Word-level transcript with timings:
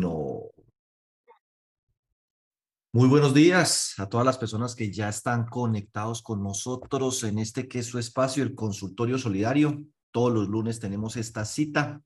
No. 0.00 0.50
Muy 2.92 3.08
buenos 3.08 3.34
días 3.34 3.94
a 3.98 4.08
todas 4.08 4.24
las 4.24 4.38
personas 4.38 4.74
que 4.74 4.92
ya 4.92 5.08
están 5.08 5.46
conectados 5.46 6.22
con 6.22 6.42
nosotros 6.42 7.24
en 7.24 7.38
este 7.38 7.68
que 7.68 7.80
es 7.80 7.86
su 7.86 7.98
espacio, 7.98 8.42
el 8.42 8.54
consultorio 8.54 9.18
solidario. 9.18 9.84
Todos 10.12 10.32
los 10.32 10.48
lunes 10.48 10.78
tenemos 10.80 11.16
esta 11.16 11.44
cita. 11.44 12.02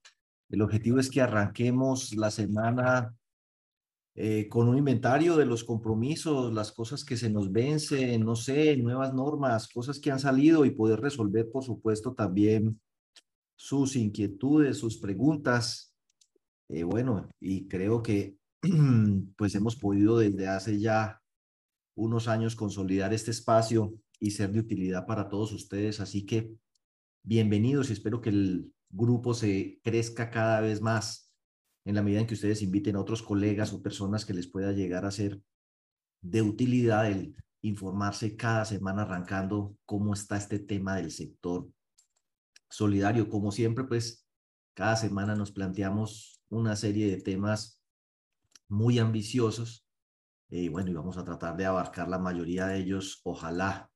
El 0.48 0.62
objetivo 0.62 0.98
es 0.98 1.10
que 1.10 1.20
arranquemos 1.20 2.14
la 2.14 2.30
semana 2.30 3.14
eh, 4.14 4.48
con 4.48 4.68
un 4.68 4.76
inventario 4.76 5.36
de 5.36 5.46
los 5.46 5.62
compromisos, 5.62 6.52
las 6.52 6.72
cosas 6.72 7.04
que 7.04 7.16
se 7.16 7.30
nos 7.30 7.52
vencen, 7.52 8.24
no 8.24 8.34
sé, 8.34 8.76
nuevas 8.76 9.14
normas, 9.14 9.68
cosas 9.68 10.00
que 10.00 10.10
han 10.10 10.18
salido 10.18 10.64
y 10.64 10.70
poder 10.70 11.00
resolver, 11.00 11.50
por 11.52 11.62
supuesto, 11.62 12.14
también 12.14 12.80
sus 13.54 13.94
inquietudes, 13.94 14.78
sus 14.78 14.98
preguntas. 14.98 15.87
Eh, 16.68 16.82
bueno, 16.82 17.28
y 17.40 17.66
creo 17.66 18.02
que 18.02 18.36
pues 19.36 19.54
hemos 19.54 19.76
podido 19.76 20.18
desde 20.18 20.48
hace 20.48 20.78
ya 20.78 21.20
unos 21.94 22.28
años 22.28 22.54
consolidar 22.54 23.12
este 23.14 23.30
espacio 23.30 23.94
y 24.20 24.32
ser 24.32 24.52
de 24.52 24.60
utilidad 24.60 25.06
para 25.06 25.28
todos 25.28 25.52
ustedes. 25.52 26.00
Así 26.00 26.26
que 26.26 26.52
bienvenidos 27.22 27.90
y 27.90 27.94
espero 27.94 28.20
que 28.20 28.30
el 28.30 28.72
grupo 28.90 29.34
se 29.34 29.80
crezca 29.82 30.30
cada 30.30 30.60
vez 30.60 30.80
más 30.80 31.34
en 31.84 31.94
la 31.94 32.02
medida 32.02 32.20
en 32.20 32.26
que 32.26 32.34
ustedes 32.34 32.62
inviten 32.62 32.96
a 32.96 33.00
otros 33.00 33.22
colegas 33.22 33.72
o 33.72 33.82
personas 33.82 34.26
que 34.26 34.34
les 34.34 34.46
pueda 34.46 34.72
llegar 34.72 35.06
a 35.06 35.10
ser 35.10 35.40
de 36.20 36.42
utilidad 36.42 37.10
el 37.10 37.34
informarse 37.62 38.36
cada 38.36 38.64
semana 38.64 39.02
arrancando 39.02 39.76
cómo 39.84 40.12
está 40.12 40.36
este 40.36 40.58
tema 40.58 40.96
del 40.96 41.10
sector 41.10 41.68
solidario. 42.68 43.28
Como 43.28 43.50
siempre, 43.52 43.84
pues 43.84 44.26
cada 44.74 44.96
semana 44.96 45.34
nos 45.34 45.50
planteamos 45.50 46.37
una 46.50 46.76
serie 46.76 47.10
de 47.10 47.20
temas 47.20 47.82
muy 48.68 48.98
ambiciosos 48.98 49.88
eh, 50.50 50.68
bueno, 50.70 50.90
y 50.90 50.94
vamos 50.94 51.18
a 51.18 51.24
tratar 51.24 51.56
de 51.56 51.66
abarcar 51.66 52.08
la 52.08 52.18
mayoría 52.18 52.66
de 52.68 52.78
ellos, 52.78 53.20
ojalá. 53.24 53.90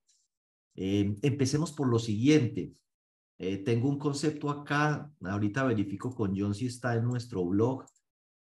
Eh, 0.74 1.16
empecemos 1.22 1.72
por 1.72 1.88
lo 1.88 1.98
siguiente. 1.98 2.74
Eh, 3.38 3.58
tengo 3.58 3.88
un 3.88 3.98
concepto 3.98 4.50
acá, 4.50 5.10
ahorita 5.22 5.64
verifico 5.64 6.14
con 6.14 6.38
John 6.38 6.54
si 6.54 6.66
está 6.66 6.94
en 6.94 7.04
nuestro 7.04 7.44
blog. 7.46 7.86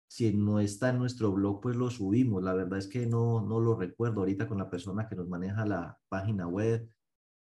Si 0.07 0.33
no 0.33 0.59
está 0.59 0.89
en 0.89 0.97
nuestro 0.97 1.31
blog, 1.31 1.61
pues 1.61 1.75
lo 1.75 1.91
subimos. 1.91 2.43
La 2.43 2.53
verdad 2.53 2.79
es 2.79 2.87
que 2.87 3.05
no, 3.05 3.41
no 3.41 3.59
lo 3.59 3.75
recuerdo 3.75 4.21
ahorita 4.21 4.47
con 4.47 4.57
la 4.57 4.69
persona 4.69 5.07
que 5.07 5.15
nos 5.15 5.27
maneja 5.29 5.65
la 5.67 5.99
página 6.09 6.47
web, 6.47 6.89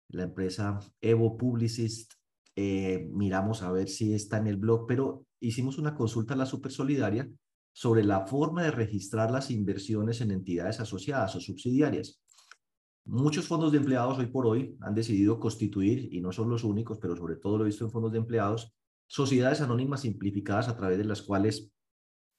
la 0.08 0.24
empresa 0.24 0.80
Evo 1.00 1.36
Publicist. 1.36 2.14
Eh, 2.56 3.08
miramos 3.12 3.62
a 3.62 3.70
ver 3.70 3.88
si 3.88 4.12
está 4.12 4.38
en 4.38 4.48
el 4.48 4.56
blog, 4.56 4.88
pero 4.88 5.24
hicimos 5.40 5.78
una 5.78 5.94
consulta 5.94 6.34
a 6.34 6.36
la 6.36 6.46
Super 6.46 6.72
Solidaria 6.72 7.28
sobre 7.72 8.02
la 8.04 8.26
forma 8.26 8.62
de 8.62 8.70
registrar 8.70 9.30
las 9.30 9.50
inversiones 9.50 10.20
en 10.20 10.32
entidades 10.32 10.80
asociadas 10.80 11.36
o 11.36 11.40
subsidiarias. 11.40 12.20
Muchos 13.04 13.46
fondos 13.46 13.72
de 13.72 13.78
empleados 13.78 14.18
hoy 14.18 14.26
por 14.26 14.46
hoy 14.46 14.76
han 14.80 14.94
decidido 14.94 15.40
constituir, 15.40 16.12
y 16.12 16.20
no 16.20 16.32
son 16.32 16.50
los 16.50 16.64
únicos, 16.64 16.98
pero 17.00 17.16
sobre 17.16 17.36
todo 17.36 17.56
lo 17.56 17.64
he 17.64 17.68
visto 17.68 17.84
en 17.84 17.90
fondos 17.90 18.12
de 18.12 18.18
empleados, 18.18 18.74
sociedades 19.06 19.60
anónimas 19.60 20.02
simplificadas 20.02 20.68
a 20.68 20.76
través 20.76 20.98
de 20.98 21.04
las 21.04 21.22
cuales 21.22 21.70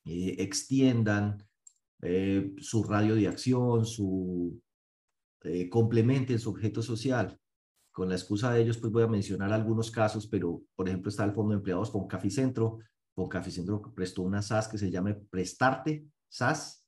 eh, 0.06 0.36
extiendan 0.40 1.44
eh, 2.02 2.54
su 2.60 2.84
radio 2.84 3.16
de 3.16 3.28
acción, 3.28 3.86
su 3.86 4.62
eh, 5.44 5.70
complementen 5.70 6.38
su 6.38 6.50
objeto 6.50 6.82
social. 6.82 7.40
Con 8.00 8.08
la 8.08 8.16
excusa 8.16 8.54
de 8.54 8.62
ellos, 8.62 8.78
pues 8.78 8.94
voy 8.94 9.04
a 9.04 9.08
mencionar 9.08 9.52
algunos 9.52 9.92
casos, 9.92 10.26
pero 10.26 10.62
por 10.74 10.88
ejemplo 10.88 11.10
está 11.10 11.26
el 11.26 11.34
Fondo 11.34 11.52
de 11.52 11.58
Empleados 11.58 11.92
con 11.92 12.08
Caficentro. 12.08 12.80
Con 13.14 13.28
Caficentro 13.28 13.82
prestó 13.94 14.22
una 14.22 14.42
SAS 14.42 14.70
que 14.70 14.78
se 14.78 14.90
llama 14.90 15.18
Prestarte, 15.30 16.06
SAS, 16.30 16.88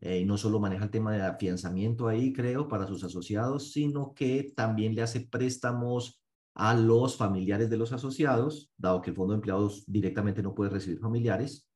eh, 0.00 0.18
y 0.18 0.24
no 0.24 0.36
solo 0.36 0.58
maneja 0.58 0.86
el 0.86 0.90
tema 0.90 1.12
de 1.12 1.22
afianzamiento 1.22 2.08
ahí, 2.08 2.32
creo, 2.32 2.66
para 2.66 2.88
sus 2.88 3.04
asociados, 3.04 3.70
sino 3.70 4.12
que 4.14 4.52
también 4.56 4.96
le 4.96 5.02
hace 5.02 5.20
préstamos 5.20 6.20
a 6.54 6.74
los 6.74 7.16
familiares 7.16 7.70
de 7.70 7.76
los 7.76 7.92
asociados, 7.92 8.72
dado 8.76 9.00
que 9.00 9.10
el 9.10 9.16
fondo 9.16 9.34
de 9.34 9.36
empleados 9.36 9.84
directamente 9.86 10.42
no 10.42 10.56
puede 10.56 10.70
recibir 10.70 10.98
familiares. 10.98 11.68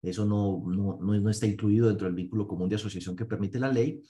Eso 0.00 0.24
no, 0.24 0.62
no, 0.64 0.96
no, 0.98 1.28
está 1.28 1.44
incluido 1.44 1.88
dentro 1.88 2.06
del 2.06 2.16
vínculo 2.16 2.48
común 2.48 2.70
de 2.70 2.76
asociación 2.76 3.14
que 3.14 3.26
permite 3.26 3.58
la 3.58 3.68
ley. 3.68 4.02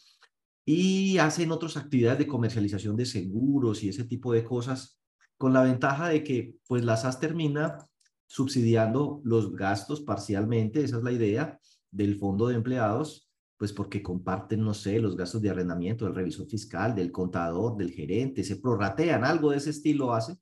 Y 0.73 1.19
hacen 1.19 1.51
otras 1.51 1.77
actividades 1.77 2.21
de 2.21 2.29
comercialización 2.29 2.95
de 2.95 3.05
seguros 3.05 3.83
y 3.83 3.89
ese 3.89 4.05
tipo 4.05 4.33
de 4.33 4.45
cosas, 4.45 5.01
con 5.37 5.53
la 5.53 5.65
ventaja 5.65 6.09
de 6.09 6.23
que 6.23 6.55
pues 6.69 6.85
la 6.85 6.97
SAS 6.97 7.19
termina 7.19 7.77
subsidiando 8.29 9.21
los 9.25 9.53
gastos 9.57 10.01
parcialmente, 10.01 10.85
esa 10.85 10.99
es 10.99 11.03
la 11.03 11.11
idea 11.11 11.59
del 11.91 12.17
fondo 12.21 12.47
de 12.47 12.55
empleados, 12.55 13.29
pues 13.57 13.73
porque 13.73 14.01
comparten, 14.01 14.63
no 14.63 14.73
sé, 14.73 15.01
los 15.01 15.17
gastos 15.17 15.43
de 15.43 15.51
arrendamiento 15.51 16.05
del 16.05 16.15
revisor 16.15 16.47
fiscal, 16.47 16.95
del 16.95 17.11
contador, 17.11 17.77
del 17.77 17.91
gerente, 17.91 18.45
se 18.45 18.55
prorratean, 18.55 19.25
algo 19.25 19.51
de 19.51 19.57
ese 19.57 19.71
estilo 19.71 20.15
hace. 20.15 20.37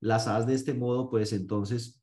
Las 0.00 0.24
SAS 0.24 0.48
de 0.48 0.54
este 0.54 0.74
modo, 0.74 1.08
pues 1.08 1.32
entonces, 1.32 2.02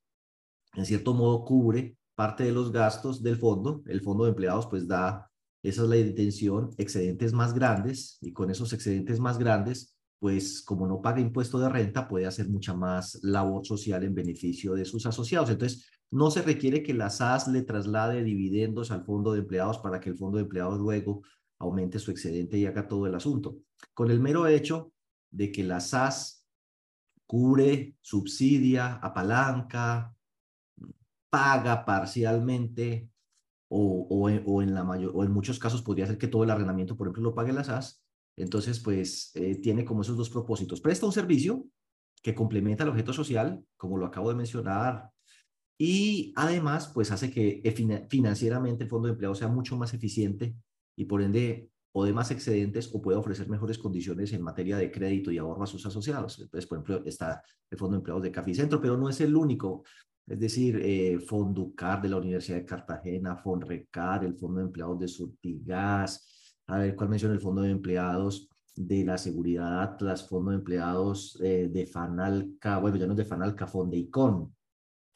en 0.75 0.85
cierto 0.85 1.13
modo, 1.13 1.43
cubre 1.43 1.97
parte 2.15 2.45
de 2.45 2.53
los 2.53 2.71
gastos 2.71 3.21
del 3.21 3.35
fondo. 3.35 3.83
El 3.85 3.99
fondo 3.99 4.23
de 4.23 4.29
empleados, 4.29 4.67
pues 4.67 4.87
da, 4.87 5.29
esa 5.63 5.83
es 5.83 5.89
la 5.89 5.97
intención, 5.97 6.71
excedentes 6.77 7.31
más 7.31 7.53
grandes, 7.53 8.17
y 8.21 8.33
con 8.33 8.51
esos 8.51 8.73
excedentes 8.73 9.19
más 9.19 9.37
grandes, 9.37 9.95
pues 10.19 10.61
como 10.61 10.87
no 10.87 11.01
paga 11.01 11.21
impuesto 11.21 11.57
de 11.57 11.69
renta, 11.69 12.07
puede 12.07 12.25
hacer 12.25 12.49
mucha 12.49 12.73
más 12.73 13.19
labor 13.23 13.65
social 13.65 14.03
en 14.03 14.13
beneficio 14.13 14.73
de 14.73 14.85
sus 14.85 15.05
asociados. 15.05 15.49
Entonces, 15.49 15.89
no 16.11 16.29
se 16.31 16.41
requiere 16.41 16.83
que 16.83 16.93
la 16.93 17.09
SAS 17.09 17.47
le 17.47 17.63
traslade 17.63 18.23
dividendos 18.23 18.91
al 18.91 19.03
fondo 19.03 19.33
de 19.33 19.39
empleados 19.39 19.79
para 19.79 19.99
que 19.99 20.09
el 20.09 20.17
fondo 20.17 20.37
de 20.37 20.43
empleados 20.43 20.79
luego 20.79 21.23
aumente 21.59 21.97
su 21.97 22.11
excedente 22.11 22.57
y 22.57 22.65
haga 22.65 22.87
todo 22.87 23.07
el 23.07 23.15
asunto. 23.15 23.57
Con 23.93 24.11
el 24.11 24.19
mero 24.19 24.47
hecho 24.47 24.91
de 25.31 25.51
que 25.51 25.63
la 25.63 25.79
SAS 25.79 26.45
cubre, 27.25 27.95
subsidia, 28.01 28.95
apalanca, 28.95 30.13
paga 31.29 31.83
parcialmente 31.83 33.09
o, 33.75 34.61
en, 34.61 34.73
la 34.73 34.83
mayor, 34.83 35.11
o 35.15 35.23
en 35.23 35.31
muchos 35.31 35.57
casos 35.57 35.81
podría 35.81 36.05
ser 36.05 36.17
que 36.17 36.27
todo 36.27 36.43
el 36.43 36.51
arrendamiento, 36.51 36.95
por 36.95 37.07
ejemplo, 37.07 37.23
lo 37.23 37.35
pague 37.35 37.51
la 37.51 37.63
SAS. 37.63 38.03
Entonces, 38.37 38.79
pues 38.79 39.31
eh, 39.35 39.55
tiene 39.55 39.83
como 39.83 40.01
esos 40.01 40.17
dos 40.17 40.29
propósitos. 40.29 40.79
Presta 40.79 41.05
un 41.05 41.11
servicio 41.11 41.65
que 42.21 42.35
complementa 42.35 42.83
el 42.83 42.89
objeto 42.89 43.13
social, 43.13 43.63
como 43.75 43.97
lo 43.97 44.05
acabo 44.05 44.29
de 44.29 44.35
mencionar, 44.35 45.09
y 45.77 46.33
además, 46.35 46.91
pues 46.93 47.11
hace 47.11 47.31
que 47.31 48.05
financieramente 48.09 48.83
el 48.83 48.89
fondo 48.89 49.07
de 49.07 49.13
empleo 49.13 49.33
sea 49.33 49.47
mucho 49.47 49.75
más 49.75 49.93
eficiente 49.93 50.55
y 50.95 51.05
por 51.05 51.21
ende 51.21 51.69
o 51.95 52.05
de 52.05 52.13
más 52.13 52.31
excedentes 52.31 52.89
o 52.93 53.01
pueda 53.01 53.19
ofrecer 53.19 53.49
mejores 53.49 53.77
condiciones 53.77 54.33
en 54.33 54.41
materia 54.41 54.77
de 54.77 54.91
crédito 54.91 55.31
y 55.31 55.37
ahorro 55.37 55.63
a 55.63 55.67
sus 55.67 55.85
asociados. 55.85 56.39
Entonces, 56.39 56.67
por 56.67 56.77
ejemplo, 56.77 57.03
está 57.05 57.41
el 57.69 57.77
Fondo 57.77 57.95
de 57.95 57.99
Empleados 57.99 58.23
de 58.23 58.31
Caficentro, 58.31 58.79
pero 58.79 58.97
no 58.97 59.09
es 59.09 59.19
el 59.21 59.35
único. 59.35 59.83
Es 60.25 60.39
decir, 60.39 60.79
eh, 60.81 61.19
Fonducar 61.19 62.01
de 62.01 62.09
la 62.09 62.17
Universidad 62.17 62.57
de 62.57 62.65
Cartagena, 62.65 63.35
Fonrecar, 63.37 64.23
el 64.23 64.35
Fondo 64.35 64.59
de 64.59 64.65
Empleados 64.65 64.99
de 64.99 65.07
Surtigas, 65.07 66.61
a 66.67 66.77
ver 66.77 66.95
cuál 66.95 67.09
menciona 67.09 67.33
el 67.33 67.41
Fondo 67.41 67.61
de 67.61 67.71
Empleados 67.71 68.49
de 68.75 69.03
la 69.03 69.17
Seguridad 69.17 69.81
Atlas, 69.81 70.27
Fondo 70.27 70.51
de 70.51 70.57
Empleados 70.57 71.37
eh, 71.43 71.69
de 71.71 71.85
Fanalca, 71.85 72.79
bueno, 72.79 72.97
ya 72.97 73.05
no 73.05 73.13
es 73.13 73.17
de 73.17 73.25
Fanalca, 73.25 73.67
Fondeicon, 73.67 74.55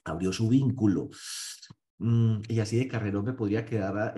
abrió 0.03 0.31
su 0.34 0.47
vínculo. 0.50 1.09
Mm, 2.00 2.41
y 2.47 2.59
así 2.59 2.78
de 2.78 2.88
carrerón 2.88 3.25
me 3.25 3.34
podría 3.34 3.66
quedar 3.66 4.13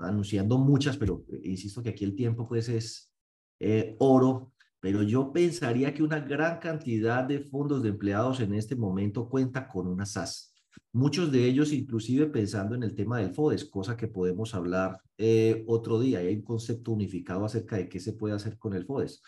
anunciando 0.00 0.58
muchas, 0.58 0.96
pero 0.96 1.24
insisto 1.42 1.82
que 1.82 1.90
aquí 1.90 2.04
el 2.04 2.14
tiempo 2.14 2.46
pues 2.46 2.68
es 2.68 3.12
eh, 3.60 3.96
oro, 3.98 4.52
pero 4.84 5.02
yo 5.02 5.32
pensaría 5.32 5.94
que 5.94 6.02
una 6.02 6.20
gran 6.20 6.58
cantidad 6.58 7.24
de 7.24 7.40
fondos 7.40 7.82
de 7.82 7.88
empleados 7.88 8.40
en 8.40 8.52
este 8.52 8.76
momento 8.76 9.30
cuenta 9.30 9.66
con 9.66 9.86
una 9.86 10.04
SAS. 10.04 10.52
Muchos 10.92 11.32
de 11.32 11.46
ellos 11.46 11.72
inclusive 11.72 12.26
pensando 12.26 12.74
en 12.74 12.82
el 12.82 12.94
tema 12.94 13.16
del 13.18 13.32
FODES, 13.32 13.64
cosa 13.64 13.96
que 13.96 14.08
podemos 14.08 14.54
hablar 14.54 15.00
eh, 15.16 15.64
otro 15.68 15.98
día. 15.98 16.18
Hay 16.18 16.34
un 16.34 16.42
concepto 16.42 16.92
unificado 16.92 17.46
acerca 17.46 17.76
de 17.76 17.88
qué 17.88 17.98
se 17.98 18.12
puede 18.12 18.34
hacer 18.34 18.58
con 18.58 18.74
el 18.74 18.84
FODES. 18.84 19.22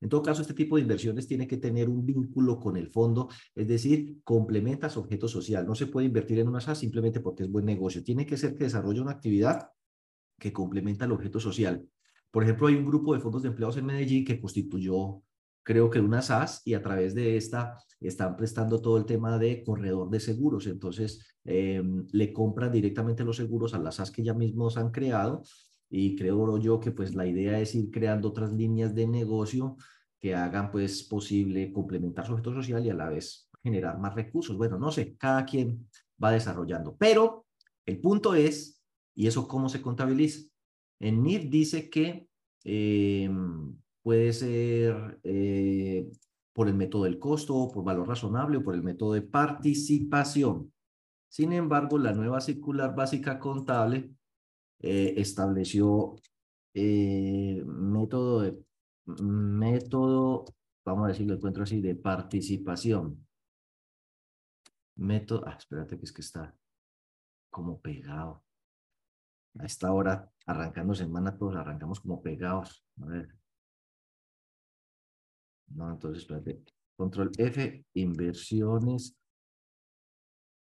En 0.00 0.08
todo 0.08 0.24
caso, 0.24 0.42
este 0.42 0.54
tipo 0.54 0.74
de 0.74 0.82
inversiones 0.82 1.28
tiene 1.28 1.46
que 1.46 1.58
tener 1.58 1.88
un 1.88 2.04
vínculo 2.04 2.58
con 2.58 2.76
el 2.76 2.88
fondo, 2.88 3.28
es 3.54 3.68
decir, 3.68 4.18
complementa 4.24 4.90
su 4.90 4.98
objeto 4.98 5.28
social. 5.28 5.64
No 5.68 5.76
se 5.76 5.86
puede 5.86 6.08
invertir 6.08 6.40
en 6.40 6.48
una 6.48 6.60
SAS 6.60 6.78
simplemente 6.78 7.20
porque 7.20 7.44
es 7.44 7.48
buen 7.48 7.64
negocio. 7.64 8.02
Tiene 8.02 8.26
que 8.26 8.36
ser 8.36 8.56
que 8.56 8.64
desarrolle 8.64 9.02
una 9.02 9.12
actividad 9.12 9.68
que 10.36 10.52
complementa 10.52 11.04
el 11.04 11.12
objeto 11.12 11.38
social. 11.38 11.88
Por 12.30 12.42
ejemplo, 12.42 12.66
hay 12.66 12.74
un 12.74 12.86
grupo 12.86 13.14
de 13.14 13.20
fondos 13.20 13.42
de 13.42 13.48
empleados 13.48 13.76
en 13.76 13.86
Medellín 13.86 14.24
que 14.24 14.40
constituyó, 14.40 15.22
creo 15.62 15.90
que 15.90 16.00
una 16.00 16.22
SAS, 16.22 16.62
y 16.64 16.74
a 16.74 16.82
través 16.82 17.14
de 17.14 17.36
esta 17.36 17.78
están 18.00 18.36
prestando 18.36 18.80
todo 18.80 18.98
el 18.98 19.06
tema 19.06 19.38
de 19.38 19.64
corredor 19.64 20.10
de 20.10 20.20
seguros. 20.20 20.66
Entonces, 20.66 21.36
em, 21.44 22.06
le 22.12 22.32
compran 22.32 22.72
directamente 22.72 23.24
los 23.24 23.36
seguros 23.36 23.74
a 23.74 23.78
las 23.78 23.96
SAS 23.96 24.10
que 24.10 24.22
ya 24.22 24.34
mismos 24.34 24.76
han 24.76 24.90
creado 24.90 25.42
y 25.88 26.16
creo 26.16 26.58
yo 26.58 26.80
que 26.80 26.90
pues 26.90 27.14
la 27.14 27.26
idea 27.26 27.60
es 27.60 27.74
ir 27.74 27.90
creando 27.90 28.28
otras 28.28 28.52
líneas 28.52 28.94
de 28.94 29.06
negocio 29.06 29.76
que 30.18 30.34
hagan 30.34 30.70
pues 30.70 31.04
posible 31.04 31.72
complementar 31.72 32.26
su 32.26 32.32
objeto 32.32 32.52
social 32.52 32.84
y 32.84 32.90
a 32.90 32.94
la 32.94 33.08
vez 33.08 33.48
generar 33.62 33.98
más 33.98 34.14
recursos. 34.14 34.56
Bueno, 34.56 34.78
no 34.78 34.90
sé, 34.90 35.16
cada 35.16 35.44
quien 35.44 35.88
va 36.22 36.32
desarrollando, 36.32 36.96
pero 36.98 37.46
el 37.84 38.00
punto 38.00 38.34
es 38.34 38.76
¿Y 39.16 39.26
eso 39.26 39.48
cómo 39.48 39.68
se 39.70 39.80
contabiliza? 39.80 40.46
En 41.00 41.22
NIF 41.22 41.50
dice 41.50 41.90
que 41.90 42.28
eh, 42.64 43.30
puede 44.02 44.32
ser 44.32 45.20
eh, 45.22 46.10
por 46.52 46.68
el 46.68 46.74
método 46.74 47.04
del 47.04 47.18
costo, 47.18 47.70
por 47.72 47.84
valor 47.84 48.08
razonable 48.08 48.58
o 48.58 48.62
por 48.62 48.74
el 48.74 48.82
método 48.82 49.12
de 49.12 49.22
participación. 49.22 50.72
Sin 51.28 51.52
embargo, 51.52 51.98
la 51.98 52.12
nueva 52.12 52.40
circular 52.40 52.94
básica 52.94 53.38
contable 53.38 54.10
eh, 54.80 55.14
estableció 55.16 56.16
método 56.74 58.40
de 58.40 58.66
método, 59.06 60.44
vamos 60.84 61.06
a 61.06 61.08
decirlo, 61.08 61.34
encuentro 61.34 61.62
así, 61.62 61.80
de 61.80 61.94
participación. 61.94 63.26
Método, 64.96 65.44
ah, 65.46 65.56
espérate 65.58 65.98
que 65.98 66.04
es 66.04 66.12
que 66.12 66.22
está 66.22 66.54
como 67.50 67.80
pegado. 67.80 68.45
A 69.58 69.66
esta 69.66 69.92
hora, 69.92 70.30
arrancando 70.46 70.94
semana, 70.94 71.36
todos 71.36 71.56
arrancamos 71.56 72.00
como 72.00 72.22
pegados. 72.22 72.84
A 73.00 73.06
ver. 73.06 73.28
No, 75.68 75.90
entonces, 75.90 76.22
espérate. 76.22 76.62
Control 76.96 77.30
F, 77.36 77.84
inversiones 77.94 79.16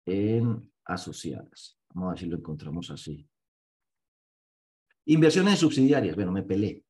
en 0.06 0.73
asociadas. 0.84 1.78
Vamos 1.94 2.08
a 2.08 2.11
ver 2.12 2.19
si 2.20 2.26
lo 2.26 2.37
encontramos 2.37 2.90
así. 2.90 3.28
Inversiones 5.06 5.58
subsidiarias. 5.58 6.17
Bueno, 6.17 6.32
me 6.32 6.43
pelé. 6.43 6.84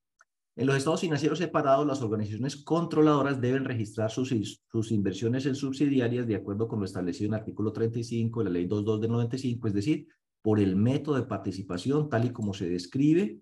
En 0.57 0.67
los 0.67 0.77
estados 0.77 1.03
financieros 1.03 1.39
separados, 1.39 1.87
las 1.87 2.01
organizaciones 2.01 2.57
controladoras 2.57 3.41
deben 3.41 3.67
registrar 3.67 4.11
sus, 4.11 4.31
sus, 4.71 4.91
inversiones 4.91 5.45
en 5.45 5.55
subsidiarias 5.55 6.27
de 6.27 6.35
acuerdo 6.35 6.67
con 6.67 6.79
lo 6.79 6.87
establecido 6.87 7.29
en 7.29 7.35
el 7.35 7.41
artículo 7.41 7.73
35 7.73 8.41
de 8.41 8.45
la 8.45 8.51
ley 8.51 8.63
22 8.63 9.01
del 9.03 9.11
95, 9.11 9.69
es 9.69 9.75
decir, 9.75 10.09
por 10.47 10.61
el 10.61 10.77
método 10.77 11.17
de 11.17 11.25
participación 11.25 12.09
tal 12.09 12.27
y 12.27 12.31
como 12.31 12.55
se 12.55 12.69
describe 12.69 13.41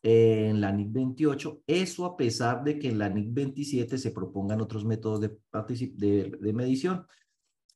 en 0.00 0.60
la 0.60 0.70
NIC 0.70 0.92
28, 0.92 1.62
eso 1.66 2.04
a 2.04 2.16
pesar 2.16 2.62
de 2.62 2.78
que 2.78 2.88
en 2.88 2.98
la 2.98 3.08
NIC 3.08 3.34
27 3.34 3.98
se 3.98 4.12
propongan 4.12 4.60
otros 4.60 4.84
métodos 4.84 5.20
de, 5.20 5.36
de, 5.94 6.38
de 6.40 6.52
medición. 6.52 7.04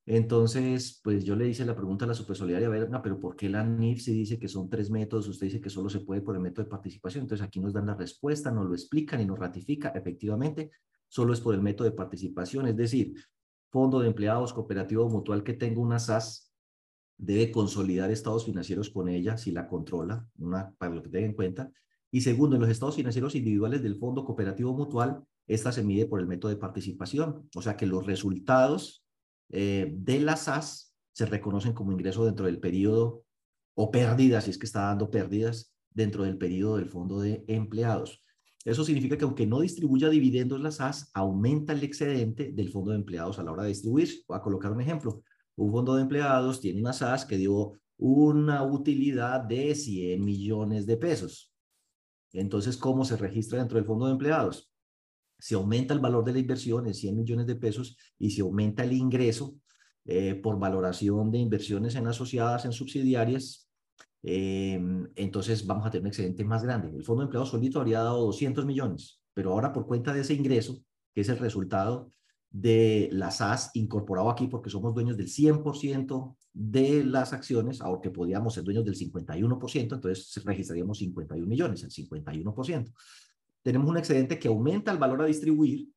Entonces, 0.06 1.00
pues 1.02 1.24
yo 1.24 1.34
le 1.34 1.48
hice 1.48 1.64
la 1.64 1.74
pregunta 1.74 2.04
a 2.04 2.08
la 2.08 2.14
supersolidaria, 2.14 2.68
a 2.68 2.70
ver, 2.70 2.88
pero 3.02 3.18
¿por 3.18 3.34
qué 3.34 3.48
la 3.48 3.64
NIF 3.64 4.02
se 4.02 4.12
dice 4.12 4.38
que 4.38 4.46
son 4.46 4.70
tres 4.70 4.88
métodos? 4.88 5.26
Usted 5.26 5.48
dice 5.48 5.60
que 5.60 5.68
solo 5.68 5.90
se 5.90 6.02
puede 6.02 6.20
por 6.20 6.36
el 6.36 6.40
método 6.40 6.62
de 6.62 6.70
participación. 6.70 7.22
Entonces 7.22 7.44
aquí 7.44 7.58
nos 7.58 7.72
dan 7.72 7.86
la 7.86 7.96
respuesta, 7.96 8.52
nos 8.52 8.66
lo 8.66 8.74
explican 8.74 9.20
y 9.20 9.24
nos 9.26 9.40
ratifica. 9.40 9.88
Efectivamente, 9.88 10.70
solo 11.08 11.32
es 11.32 11.40
por 11.40 11.56
el 11.56 11.60
método 11.60 11.90
de 11.90 11.96
participación, 11.96 12.68
es 12.68 12.76
decir, 12.76 13.14
fondo 13.68 13.98
de 13.98 14.06
empleados, 14.06 14.52
cooperativo 14.52 15.08
mutual 15.08 15.42
que 15.42 15.54
tenga 15.54 15.80
una 15.80 15.98
SAS 15.98 16.49
debe 17.20 17.50
consolidar 17.50 18.10
estados 18.10 18.46
financieros 18.46 18.88
con 18.90 19.08
ella 19.08 19.36
si 19.36 19.52
la 19.52 19.68
controla, 19.68 20.26
para 20.78 20.94
lo 20.94 21.02
que 21.02 21.10
tenga 21.10 21.26
en 21.26 21.34
cuenta. 21.34 21.70
Y 22.10 22.22
segundo, 22.22 22.56
en 22.56 22.62
los 22.62 22.70
estados 22.70 22.96
financieros 22.96 23.34
individuales 23.34 23.82
del 23.82 23.96
Fondo 23.96 24.24
Cooperativo 24.24 24.72
Mutual, 24.74 25.22
esta 25.46 25.70
se 25.70 25.84
mide 25.84 26.06
por 26.06 26.20
el 26.20 26.26
método 26.26 26.50
de 26.50 26.58
participación, 26.58 27.48
o 27.54 27.62
sea 27.62 27.76
que 27.76 27.86
los 27.86 28.06
resultados 28.06 29.04
eh, 29.50 29.92
de 29.96 30.20
las 30.20 30.44
SAS 30.44 30.94
se 31.12 31.26
reconocen 31.26 31.72
como 31.72 31.92
ingreso 31.92 32.24
dentro 32.24 32.46
del 32.46 32.58
periodo 32.58 33.24
o 33.74 33.90
pérdidas, 33.90 34.44
si 34.44 34.50
es 34.50 34.58
que 34.58 34.66
está 34.66 34.82
dando 34.82 35.10
pérdidas, 35.10 35.74
dentro 35.90 36.24
del 36.24 36.38
periodo 36.38 36.76
del 36.76 36.88
fondo 36.88 37.20
de 37.20 37.44
empleados. 37.48 38.24
Eso 38.64 38.84
significa 38.84 39.16
que 39.16 39.24
aunque 39.24 39.46
no 39.46 39.60
distribuya 39.60 40.08
dividendos 40.08 40.60
las 40.60 40.76
SAS, 40.76 41.10
aumenta 41.14 41.72
el 41.72 41.82
excedente 41.82 42.52
del 42.52 42.70
fondo 42.70 42.92
de 42.92 42.98
empleados 42.98 43.38
a 43.38 43.42
la 43.42 43.52
hora 43.52 43.62
de 43.64 43.70
distribuir. 43.70 44.08
Voy 44.28 44.38
a 44.38 44.42
colocar 44.42 44.72
un 44.72 44.80
ejemplo 44.80 45.22
un 45.60 45.72
fondo 45.72 45.94
de 45.94 46.02
empleados 46.02 46.60
tiene 46.60 46.80
una 46.80 46.94
SAS 46.94 47.26
que 47.26 47.36
dio 47.36 47.74
una 47.98 48.62
utilidad 48.62 49.40
de 49.40 49.74
100 49.74 50.24
millones 50.24 50.86
de 50.86 50.96
pesos. 50.96 51.52
Entonces, 52.32 52.78
¿cómo 52.78 53.04
se 53.04 53.16
registra 53.16 53.58
dentro 53.58 53.76
del 53.76 53.84
fondo 53.84 54.06
de 54.06 54.12
empleados? 54.12 54.70
Se 55.38 55.54
aumenta 55.54 55.92
el 55.92 56.00
valor 56.00 56.24
de 56.24 56.32
la 56.32 56.38
inversión 56.38 56.86
en 56.86 56.94
100 56.94 57.16
millones 57.16 57.46
de 57.46 57.56
pesos 57.56 57.96
y 58.18 58.30
se 58.30 58.40
aumenta 58.40 58.84
el 58.84 58.94
ingreso 58.94 59.54
eh, 60.06 60.34
por 60.34 60.58
valoración 60.58 61.30
de 61.30 61.38
inversiones 61.38 61.94
en 61.94 62.06
asociadas, 62.06 62.64
en 62.64 62.72
subsidiarias. 62.72 63.68
Em, 64.22 65.08
entonces, 65.14 65.66
vamos 65.66 65.86
a 65.86 65.90
tener 65.90 66.04
un 66.04 66.08
excedente 66.08 66.42
más 66.42 66.62
grande. 66.62 66.88
El 66.88 67.04
fondo 67.04 67.20
de 67.20 67.24
empleados 67.24 67.50
solito 67.50 67.80
habría 67.80 68.00
dado 68.00 68.24
200 68.24 68.64
millones, 68.64 69.20
pero 69.34 69.52
ahora 69.52 69.74
por 69.74 69.86
cuenta 69.86 70.14
de 70.14 70.22
ese 70.22 70.32
ingreso, 70.32 70.82
que 71.14 71.20
es 71.20 71.28
el 71.28 71.38
resultado 71.38 72.12
de 72.50 73.08
las 73.12 73.36
SAS 73.36 73.70
incorporado 73.74 74.28
aquí 74.28 74.48
porque 74.48 74.70
somos 74.70 74.92
dueños 74.92 75.16
del 75.16 75.28
100% 75.28 76.36
de 76.52 77.04
las 77.04 77.32
acciones, 77.32 77.80
aunque 77.80 78.10
podíamos 78.10 78.54
ser 78.54 78.64
dueños 78.64 78.84
del 78.84 78.96
51%, 78.96 79.94
entonces 79.94 80.44
registraríamos 80.44 80.98
51 80.98 81.46
millones, 81.46 81.84
el 81.84 81.90
51%. 81.90 82.92
Tenemos 83.62 83.88
un 83.88 83.98
excedente 83.98 84.38
que 84.38 84.48
aumenta 84.48 84.90
el 84.90 84.98
valor 84.98 85.22
a 85.22 85.26
distribuir. 85.26 85.88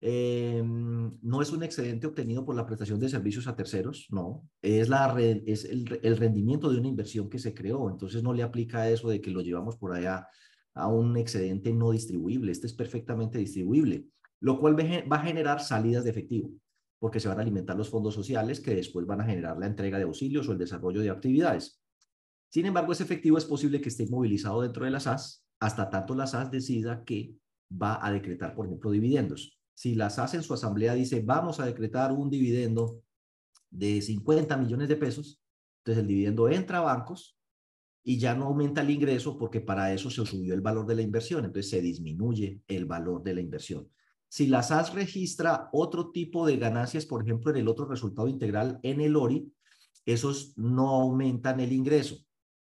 Em, 0.00 1.16
no 1.22 1.42
es 1.42 1.52
un 1.52 1.62
excedente 1.62 2.08
obtenido 2.08 2.44
por 2.44 2.56
la 2.56 2.66
prestación 2.66 2.98
de 2.98 3.08
servicios 3.08 3.46
a 3.46 3.54
terceros, 3.54 4.08
no, 4.10 4.48
es, 4.60 4.88
la, 4.88 5.14
es 5.20 5.64
el, 5.64 6.00
el 6.02 6.16
rendimiento 6.16 6.70
de 6.70 6.78
una 6.78 6.88
inversión 6.88 7.28
que 7.28 7.38
se 7.38 7.54
creó, 7.54 7.88
entonces 7.88 8.20
no 8.20 8.32
le 8.32 8.42
aplica 8.42 8.90
eso 8.90 9.08
de 9.10 9.20
que 9.20 9.30
lo 9.30 9.42
llevamos 9.42 9.76
por 9.76 9.92
allá 9.92 10.26
a 10.74 10.88
un 10.88 11.16
excedente 11.16 11.72
no 11.72 11.92
distribuible, 11.92 12.50
este 12.50 12.66
es 12.66 12.72
perfectamente 12.72 13.38
distribuible 13.38 14.08
lo 14.42 14.58
cual 14.58 14.76
va 14.76 15.16
a 15.16 15.24
generar 15.24 15.62
salidas 15.62 16.02
de 16.02 16.10
efectivo, 16.10 16.50
porque 16.98 17.20
se 17.20 17.28
van 17.28 17.38
a 17.38 17.42
alimentar 17.42 17.76
los 17.76 17.88
fondos 17.88 18.12
sociales 18.12 18.58
que 18.58 18.74
después 18.74 19.06
van 19.06 19.20
a 19.20 19.24
generar 19.24 19.56
la 19.56 19.66
entrega 19.66 19.98
de 19.98 20.04
auxilios 20.04 20.48
o 20.48 20.52
el 20.52 20.58
desarrollo 20.58 21.00
de 21.00 21.10
actividades. 21.10 21.80
Sin 22.48 22.66
embargo, 22.66 22.92
ese 22.92 23.04
efectivo 23.04 23.38
es 23.38 23.44
posible 23.44 23.80
que 23.80 23.88
esté 23.88 24.06
movilizado 24.08 24.60
dentro 24.62 24.84
de 24.84 24.90
la 24.90 24.98
SAS 24.98 25.46
hasta 25.60 25.88
tanto 25.88 26.16
la 26.16 26.26
SAS 26.26 26.50
decida 26.50 27.04
que 27.04 27.36
va 27.70 28.04
a 28.04 28.10
decretar, 28.10 28.56
por 28.56 28.66
ejemplo, 28.66 28.90
dividendos. 28.90 29.60
Si 29.74 29.94
la 29.94 30.10
SAS 30.10 30.34
en 30.34 30.42
su 30.42 30.52
asamblea 30.52 30.94
dice, 30.94 31.22
vamos 31.24 31.60
a 31.60 31.66
decretar 31.66 32.10
un 32.10 32.28
dividendo 32.28 33.00
de 33.70 34.02
50 34.02 34.56
millones 34.56 34.88
de 34.88 34.96
pesos, 34.96 35.40
entonces 35.78 36.02
el 36.02 36.08
dividendo 36.08 36.48
entra 36.48 36.78
a 36.78 36.82
bancos 36.82 37.38
y 38.02 38.18
ya 38.18 38.34
no 38.34 38.46
aumenta 38.46 38.80
el 38.80 38.90
ingreso 38.90 39.38
porque 39.38 39.60
para 39.60 39.94
eso 39.94 40.10
se 40.10 40.26
subió 40.26 40.52
el 40.52 40.60
valor 40.60 40.84
de 40.84 40.96
la 40.96 41.02
inversión, 41.02 41.44
entonces 41.44 41.70
se 41.70 41.80
disminuye 41.80 42.60
el 42.66 42.86
valor 42.86 43.22
de 43.22 43.34
la 43.34 43.40
inversión. 43.40 43.88
Si 44.32 44.46
la 44.46 44.62
SAS 44.62 44.94
registra 44.94 45.68
otro 45.72 46.10
tipo 46.10 46.46
de 46.46 46.56
ganancias, 46.56 47.04
por 47.04 47.22
ejemplo, 47.22 47.50
en 47.50 47.58
el 47.58 47.68
otro 47.68 47.84
resultado 47.84 48.28
integral 48.28 48.80
en 48.82 49.02
el 49.02 49.14
ORI, 49.14 49.52
esos 50.06 50.56
no 50.56 50.88
aumentan 50.88 51.60
el 51.60 51.70
ingreso, 51.70 52.16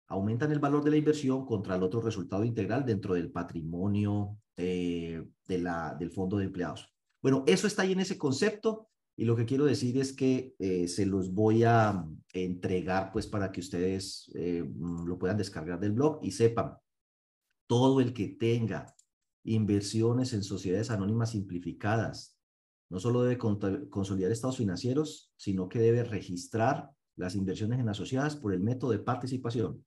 aumentan 0.06 0.52
el 0.52 0.60
valor 0.60 0.84
de 0.84 0.92
la 0.92 0.96
inversión 0.96 1.44
contra 1.44 1.74
el 1.74 1.82
otro 1.82 2.00
resultado 2.00 2.44
integral 2.44 2.86
dentro 2.86 3.14
del 3.14 3.32
patrimonio 3.32 4.38
eh, 4.56 5.24
de 5.48 5.58
la, 5.58 5.96
del 5.98 6.12
fondo 6.12 6.36
de 6.36 6.44
empleados. 6.44 6.88
Bueno, 7.20 7.42
eso 7.48 7.66
está 7.66 7.82
ahí 7.82 7.90
en 7.90 7.98
ese 7.98 8.16
concepto 8.16 8.86
y 9.16 9.24
lo 9.24 9.34
que 9.34 9.44
quiero 9.44 9.64
decir 9.64 9.98
es 9.98 10.12
que 10.12 10.54
eh, 10.60 10.86
se 10.86 11.04
los 11.04 11.34
voy 11.34 11.64
a 11.64 11.94
mm, 11.94 12.22
entregar 12.34 13.10
pues 13.10 13.26
para 13.26 13.50
que 13.50 13.58
ustedes 13.58 14.30
eh, 14.36 14.64
lo 15.04 15.18
puedan 15.18 15.38
descargar 15.38 15.80
del 15.80 15.94
blog 15.94 16.20
y 16.22 16.30
sepan, 16.30 16.76
todo 17.66 18.00
el 18.00 18.12
que 18.12 18.28
tenga 18.28 18.95
inversiones 19.46 20.32
en 20.32 20.42
sociedades 20.42 20.90
anónimas 20.90 21.30
simplificadas. 21.30 22.36
No 22.90 23.00
solo 23.00 23.22
debe 23.22 23.38
consolidar 23.38 24.30
estados 24.30 24.58
financieros, 24.58 25.32
sino 25.36 25.68
que 25.68 25.78
debe 25.78 26.04
registrar 26.04 26.90
las 27.16 27.34
inversiones 27.34 27.80
en 27.80 27.88
asociadas 27.88 28.36
por 28.36 28.52
el 28.52 28.60
método 28.60 28.90
de 28.90 28.98
participación. 28.98 29.84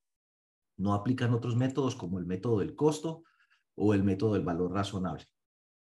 No 0.78 0.94
aplican 0.94 1.34
otros 1.34 1.56
métodos 1.56 1.96
como 1.96 2.20
el 2.20 2.25
método 2.25 2.60
del 2.60 2.75
costo 2.75 3.24
o 3.75 3.94
el 3.94 4.04
método 4.04 4.34
del 4.34 4.44
valor 4.44 4.72
razonable. 4.72 5.25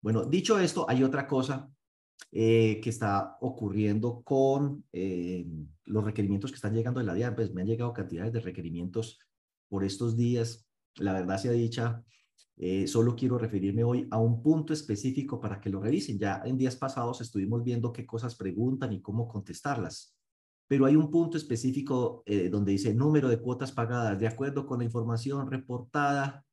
Bueno, 0.02 0.26
dicho 0.26 0.60
esto, 0.60 0.86
hay 0.90 1.04
otra 1.04 1.28
cosa 1.28 1.72
eh, 2.32 2.80
que 2.82 2.90
está 2.90 3.38
ocurriendo 3.42 4.22
con 4.24 4.84
eh, 4.92 5.46
los 5.86 6.04
requerimientos 6.04 6.52
que 6.52 6.56
están 6.56 6.74
llegando 6.74 7.00
de 7.00 7.06
la 7.06 7.14
DIAN. 7.14 7.36
Pues 7.36 7.54
me 7.54 7.62
han 7.62 7.68
llegado 7.68 7.94
cantidades 7.94 8.34
de 8.34 8.42
requerimientos 8.42 9.20
por 9.70 9.84
estos 9.84 10.18
días. 10.18 10.68
La 10.96 11.14
verdad 11.14 11.38
sea 11.38 11.52
dicha, 11.52 12.04
eh, 12.60 12.88
solo 12.88 13.16
quiero 13.16 13.38
referirme 13.38 13.84
hoy 13.84 14.08
a 14.10 14.18
un 14.18 14.42
punto 14.42 14.74
específico 14.74 15.40
para 15.40 15.62
que 15.62 15.70
lo 15.70 15.80
revisen. 15.80 16.18
Ya 16.18 16.42
en 16.44 16.58
días 16.58 16.76
pasados 16.76 17.22
estuvimos 17.22 17.64
viendo 17.64 17.94
qué 17.94 18.06
cosas 18.06 18.36
preguntan 18.36 18.92
y 18.94 19.02
cómo 19.02 19.28
contestarlas. 19.28 20.16
Pero 20.68 20.86
hay 20.86 20.96
un 20.96 21.12
punto 21.12 21.38
específico 21.38 22.24
eh, 22.26 22.50
donde 22.50 22.72
dice 22.72 22.94
número 22.94 23.30
de 23.30 23.40
cuotas 23.40 23.72
pagadas. 23.72 24.20
De 24.20 24.28
acuerdo 24.28 24.66
con 24.66 24.80
la 24.80 24.86
información 24.86 25.50
reportada, 25.50 26.44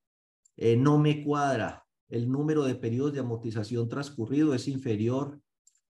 eh, 0.56 0.76
no 0.76 0.98
me 0.98 1.24
cuadra. 1.24 1.86
El 2.08 2.30
número 2.30 2.64
de 2.64 2.74
periodos 2.74 3.14
de 3.14 3.20
amortización 3.20 3.88
transcurrido 3.88 4.54
es 4.54 4.68
inferior 4.68 5.40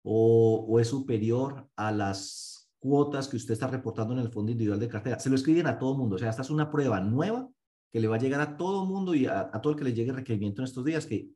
o, 0.02 0.64
o 0.66 0.80
es 0.80 0.88
superior 0.88 1.68
a 1.76 1.92
las 1.92 2.70
cuotas 2.78 3.28
que 3.28 3.36
usted 3.36 3.52
está 3.52 3.66
reportando 3.66 4.14
en 4.14 4.20
el 4.20 4.32
fondo 4.32 4.50
individual 4.50 4.80
de 4.80 4.88
cartera. 4.88 5.20
Se 5.20 5.28
lo 5.28 5.36
escriben 5.36 5.66
a 5.66 5.78
todo 5.78 5.98
mundo. 5.98 6.16
O 6.16 6.18
sea, 6.18 6.30
esta 6.30 6.42
es 6.42 6.50
una 6.50 6.70
prueba 6.70 6.98
nueva 7.00 7.48
que 7.90 8.00
le 8.00 8.08
va 8.08 8.16
a 8.16 8.20
llegar 8.20 8.40
a 8.40 8.56
todo 8.56 8.84
mundo 8.84 9.14
y 9.14 9.26
a, 9.26 9.50
todo 9.62 9.72
el 9.72 9.78
que 9.78 9.84
le 9.84 9.94
llegue 9.94 10.12
requerimiento 10.12 10.62
en 10.62 10.66
estos 10.66 10.84
días, 10.84 11.06
que 11.06 11.30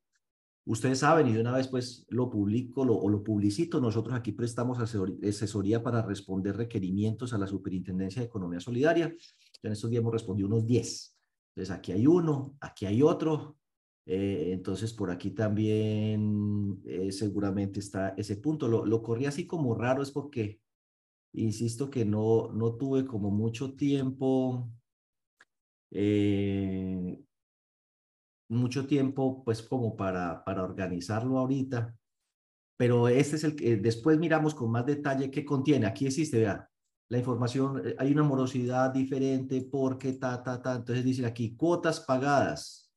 ustedes 0.65 1.01
saben 1.01 1.29
y 1.29 1.33
de 1.33 1.41
una 1.41 1.53
vez 1.53 1.69
pues 1.69 2.07
lo 2.09 2.31
publico 2.31 2.85
lo, 2.85 2.97
o 2.97 3.09
lo 3.09 3.23
publicito. 3.23 3.81
Nosotros 3.81 4.15
aquí 4.15 4.33
prestamos 4.33 4.79
asesoría 4.79 5.83
para 5.83 6.03
responder 6.03 6.57
requerimientos 6.57 7.33
a 7.33 7.39
la 7.39 7.47
Superintendencia 7.47 8.21
de 8.21 8.27
Economía 8.27 8.61
Solidaria 8.61 9.15
en 9.63 9.73
estos 9.73 9.91
días 9.91 10.01
hemos 10.01 10.13
respondido 10.13 10.49
unos 10.49 10.67
10. 10.67 11.17
Entonces 11.55 11.75
aquí 11.75 11.93
hay 11.93 12.07
uno, 12.07 12.57
aquí 12.61 12.87
hay 12.87 13.03
otro. 13.03 13.57
Eh, 14.05 14.51
entonces 14.53 14.93
por 14.93 15.11
aquí 15.11 15.31
también 15.31 16.83
eh, 16.85 17.13
seguramente 17.13 17.81
está 17.81 18.11
ese 18.17 18.37
punto. 18.37 18.69
Lo, 18.69 18.85
lo 18.85 19.03
corrí 19.03 19.27
así 19.27 19.47
como 19.47 19.75
raro 19.75 20.03
es 20.03 20.11
porque, 20.11 20.61
insisto 21.33 21.91
que 21.91 22.05
no, 22.05 22.51
no 22.53 22.75
tuve 22.75 23.07
como 23.07 23.31
mucho 23.31 23.75
tiempo, 23.75 24.69
eh, 25.93 27.23
mucho 28.49 28.87
tiempo 28.87 29.43
pues 29.45 29.63
como 29.63 29.97
para, 29.97 30.45
para 30.45 30.65
organizarlo 30.65 31.39
ahorita. 31.39 31.95
Pero 32.77 33.09
este 33.09 33.37
es 33.37 33.45
el 33.45 33.55
que 33.55 33.77
después 33.77 34.19
miramos 34.19 34.55
con 34.55 34.71
más 34.71 34.87
detalle 34.87 35.31
qué 35.31 35.45
contiene. 35.45 35.87
Aquí 35.87 36.07
existe, 36.07 36.39
vea, 36.39 36.69
la 37.09 37.19
información, 37.19 37.83
hay 37.99 38.11
una 38.11 38.23
morosidad 38.23 38.91
diferente 38.91 39.69
porque 39.71 40.15
ta, 40.15 40.43
ta, 40.43 40.61
ta. 40.63 40.77
Entonces 40.77 41.05
dice 41.05 41.27
aquí 41.27 41.55
cuotas 41.55 42.01
pagadas. 42.01 42.91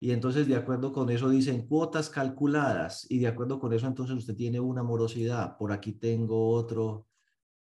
Y 0.00 0.12
entonces 0.12 0.46
de 0.46 0.56
acuerdo 0.56 0.92
con 0.92 1.10
eso 1.10 1.28
dicen 1.28 1.66
cuotas 1.66 2.08
calculadas. 2.08 3.06
Y 3.10 3.18
de 3.18 3.26
acuerdo 3.26 3.58
con 3.58 3.72
eso 3.72 3.86
entonces 3.86 4.16
usted 4.16 4.36
tiene 4.36 4.60
una 4.60 4.82
morosidad. 4.82 5.56
Por 5.58 5.72
aquí 5.72 5.92
tengo 5.92 6.50
otro 6.50 7.08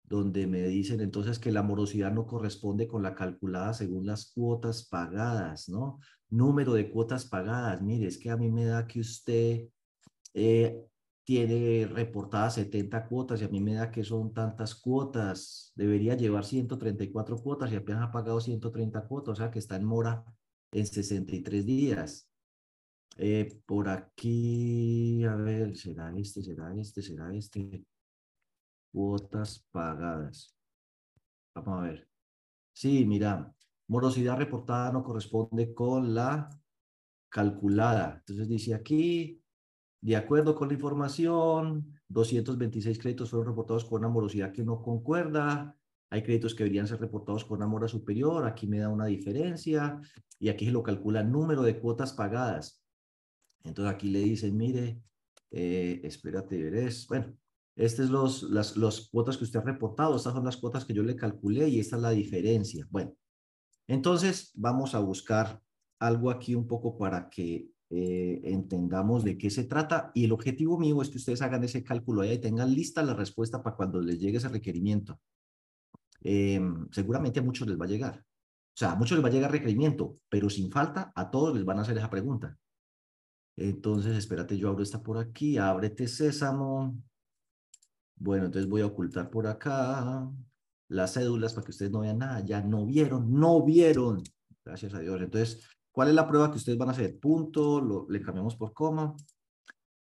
donde 0.08 0.46
me 0.46 0.62
dicen 0.62 1.00
entonces 1.00 1.38
que 1.38 1.50
la 1.50 1.62
morosidad 1.62 2.12
no 2.12 2.26
corresponde 2.26 2.86
con 2.86 3.02
la 3.02 3.14
calculada 3.14 3.74
según 3.74 4.06
las 4.06 4.32
cuotas 4.32 4.86
pagadas, 4.88 5.68
¿no? 5.68 5.98
Número 6.30 6.74
de 6.74 6.90
cuotas 6.90 7.26
pagadas. 7.26 7.82
Mire, 7.82 8.06
es 8.06 8.18
que 8.18 8.30
a 8.30 8.36
mí 8.36 8.50
me 8.50 8.64
da 8.64 8.86
que 8.86 9.00
usted 9.00 9.68
eh, 10.34 10.84
tiene 11.24 11.86
reportadas 11.86 12.54
70 12.54 13.08
cuotas 13.08 13.42
y 13.42 13.44
a 13.44 13.48
mí 13.48 13.60
me 13.60 13.74
da 13.74 13.90
que 13.90 14.04
son 14.04 14.32
tantas 14.32 14.76
cuotas. 14.76 15.72
Debería 15.74 16.14
llevar 16.16 16.44
134 16.44 17.38
cuotas 17.38 17.72
y 17.72 17.76
apenas 17.76 18.04
ha 18.08 18.12
pagado 18.12 18.40
130 18.40 19.08
cuotas, 19.08 19.32
o 19.32 19.36
sea 19.36 19.50
que 19.50 19.58
está 19.58 19.76
en 19.76 19.84
mora 19.84 20.24
en 20.72 20.86
63 20.86 21.66
días. 21.66 22.30
Eh, 23.18 23.60
por 23.66 23.88
aquí, 23.88 25.24
a 25.24 25.34
ver, 25.34 25.76
será 25.76 26.14
este, 26.16 26.42
será 26.42 26.74
este, 26.76 27.02
será 27.02 27.34
este. 27.34 27.84
Cuotas 28.96 29.62
pagadas. 29.70 30.56
Vamos 31.54 31.80
a 31.80 31.82
ver. 31.82 32.08
Sí, 32.72 33.04
mira, 33.04 33.54
morosidad 33.88 34.38
reportada 34.38 34.90
no 34.90 35.04
corresponde 35.04 35.74
con 35.74 36.14
la 36.14 36.48
calculada. 37.28 38.14
Entonces 38.20 38.48
dice 38.48 38.72
aquí, 38.72 39.42
de 40.00 40.16
acuerdo 40.16 40.54
con 40.54 40.68
la 40.68 40.74
información, 40.74 41.92
226 42.08 42.98
créditos 42.98 43.28
fueron 43.28 43.48
reportados 43.48 43.84
con 43.84 43.98
una 43.98 44.08
morosidad 44.08 44.50
que 44.50 44.64
no 44.64 44.80
concuerda. 44.80 45.76
Hay 46.08 46.22
créditos 46.22 46.54
que 46.54 46.64
deberían 46.64 46.86
ser 46.86 46.98
reportados 46.98 47.44
con 47.44 47.58
una 47.58 47.66
mora 47.66 47.88
superior. 47.88 48.46
Aquí 48.46 48.66
me 48.66 48.78
da 48.78 48.88
una 48.88 49.04
diferencia. 49.04 50.00
Y 50.38 50.48
aquí 50.48 50.64
se 50.64 50.72
lo 50.72 50.82
calcula 50.82 51.22
número 51.22 51.60
de 51.60 51.78
cuotas 51.78 52.14
pagadas. 52.14 52.82
Entonces 53.62 53.92
aquí 53.92 54.08
le 54.08 54.20
dicen, 54.20 54.56
mire, 54.56 55.02
eh, 55.50 56.00
espérate, 56.02 56.62
veres. 56.62 57.06
Bueno, 57.08 57.36
estas 57.76 58.06
es 58.06 58.10
los, 58.10 58.42
las 58.76 59.08
cuotas 59.10 59.36
que 59.36 59.44
usted 59.44 59.60
ha 59.60 59.62
reportado. 59.62 60.16
Estas 60.16 60.32
son 60.32 60.44
las 60.44 60.56
cuotas 60.56 60.84
que 60.84 60.94
yo 60.94 61.02
le 61.02 61.14
calculé 61.14 61.68
y 61.68 61.78
esta 61.78 61.96
es 61.96 62.02
la 62.02 62.10
diferencia. 62.10 62.86
Bueno, 62.90 63.14
entonces 63.86 64.50
vamos 64.54 64.94
a 64.94 65.00
buscar 65.00 65.60
algo 65.98 66.30
aquí 66.30 66.54
un 66.54 66.66
poco 66.66 66.96
para 66.96 67.28
que 67.28 67.68
eh, 67.90 68.40
entendamos 68.44 69.24
de 69.24 69.38
qué 69.38 69.50
se 69.50 69.64
trata 69.64 70.10
y 70.14 70.24
el 70.24 70.32
objetivo 70.32 70.78
mío 70.78 71.00
es 71.02 71.10
que 71.10 71.18
ustedes 71.18 71.42
hagan 71.42 71.62
ese 71.64 71.84
cálculo 71.84 72.22
allá 72.22 72.32
y 72.32 72.38
tengan 72.38 72.74
lista 72.74 73.02
la 73.02 73.14
respuesta 73.14 73.62
para 73.62 73.76
cuando 73.76 74.00
les 74.00 74.18
llegue 74.18 74.38
ese 74.38 74.48
requerimiento. 74.48 75.20
Eh, 76.22 76.60
seguramente 76.90 77.40
a 77.40 77.42
muchos 77.42 77.68
les 77.68 77.78
va 77.78 77.84
a 77.84 77.88
llegar. 77.88 78.18
O 78.18 78.78
sea, 78.78 78.92
a 78.92 78.96
muchos 78.96 79.16
les 79.16 79.24
va 79.24 79.28
a 79.28 79.32
llegar 79.32 79.52
requerimiento, 79.52 80.18
pero 80.28 80.50
sin 80.50 80.70
falta 80.70 81.12
a 81.14 81.30
todos 81.30 81.54
les 81.54 81.64
van 81.64 81.78
a 81.78 81.82
hacer 81.82 81.96
esa 81.96 82.10
pregunta. 82.10 82.58
Entonces, 83.56 84.16
espérate, 84.16 84.58
yo 84.58 84.68
abro 84.68 84.82
esta 84.82 85.02
por 85.02 85.18
aquí, 85.18 85.56
ábrete 85.56 86.08
sésamo. 86.08 86.94
Bueno, 88.16 88.46
entonces 88.46 88.68
voy 88.68 88.82
a 88.82 88.86
ocultar 88.86 89.30
por 89.30 89.46
acá 89.46 90.28
las 90.88 91.14
cédulas 91.14 91.54
para 91.54 91.64
que 91.64 91.70
ustedes 91.70 91.92
no 91.92 92.00
vean 92.00 92.18
nada. 92.18 92.40
Ya 92.44 92.62
no 92.62 92.86
vieron, 92.86 93.32
no 93.32 93.64
vieron. 93.64 94.22
Gracias 94.64 94.94
a 94.94 95.00
Dios. 95.00 95.20
Entonces, 95.20 95.66
¿Cuál 95.96 96.08
es 96.08 96.14
la 96.14 96.28
prueba 96.28 96.50
que 96.50 96.58
ustedes 96.58 96.76
van 96.76 96.90
a 96.90 96.92
hacer? 96.92 97.18
Punto, 97.18 97.80
lo, 97.80 98.06
le 98.10 98.20
cambiamos 98.20 98.54
por 98.54 98.74
coma. 98.74 99.16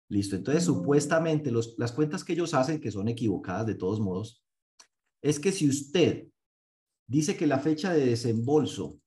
Listo. 0.10 0.36
Entonces, 0.36 0.66
supuestamente 0.66 1.54
las 1.78 1.94
cuentas 1.94 2.26
que 2.26 2.34
ellos 2.34 2.54
hacen, 2.54 2.82
que 2.82 2.92
son 2.92 3.08
equivocadas 3.08 3.66
de 3.66 3.76
todos 3.76 4.02
modos, 4.02 4.44
es 5.22 5.40
que 5.40 5.54
si 5.54 5.70
usted 5.70 6.28
dice 7.08 7.38
que 7.38 7.48
la 7.48 7.60
fecha 7.60 7.94
de 7.94 8.08
desembolso 8.08 9.00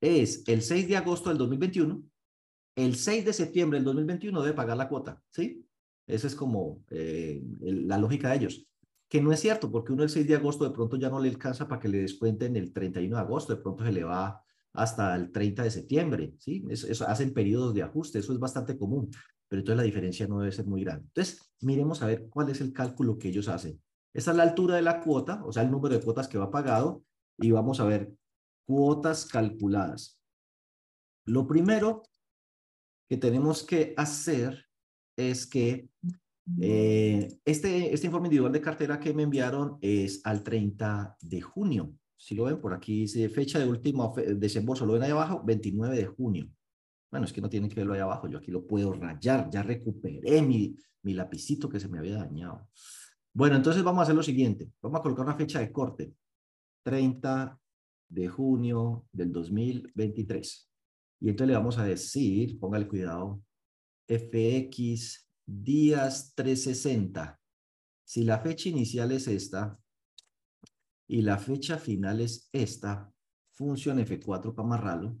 es 0.00 0.42
el 0.48 0.62
6 0.62 0.88
de 0.88 0.96
agosto 0.96 1.28
del 1.28 1.38
2021, 1.38 2.02
el 2.74 2.96
6 2.96 3.24
de 3.24 3.32
septiembre 3.32 3.78
del 3.78 3.84
2021 3.84 4.42
debe 4.42 4.56
pagar 4.56 4.76
la 4.76 4.88
cuota, 4.88 5.22
¿sí? 5.30 5.64
Esa 6.06 6.26
es 6.26 6.34
como 6.34 6.82
eh, 6.90 7.42
la 7.60 7.98
lógica 7.98 8.30
de 8.30 8.36
ellos. 8.36 8.66
Que 9.08 9.20
no 9.20 9.32
es 9.32 9.40
cierto, 9.40 9.70
porque 9.70 9.92
uno 9.92 10.02
el 10.02 10.08
6 10.10 10.26
de 10.26 10.36
agosto 10.36 10.64
de 10.64 10.70
pronto 10.70 10.96
ya 10.96 11.10
no 11.10 11.20
le 11.20 11.28
alcanza 11.28 11.68
para 11.68 11.80
que 11.80 11.88
le 11.88 11.98
descuenten 11.98 12.56
el 12.56 12.72
31 12.72 13.16
de 13.16 13.22
agosto, 13.22 13.54
de 13.54 13.62
pronto 13.62 13.84
se 13.84 13.92
le 13.92 14.04
va 14.04 14.42
hasta 14.72 15.14
el 15.14 15.30
30 15.30 15.64
de 15.64 15.70
septiembre, 15.70 16.34
¿sí? 16.38 16.64
Eso, 16.70 17.06
hacen 17.06 17.34
periodos 17.34 17.74
de 17.74 17.82
ajuste, 17.82 18.18
eso 18.18 18.32
es 18.32 18.38
bastante 18.38 18.78
común, 18.78 19.10
pero 19.48 19.60
entonces 19.60 19.76
la 19.76 19.82
diferencia 19.82 20.26
no 20.26 20.38
debe 20.38 20.52
ser 20.52 20.66
muy 20.66 20.82
grande. 20.82 21.04
Entonces, 21.08 21.52
miremos 21.60 22.02
a 22.02 22.06
ver 22.06 22.28
cuál 22.30 22.48
es 22.48 22.60
el 22.62 22.72
cálculo 22.72 23.18
que 23.18 23.28
ellos 23.28 23.48
hacen. 23.48 23.80
Esta 24.14 24.30
es 24.30 24.36
la 24.36 24.44
altura 24.44 24.76
de 24.76 24.82
la 24.82 25.00
cuota, 25.00 25.42
o 25.44 25.52
sea, 25.52 25.62
el 25.62 25.70
número 25.70 25.94
de 25.94 26.02
cuotas 26.02 26.28
que 26.28 26.38
va 26.38 26.50
pagado, 26.50 27.04
y 27.38 27.50
vamos 27.50 27.80
a 27.80 27.84
ver 27.84 28.12
cuotas 28.66 29.26
calculadas. 29.26 30.18
Lo 31.26 31.46
primero 31.46 32.02
que 33.08 33.16
tenemos 33.16 33.62
que 33.62 33.94
hacer 33.96 34.66
es 35.30 35.46
que 35.46 35.88
eh, 36.60 37.38
este, 37.44 37.94
este 37.94 38.06
informe 38.06 38.26
individual 38.26 38.52
de 38.52 38.60
cartera 38.60 38.98
que 38.98 39.14
me 39.14 39.22
enviaron 39.22 39.78
es 39.80 40.20
al 40.24 40.42
30 40.42 41.16
de 41.20 41.40
junio. 41.40 41.94
Si 42.16 42.34
lo 42.34 42.44
ven, 42.44 42.60
por 42.60 42.74
aquí 42.74 43.00
dice 43.00 43.28
fecha 43.28 43.58
de 43.58 43.68
último 43.68 44.14
desembolso, 44.36 44.86
lo 44.86 44.94
ven 44.94 45.02
ahí 45.02 45.10
abajo, 45.10 45.42
29 45.44 45.96
de 45.96 46.06
junio. 46.06 46.48
Bueno, 47.10 47.26
es 47.26 47.32
que 47.32 47.40
no 47.40 47.48
tienen 47.48 47.68
que 47.68 47.76
verlo 47.76 47.94
ahí 47.94 48.00
abajo, 48.00 48.28
yo 48.28 48.38
aquí 48.38 48.50
lo 48.50 48.66
puedo 48.66 48.92
rayar, 48.92 49.50
ya 49.50 49.62
recuperé 49.62 50.40
mi, 50.40 50.76
mi 51.02 51.14
lapicito 51.14 51.68
que 51.68 51.80
se 51.80 51.88
me 51.88 51.98
había 51.98 52.16
dañado. 52.16 52.68
Bueno, 53.34 53.56
entonces 53.56 53.82
vamos 53.82 54.00
a 54.00 54.02
hacer 54.04 54.14
lo 54.14 54.22
siguiente, 54.22 54.70
vamos 54.80 55.00
a 55.00 55.02
colocar 55.02 55.24
una 55.24 55.34
fecha 55.34 55.58
de 55.60 55.72
corte, 55.72 56.14
30 56.84 57.58
de 58.08 58.28
junio 58.28 59.06
del 59.12 59.32
2023. 59.32 60.70
Y 61.20 61.28
entonces 61.28 61.48
le 61.48 61.56
vamos 61.56 61.78
a 61.78 61.84
decir, 61.84 62.58
póngale 62.58 62.88
cuidado, 62.88 63.42
FX 64.18 65.28
días 65.46 66.34
360. 66.34 67.40
Si 68.04 68.24
la 68.24 68.38
fecha 68.38 68.68
inicial 68.68 69.12
es 69.12 69.26
esta, 69.28 69.78
y 71.08 71.22
la 71.22 71.38
fecha 71.38 71.78
final 71.78 72.20
es 72.20 72.48
esta, 72.52 73.12
función 73.52 73.98
F4 73.98 74.54
para 74.54 74.66
amarrarlo, 74.66 75.18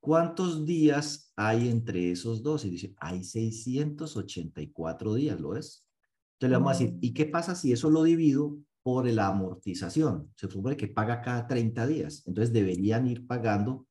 ¿cuántos 0.00 0.66
días 0.66 1.32
hay 1.36 1.68
entre 1.68 2.10
esos 2.10 2.42
dos? 2.42 2.64
Y 2.64 2.70
dice, 2.70 2.94
hay 2.98 3.24
684 3.24 5.14
días, 5.14 5.40
¿lo 5.40 5.56
es? 5.56 5.86
Entonces 6.34 6.50
le 6.50 6.56
vamos 6.56 6.76
a 6.76 6.78
decir, 6.78 6.98
¿y 7.00 7.14
qué 7.14 7.26
pasa 7.26 7.54
si 7.54 7.72
eso 7.72 7.90
lo 7.90 8.02
divido 8.02 8.58
por 8.82 9.10
la 9.10 9.28
amortización? 9.28 10.32
Se 10.36 10.50
supone 10.50 10.76
que 10.76 10.88
paga 10.88 11.22
cada 11.22 11.46
30 11.46 11.86
días, 11.86 12.22
entonces 12.26 12.52
deberían 12.52 13.06
ir 13.06 13.26
pagando, 13.26 13.86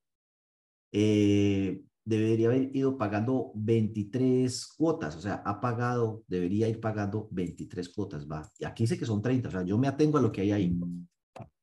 eh, 0.91 1.81
debería 2.05 2.47
haber 2.47 2.75
ido 2.75 2.97
pagando 2.97 3.51
23 3.55 4.67
cuotas, 4.77 5.15
o 5.15 5.21
sea, 5.21 5.41
ha 5.43 5.59
pagado, 5.59 6.24
debería 6.27 6.69
ir 6.69 6.79
pagando 6.79 7.27
23 7.31 7.89
cuotas, 7.89 8.27
va. 8.27 8.47
Y 8.59 8.65
aquí 8.65 8.83
dice 8.83 8.97
que 8.97 9.05
son 9.05 9.21
30, 9.21 9.50
o 9.50 9.51
sea, 9.51 9.63
yo 9.63 9.77
me 9.77 9.88
atengo 9.88 10.19
a 10.19 10.21
lo 10.21 10.31
que 10.31 10.41
hay 10.41 10.51
ahí. 10.51 10.79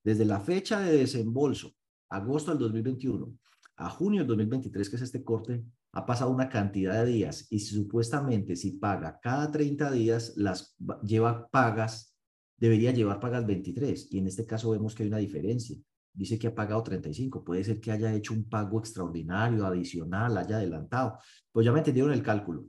Desde 0.02 0.24
la 0.24 0.40
fecha 0.40 0.80
de 0.80 0.98
desembolso, 0.98 1.72
agosto 2.10 2.50
del 2.50 2.58
2021, 2.58 3.32
a 3.76 3.88
junio 3.88 4.20
del 4.20 4.28
2023, 4.28 4.90
que 4.90 4.96
es 4.96 5.02
este 5.02 5.22
corte, 5.22 5.64
ha 5.92 6.04
pasado 6.04 6.30
una 6.30 6.48
cantidad 6.48 7.04
de 7.04 7.12
días 7.12 7.46
y 7.50 7.60
supuestamente 7.60 8.56
si 8.56 8.72
paga 8.72 9.20
cada 9.22 9.50
30 9.50 9.92
días, 9.92 10.32
las 10.36 10.74
lleva 11.04 11.48
pagas, 11.48 12.16
debería 12.56 12.92
llevar 12.92 13.20
pagas 13.20 13.46
23 13.46 14.12
y 14.12 14.18
en 14.18 14.26
este 14.26 14.44
caso 14.44 14.70
vemos 14.70 14.94
que 14.94 15.04
hay 15.04 15.08
una 15.08 15.18
diferencia 15.18 15.78
dice 16.12 16.38
que 16.38 16.48
ha 16.48 16.54
pagado 16.54 16.82
35, 16.82 17.44
puede 17.44 17.64
ser 17.64 17.80
que 17.80 17.90
haya 17.90 18.12
hecho 18.14 18.34
un 18.34 18.48
pago 18.48 18.78
extraordinario, 18.78 19.66
adicional, 19.66 20.36
haya 20.36 20.56
adelantado. 20.56 21.18
Pues 21.50 21.64
ya 21.66 21.72
me 21.72 21.78
entendieron 21.78 22.12
el 22.12 22.22
cálculo. 22.22 22.66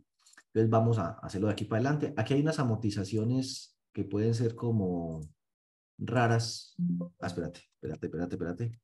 Entonces 0.48 0.70
vamos 0.70 0.98
a 1.00 1.12
hacerlo 1.20 1.48
de 1.48 1.54
aquí 1.54 1.66
para 1.66 1.82
adelante. 1.82 2.14
Aquí 2.16 2.34
hay 2.34 2.42
unas 2.42 2.60
amortizaciones 2.60 3.78
que 3.92 4.04
pueden 4.04 4.34
ser 4.34 4.56
como 4.56 5.22
raras. 5.98 6.76
Ah, 7.20 7.28
espérate, 7.28 7.62
espérate, 7.82 8.08
espérate, 8.08 8.36
espérate. 8.36 8.82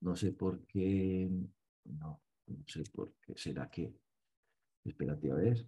No 0.00 0.16
sé 0.16 0.32
por 0.32 0.64
qué. 0.66 1.30
No, 1.84 2.22
no 2.46 2.64
sé 2.66 2.84
por 2.92 3.14
qué. 3.20 3.34
¿Será 3.36 3.68
que? 3.68 3.94
Espérate, 4.84 5.30
a 5.30 5.34
ver. 5.34 5.66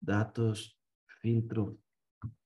Datos, 0.00 0.78
filtro. 1.20 1.78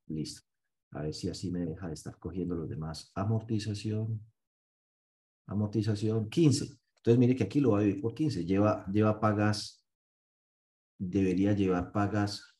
Listo. 0.06 0.53
A 0.94 1.02
ver 1.02 1.14
si 1.14 1.28
así 1.28 1.50
me 1.50 1.66
deja 1.66 1.88
de 1.88 1.94
estar 1.94 2.16
cogiendo 2.18 2.54
los 2.54 2.68
demás. 2.68 3.10
Amortización. 3.14 4.20
amortización 5.46 6.30
15. 6.30 6.64
Entonces 6.96 7.18
mire 7.18 7.36
que 7.36 7.44
aquí 7.44 7.60
lo 7.60 7.72
va 7.72 7.78
a 7.78 7.82
dividir 7.82 8.00
por 8.00 8.14
15. 8.14 8.44
Lleva, 8.44 8.86
lleva 8.90 9.20
pagas, 9.20 9.84
debería 10.98 11.52
llevar 11.52 11.92
pagas 11.92 12.54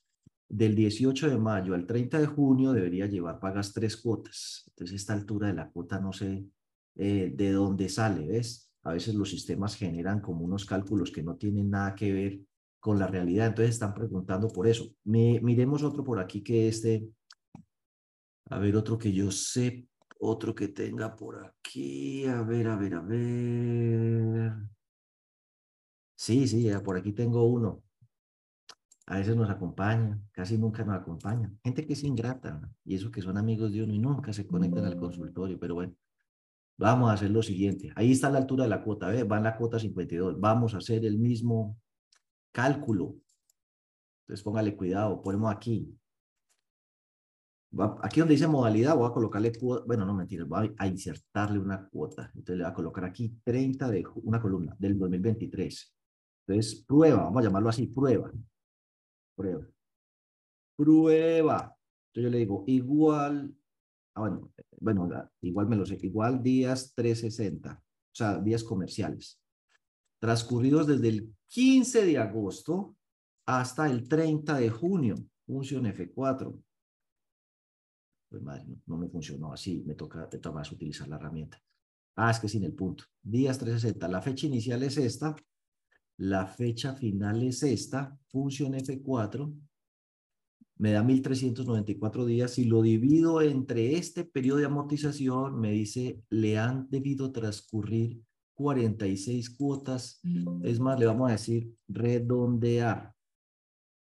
del 0.49 0.75
18 0.75 1.31
de 1.31 1.39
mayo 1.39 1.75
al 1.75 1.87
30 1.87 2.19
de 2.19 2.27
junio, 2.27 2.73
debería 2.73 3.07
llevar 3.07 3.41
pagas 3.41 3.73
tres 3.73 3.97
cuotas. 3.97 4.65
Entonces 4.69 5.01
esta 5.01 5.15
altura 5.15 5.49
de 5.49 5.55
la 5.55 5.71
cuota 5.71 6.01
no 6.01 6.13
sé 6.13 6.45
eh, 6.97 7.33
de 7.35 7.53
dónde 7.53 7.89
sale, 7.89 8.27
¿ves? 8.27 8.71
A 8.83 8.93
veces 8.93 9.15
los 9.15 9.31
sistemas 9.31 9.77
generan 9.77 10.21
como 10.21 10.45
unos 10.45 10.67
cálculos 10.67 11.11
que 11.11 11.23
no 11.23 11.37
tienen 11.37 11.71
nada 11.71 11.95
que 11.95 12.13
ver 12.13 12.41
con 12.79 12.99
la 12.99 13.07
realidad. 13.07 13.47
Entonces 13.47 13.77
están 13.77 13.95
preguntando 13.95 14.49
por 14.49 14.67
eso. 14.67 14.93
miremos 15.05 15.83
otro 15.83 16.05
por 16.05 16.21
aquí 16.21 16.43
que 16.43 16.69
este, 16.69 17.09
a 18.47 18.59
ver 18.59 18.77
otro 18.77 18.99
que 18.99 19.13
yo 19.13 19.31
sé, 19.31 19.87
otro 20.19 20.55
que 20.55 20.69
tenga 20.69 21.15
por 21.17 21.45
aquí, 21.45 22.27
a 22.27 22.43
ver, 22.43 22.69
a 22.69 22.77
ver, 22.77 22.95
a 22.95 23.01
ver. 23.01 24.53
Sí, 26.17 26.47
sí, 26.49 26.71
por 26.85 26.97
aquí 26.97 27.13
tengo 27.13 27.45
uno. 27.45 27.83
A 29.07 29.19
veces 29.19 29.37
nos 29.37 29.51
acompaña, 29.51 30.19
casi 30.33 30.57
nunca 30.57 30.85
nos 30.85 30.97
acompaña. 30.97 31.53
Gente 31.63 31.87
que 31.87 31.93
es 31.93 32.05
ingrata, 32.05 32.61
y 32.85 32.95
eso 32.95 33.11
que 33.11 33.21
son 33.21 33.37
amigos 33.37 33.73
de 33.73 33.83
uno 33.83 33.93
y 33.93 33.99
nunca 33.99 34.33
se 34.33 34.47
conectan 34.47 34.85
al 34.87 34.97
consultorio, 34.97 35.59
pero 35.59 35.75
bueno. 35.75 35.95
Vamos 36.77 37.11
a 37.11 37.15
hacer 37.15 37.31
lo 37.31 37.43
siguiente. 37.43 37.93
Ahí 37.95 38.11
está 38.11 38.31
la 38.31 38.39
altura 38.39 38.65
de 38.65 38.71
la 38.71 38.83
cuota, 38.83 39.07
¿ve? 39.09 39.23
Va 39.23 39.37
en 39.37 39.45
la 39.45 39.57
cuota 39.57 39.79
52. 39.79 40.41
Vamos 40.41 40.75
a 40.75 40.79
hacer 40.79 41.05
el 41.05 41.19
mismo 41.19 41.79
cálculo. 42.51 43.17
Entonces 44.23 44.43
póngale 44.43 44.77
cuidado, 44.77 45.23
ponemos 45.23 45.55
aquí. 45.55 45.95
Aquí 48.03 48.21
donde 48.21 48.35
dice 48.35 48.47
modalidad, 48.47 48.97
voy 48.97 49.09
a 49.09 49.13
colocarle 49.13 49.53
bueno, 49.87 50.05
no 50.05 50.15
mentira, 50.15 50.45
voy 50.45 50.75
a 50.79 50.87
insertarle 50.87 51.59
una 51.59 51.89
cuota. 51.89 52.31
Entonces 52.35 52.59
le 52.59 52.65
voy 52.65 52.71
a 52.73 52.75
colocar 52.75 53.05
aquí 53.05 53.39
30 53.45 53.91
de 53.91 54.05
una 54.23 54.41
columna 54.41 54.75
del 54.79 54.99
2023. 54.99 55.95
Entonces, 56.47 56.85
prueba, 56.87 57.25
vamos 57.25 57.41
a 57.41 57.45
llamarlo 57.47 57.69
así, 57.69 57.87
prueba. 57.87 58.31
Prueba. 59.37 59.67
Prueba. 60.77 61.77
Entonces 62.09 62.23
yo 62.23 62.31
le 62.31 62.39
digo, 62.39 62.65
igual, 62.67 63.55
ah, 64.15 64.21
bueno, 64.21 64.53
bueno, 64.79 65.31
igual 65.41 65.69
me 65.69 65.77
lo 65.77 65.87
sé, 65.87 65.99
igual 66.03 66.43
días 66.43 66.93
360, 66.95 67.73
o 67.73 68.15
sea, 68.15 68.39
días 68.39 68.63
comerciales 68.63 69.41
transcurridos 70.25 70.87
desde 70.87 71.09
el 71.09 71.35
15 71.49 72.07
de 72.07 72.17
agosto 72.17 72.97
hasta 73.47 73.91
el 73.91 74.09
30 74.09 74.57
de 74.59 74.71
junio, 74.71 75.17
función 75.45 75.85
F4. 75.85 76.59
Pues 78.35 78.43
madre, 78.43 78.65
no, 78.87 78.97
me 78.97 79.09
funcionó 79.09 79.53
así, 79.53 79.85
me 79.87 79.95
toca, 79.95 80.29
me 80.33 80.39
toca 80.41 80.63
utilizar 80.73 81.07
la 81.07 81.15
herramienta. 81.15 81.63
Ah, 82.17 82.33
es 82.33 82.41
que 82.41 82.49
sin 82.49 82.65
el 82.65 82.73
punto. 82.73 83.05
Días 83.23 83.59
360, 83.61 84.09
la 84.09 84.21
fecha 84.21 84.49
inicial 84.49 84.83
es 84.83 84.97
esta, 84.97 85.37
la 86.17 86.45
fecha 86.49 86.95
final 86.95 87.45
es 87.45 87.63
esta, 87.63 88.19
función 88.27 88.73
F4, 88.73 89.55
me 90.79 90.91
da 90.91 91.05
1394 91.05 92.25
días. 92.25 92.51
Si 92.51 92.65
lo 92.65 92.83
divido 92.83 93.41
entre 93.41 93.95
este 93.95 94.25
periodo 94.25 94.59
de 94.59 94.67
amortización, 94.67 95.61
me 95.61 95.71
dice, 95.71 96.21
le 96.29 96.59
han 96.59 96.91
debido 96.91 97.31
transcurrir 97.31 98.21
46 98.55 99.51
cuotas. 99.51 100.21
Es 100.65 100.81
más, 100.81 100.99
le 100.99 101.07
vamos 101.07 101.29
a 101.29 101.35
decir 101.35 101.73
redondear. 101.87 103.15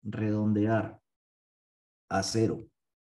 Redondear 0.04 1.01
a 2.10 2.22
cero. 2.22 2.60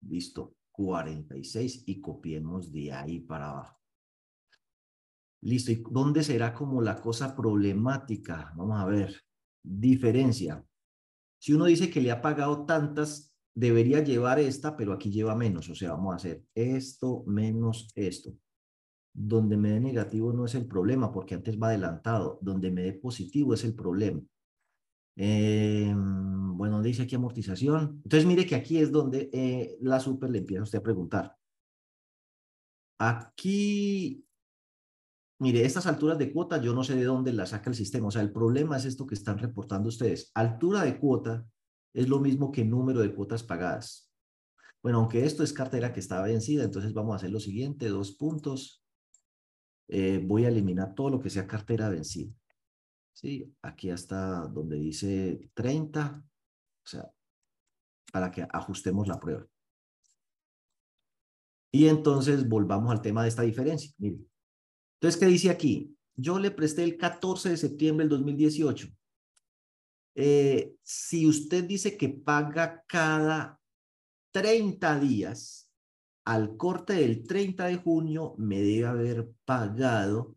Listo. 0.00 0.55
46 0.76 1.84
y 1.86 2.00
copiemos 2.00 2.72
de 2.72 2.92
ahí 2.92 3.20
para 3.20 3.50
abajo. 3.50 3.80
Listo. 5.42 5.72
¿Y 5.72 5.82
dónde 5.90 6.22
será 6.22 6.52
como 6.52 6.82
la 6.82 7.00
cosa 7.00 7.34
problemática? 7.34 8.52
Vamos 8.56 8.80
a 8.80 8.84
ver. 8.84 9.22
Diferencia. 9.62 10.64
Si 11.38 11.52
uno 11.52 11.64
dice 11.66 11.90
que 11.90 12.00
le 12.00 12.10
ha 12.10 12.20
pagado 12.20 12.66
tantas, 12.66 13.34
debería 13.54 14.02
llevar 14.02 14.38
esta, 14.38 14.76
pero 14.76 14.92
aquí 14.92 15.10
lleva 15.10 15.34
menos. 15.34 15.68
O 15.68 15.74
sea, 15.74 15.92
vamos 15.92 16.12
a 16.12 16.16
hacer 16.16 16.44
esto 16.54 17.24
menos 17.26 17.88
esto. 17.94 18.32
Donde 19.14 19.56
me 19.56 19.70
dé 19.70 19.80
negativo 19.80 20.32
no 20.32 20.44
es 20.44 20.54
el 20.54 20.66
problema, 20.66 21.10
porque 21.10 21.34
antes 21.34 21.58
va 21.60 21.68
adelantado. 21.68 22.38
Donde 22.42 22.70
me 22.70 22.82
dé 22.82 22.92
positivo 22.92 23.54
es 23.54 23.64
el 23.64 23.74
problema. 23.74 24.20
Eh, 25.16 25.94
bueno, 25.96 26.82
dice 26.82 27.02
aquí 27.02 27.14
amortización. 27.14 28.00
Entonces, 28.04 28.26
mire 28.26 28.46
que 28.46 28.54
aquí 28.54 28.78
es 28.78 28.92
donde 28.92 29.30
eh, 29.32 29.76
la 29.80 29.98
super 30.00 30.30
le 30.30 30.38
empieza 30.38 30.60
a 30.60 30.64
usted 30.64 30.78
a 30.78 30.82
preguntar. 30.82 31.36
Aquí, 32.98 34.24
mire, 35.38 35.64
estas 35.64 35.86
alturas 35.86 36.18
de 36.18 36.32
cuota, 36.32 36.60
yo 36.60 36.74
no 36.74 36.84
sé 36.84 36.94
de 36.94 37.04
dónde 37.04 37.32
las 37.32 37.50
saca 37.50 37.70
el 37.70 37.76
sistema. 37.76 38.08
O 38.08 38.10
sea, 38.10 38.22
el 38.22 38.32
problema 38.32 38.76
es 38.76 38.84
esto 38.84 39.06
que 39.06 39.14
están 39.14 39.38
reportando 39.38 39.88
ustedes. 39.88 40.30
Altura 40.34 40.82
de 40.84 40.98
cuota 40.98 41.46
es 41.94 42.08
lo 42.08 42.20
mismo 42.20 42.52
que 42.52 42.64
número 42.64 43.00
de 43.00 43.14
cuotas 43.14 43.42
pagadas. 43.42 44.10
Bueno, 44.82 44.98
aunque 44.98 45.24
esto 45.24 45.42
es 45.42 45.52
cartera 45.52 45.92
que 45.92 46.00
está 46.00 46.22
vencida, 46.22 46.62
entonces 46.64 46.92
vamos 46.92 47.14
a 47.14 47.16
hacer 47.16 47.30
lo 47.30 47.40
siguiente, 47.40 47.88
dos 47.88 48.12
puntos. 48.12 48.84
Eh, 49.88 50.22
voy 50.24 50.44
a 50.44 50.48
eliminar 50.48 50.94
todo 50.94 51.10
lo 51.10 51.20
que 51.20 51.30
sea 51.30 51.46
cartera 51.46 51.88
vencida. 51.88 52.32
¿Sí? 53.16 53.50
Aquí 53.62 53.88
hasta 53.88 54.46
donde 54.46 54.76
dice 54.76 55.50
30, 55.54 56.22
o 56.22 56.86
sea, 56.86 57.10
para 58.12 58.30
que 58.30 58.46
ajustemos 58.52 59.08
la 59.08 59.18
prueba. 59.18 59.46
Y 61.72 61.88
entonces 61.88 62.46
volvamos 62.46 62.92
al 62.92 63.00
tema 63.00 63.22
de 63.22 63.30
esta 63.30 63.40
diferencia. 63.40 63.90
Mire. 63.96 64.18
Entonces, 65.00 65.18
¿qué 65.18 65.26
dice 65.26 65.48
aquí? 65.48 65.96
Yo 66.14 66.38
le 66.38 66.50
presté 66.50 66.84
el 66.84 66.98
14 66.98 67.48
de 67.48 67.56
septiembre 67.56 68.04
del 68.04 68.10
2018. 68.10 68.88
Eh, 70.14 70.74
si 70.82 71.26
usted 71.26 71.64
dice 71.64 71.96
que 71.96 72.10
paga 72.10 72.84
cada 72.86 73.58
30 74.32 75.00
días, 75.00 75.70
al 76.26 76.58
corte 76.58 76.92
del 76.92 77.26
30 77.26 77.64
de 77.66 77.76
junio 77.76 78.34
me 78.36 78.60
debe 78.60 78.86
haber 78.86 79.32
pagado 79.46 80.36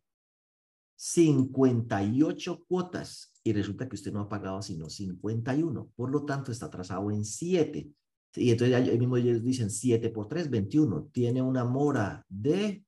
58 1.01 2.65
cuotas 2.67 3.33
y 3.41 3.53
resulta 3.53 3.87
que 3.87 3.95
usted 3.95 4.11
no 4.11 4.19
ha 4.19 4.27
pagado 4.27 4.61
sino 4.61 4.89
51. 4.89 5.91
Por 5.95 6.11
lo 6.11 6.25
tanto, 6.25 6.51
está 6.51 6.65
atrasado 6.65 7.09
en 7.09 7.23
7. 7.23 7.89
Y 8.35 8.51
entonces 8.51 8.75
ahí 8.75 8.99
mismo 8.99 9.15
ellos 9.15 9.41
dicen 9.41 9.69
7 9.69 10.09
por 10.09 10.27
3, 10.27 10.49
21. 10.49 11.09
Tiene 11.13 11.41
una 11.41 11.63
mora 11.63 12.25
de, 12.27 12.83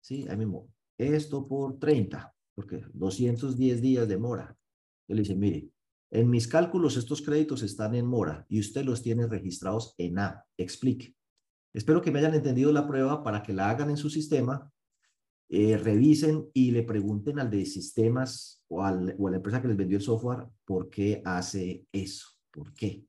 sí, 0.00 0.26
ahí 0.30 0.38
mismo, 0.38 0.70
esto 0.96 1.46
por 1.46 1.78
30, 1.78 2.34
porque 2.54 2.82
210 2.94 3.82
días 3.82 4.08
de 4.08 4.16
mora. 4.16 4.56
Yo 5.06 5.14
le 5.14 5.20
dice, 5.20 5.36
mire, 5.36 5.68
en 6.10 6.30
mis 6.30 6.48
cálculos 6.48 6.96
estos 6.96 7.20
créditos 7.20 7.62
están 7.62 7.94
en 7.94 8.06
mora 8.06 8.46
y 8.48 8.58
usted 8.58 8.86
los 8.86 9.02
tiene 9.02 9.26
registrados 9.26 9.94
en 9.98 10.18
A. 10.18 10.46
Explique. 10.56 11.14
Espero 11.74 12.00
que 12.00 12.10
me 12.10 12.20
hayan 12.20 12.34
entendido 12.34 12.72
la 12.72 12.88
prueba 12.88 13.22
para 13.22 13.42
que 13.42 13.52
la 13.52 13.68
hagan 13.68 13.90
en 13.90 13.98
su 13.98 14.08
sistema, 14.08 14.72
eh, 15.52 15.76
revisen 15.76 16.46
y 16.54 16.70
le 16.70 16.84
pregunten 16.84 17.40
al 17.40 17.50
de 17.50 17.66
sistemas 17.66 18.62
o, 18.68 18.84
al, 18.84 19.16
o, 19.18 19.26
a 19.26 19.30
la 19.32 19.38
empresa 19.38 19.60
que 19.60 19.66
les 19.66 19.76
vendió 19.76 19.98
el 19.98 20.04
software 20.04 20.46
por 20.64 20.88
qué 20.88 21.20
hace 21.24 21.84
eso, 21.90 22.28
por 22.52 22.72
qué. 22.72 23.04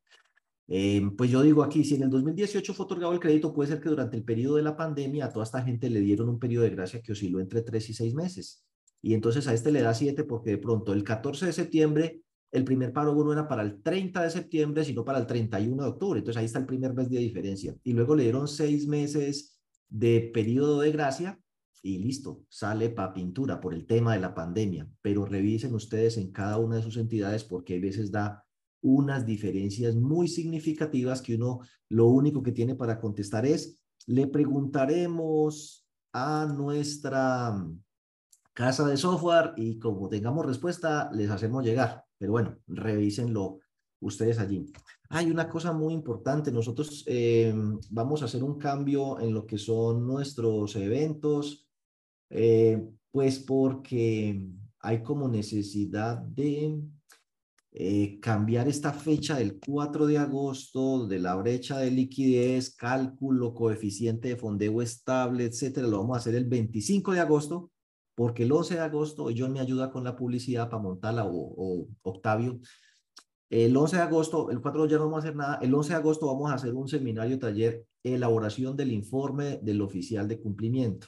Em, 0.68 1.16
pues 1.16 1.30
yo 1.30 1.44
digo 1.44 1.62
aquí, 1.64 1.84
si 1.84 1.96
en 1.96 2.04
el 2.04 2.10
2018 2.10 2.74
fue 2.74 2.86
otorgado 2.86 3.14
el 3.14 3.20
crédito, 3.20 3.54
puede 3.54 3.70
ser 3.70 3.80
que 3.80 3.90
durante 3.90 4.18
el 4.18 4.24
periodo 4.24 4.56
de 4.56 4.64
la 4.64 4.76
pandemia 4.76 5.26
a 5.26 5.30
toda 5.30 5.44
esta 5.44 5.62
gente 5.62 5.88
le 5.90 6.00
dieron 6.00 6.30
un 6.30 6.40
periodo 6.40 6.64
de 6.64 6.72
gracia 6.72 7.02
que 7.02 7.12
osciló 7.12 7.40
entre 7.40 7.62
3 7.62 7.90
y 7.90 7.94
6 7.94 8.14
meses. 8.16 8.66
Y 9.04 9.14
entonces 9.14 9.48
a 9.48 9.54
este 9.54 9.72
le 9.72 9.82
da 9.82 9.94
7 9.94 10.24
porque 10.24 10.52
de 10.52 10.58
pronto 10.58 10.94
el 10.94 11.04
14 11.04 11.46
de 11.46 11.54
septiembre 11.54 12.22
el 12.52 12.64
primer 12.64 12.92
paro 12.92 13.14
no 13.14 13.34
era 13.34 13.48
para 13.48 13.62
el 13.62 13.82
30 13.84 14.24
de 14.24 14.30
septiembre, 14.30 14.84
sino 14.84 15.06
para 15.06 15.20
el 15.20 15.28
31 15.28 15.84
de 15.84 15.90
octubre. 15.90 16.20
Entonces 16.20 16.40
ahí 16.40 16.46
está 16.46 16.60
el 16.60 16.66
primer 16.66 16.94
mes 16.94 17.10
de 17.10 17.20
diferencia. 17.20 17.76
Y 17.84 17.94
luego 17.94 18.16
le 18.16 18.24
dieron 18.24 18.48
seis 18.48 18.88
meses 18.88 19.60
de 19.90 20.32
periodo 20.34 20.80
de 20.82 20.92
gracia 20.92 21.41
y 21.82 21.98
listo, 21.98 22.44
sale 22.50 22.90
para 22.90 23.14
pintura 23.14 23.60
por 23.60 23.74
el 23.74 23.86
tema 23.86 24.14
de 24.14 24.20
la 24.20 24.36
pandemia. 24.36 24.88
Pero 25.02 25.26
revisen 25.26 25.74
ustedes 25.74 26.18
en 26.18 26.32
cada 26.32 26.58
una 26.58 26.78
de 26.78 26.84
sus 26.84 26.98
entidades 26.98 27.44
porque 27.44 27.78
a 27.78 27.82
veces 27.82 28.12
da 28.12 28.46
unas 28.82 29.26
diferencias 29.26 29.96
muy 29.96 30.28
significativas 30.28 31.22
que 31.22 31.36
uno 31.36 31.62
lo 31.90 32.08
único 32.08 32.42
que 32.42 32.52
tiene 32.52 32.76
para 32.76 33.00
contestar 33.00 33.46
es, 33.46 33.80
le 34.08 34.28
preguntaremos 34.28 35.88
a 36.14 36.46
nuestra 36.46 37.56
casa 38.54 38.88
de 38.88 38.98
software 38.98 39.54
y 39.56 39.80
como 39.80 40.10
tengamos 40.10 40.46
respuesta, 40.46 41.10
les 41.14 41.30
hacemos 41.30 41.64
llegar. 41.64 42.06
Pero 42.18 42.34
bueno, 42.34 42.58
revísenlo 42.68 43.60
ustedes 44.02 44.40
allí. 44.40 44.72
Hay 45.10 45.30
una 45.30 45.50
cosa 45.50 45.74
muy 45.74 45.94
importante, 45.94 46.52
nosotros 46.52 47.04
eh, 47.08 47.54
vamos 47.90 48.22
a 48.22 48.26
hacer 48.26 48.44
un 48.44 48.58
cambio 48.58 49.20
en 49.20 49.34
lo 49.34 49.46
que 49.46 49.58
son 49.58 50.08
nuestros 50.08 50.76
eventos, 50.76 51.71
eh, 52.32 52.82
pues 53.12 53.40
porque 53.40 54.42
hay 54.80 55.04
como 55.04 55.28
necesidad 55.28 56.18
de 56.18 56.82
eh, 57.74 58.20
cambiar 58.20 58.68
esta 58.68 58.94
fecha 58.94 59.38
del 59.38 59.60
4 59.60 60.08
de 60.08 60.18
agosto 60.18 61.08
de 61.08 61.20
la 61.20 61.36
brecha 61.36 61.78
de 61.78 61.92
liquidez, 61.92 62.76
cálculo, 62.76 63.54
coeficiente 63.54 64.30
de 64.30 64.38
fondeo 64.38 64.82
estable, 64.82 65.46
etcétera, 65.46 65.88
lo 65.88 66.00
vamos 66.00 66.18
a 66.18 66.20
hacer 66.20 66.36
el 66.36 66.46
25 66.46 67.14
de 67.14 67.20
agosto 67.20 67.72
porque 68.16 68.44
el 68.44 68.52
11 68.52 68.76
de 68.76 68.82
agosto, 68.82 69.30
John 69.36 69.54
me 69.54 69.60
ayuda 69.60 69.90
con 69.90 70.04
la 70.04 70.16
publicidad 70.16 70.70
para 70.70 70.82
montarla, 70.82 71.26
o, 71.26 71.88
Octavio, 72.04 72.60
el 73.50 73.76
11 73.76 73.96
de 73.96 74.02
agosto, 74.02 74.52
el 74.52 74.62
4 74.62 74.86
ya 74.88 74.98
no 74.98 75.06
vamos 75.06 75.18
a 75.18 75.28
hacer 75.28 75.36
nada, 75.36 75.60
el 75.62 75.74
11 75.74 75.90
de 75.90 75.96
agosto 75.96 76.28
vamos 76.28 76.52
a 76.52 76.56
hacer 76.56 76.74
un 76.74 76.88
seminario 76.88 77.40
taller, 77.40 77.86
elaboración 78.04 78.76
del 78.78 78.92
informe 78.92 79.60
del 79.62 79.82
oficial 79.82 80.28
de 80.28 80.40
cumplimiento. 80.40 81.08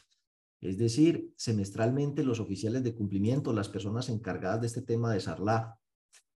Es 0.64 0.78
decir, 0.78 1.34
semestralmente 1.36 2.24
los 2.24 2.40
oficiales 2.40 2.84
de 2.84 2.96
cumplimiento, 2.96 3.54
las 3.54 3.70
personas 3.70 4.10
encargadas 4.10 4.62
de 4.62 4.68
este 4.68 4.82
tema 4.82 5.14
de 5.14 5.20
SARLAF, 5.20 5.76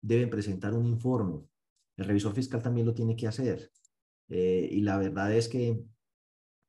deben 0.02 0.30
presentar 0.30 0.74
un 0.74 0.86
informe. 0.86 1.40
El 1.96 2.04
revisor 2.04 2.34
fiscal 2.34 2.62
también 2.62 2.86
lo 2.86 2.94
tiene 2.94 3.16
que 3.16 3.26
hacer. 3.26 3.70
Eh, 4.28 4.68
y 4.70 4.80
la 4.80 4.98
verdad 4.98 5.32
es 5.32 5.48
que 5.48 5.80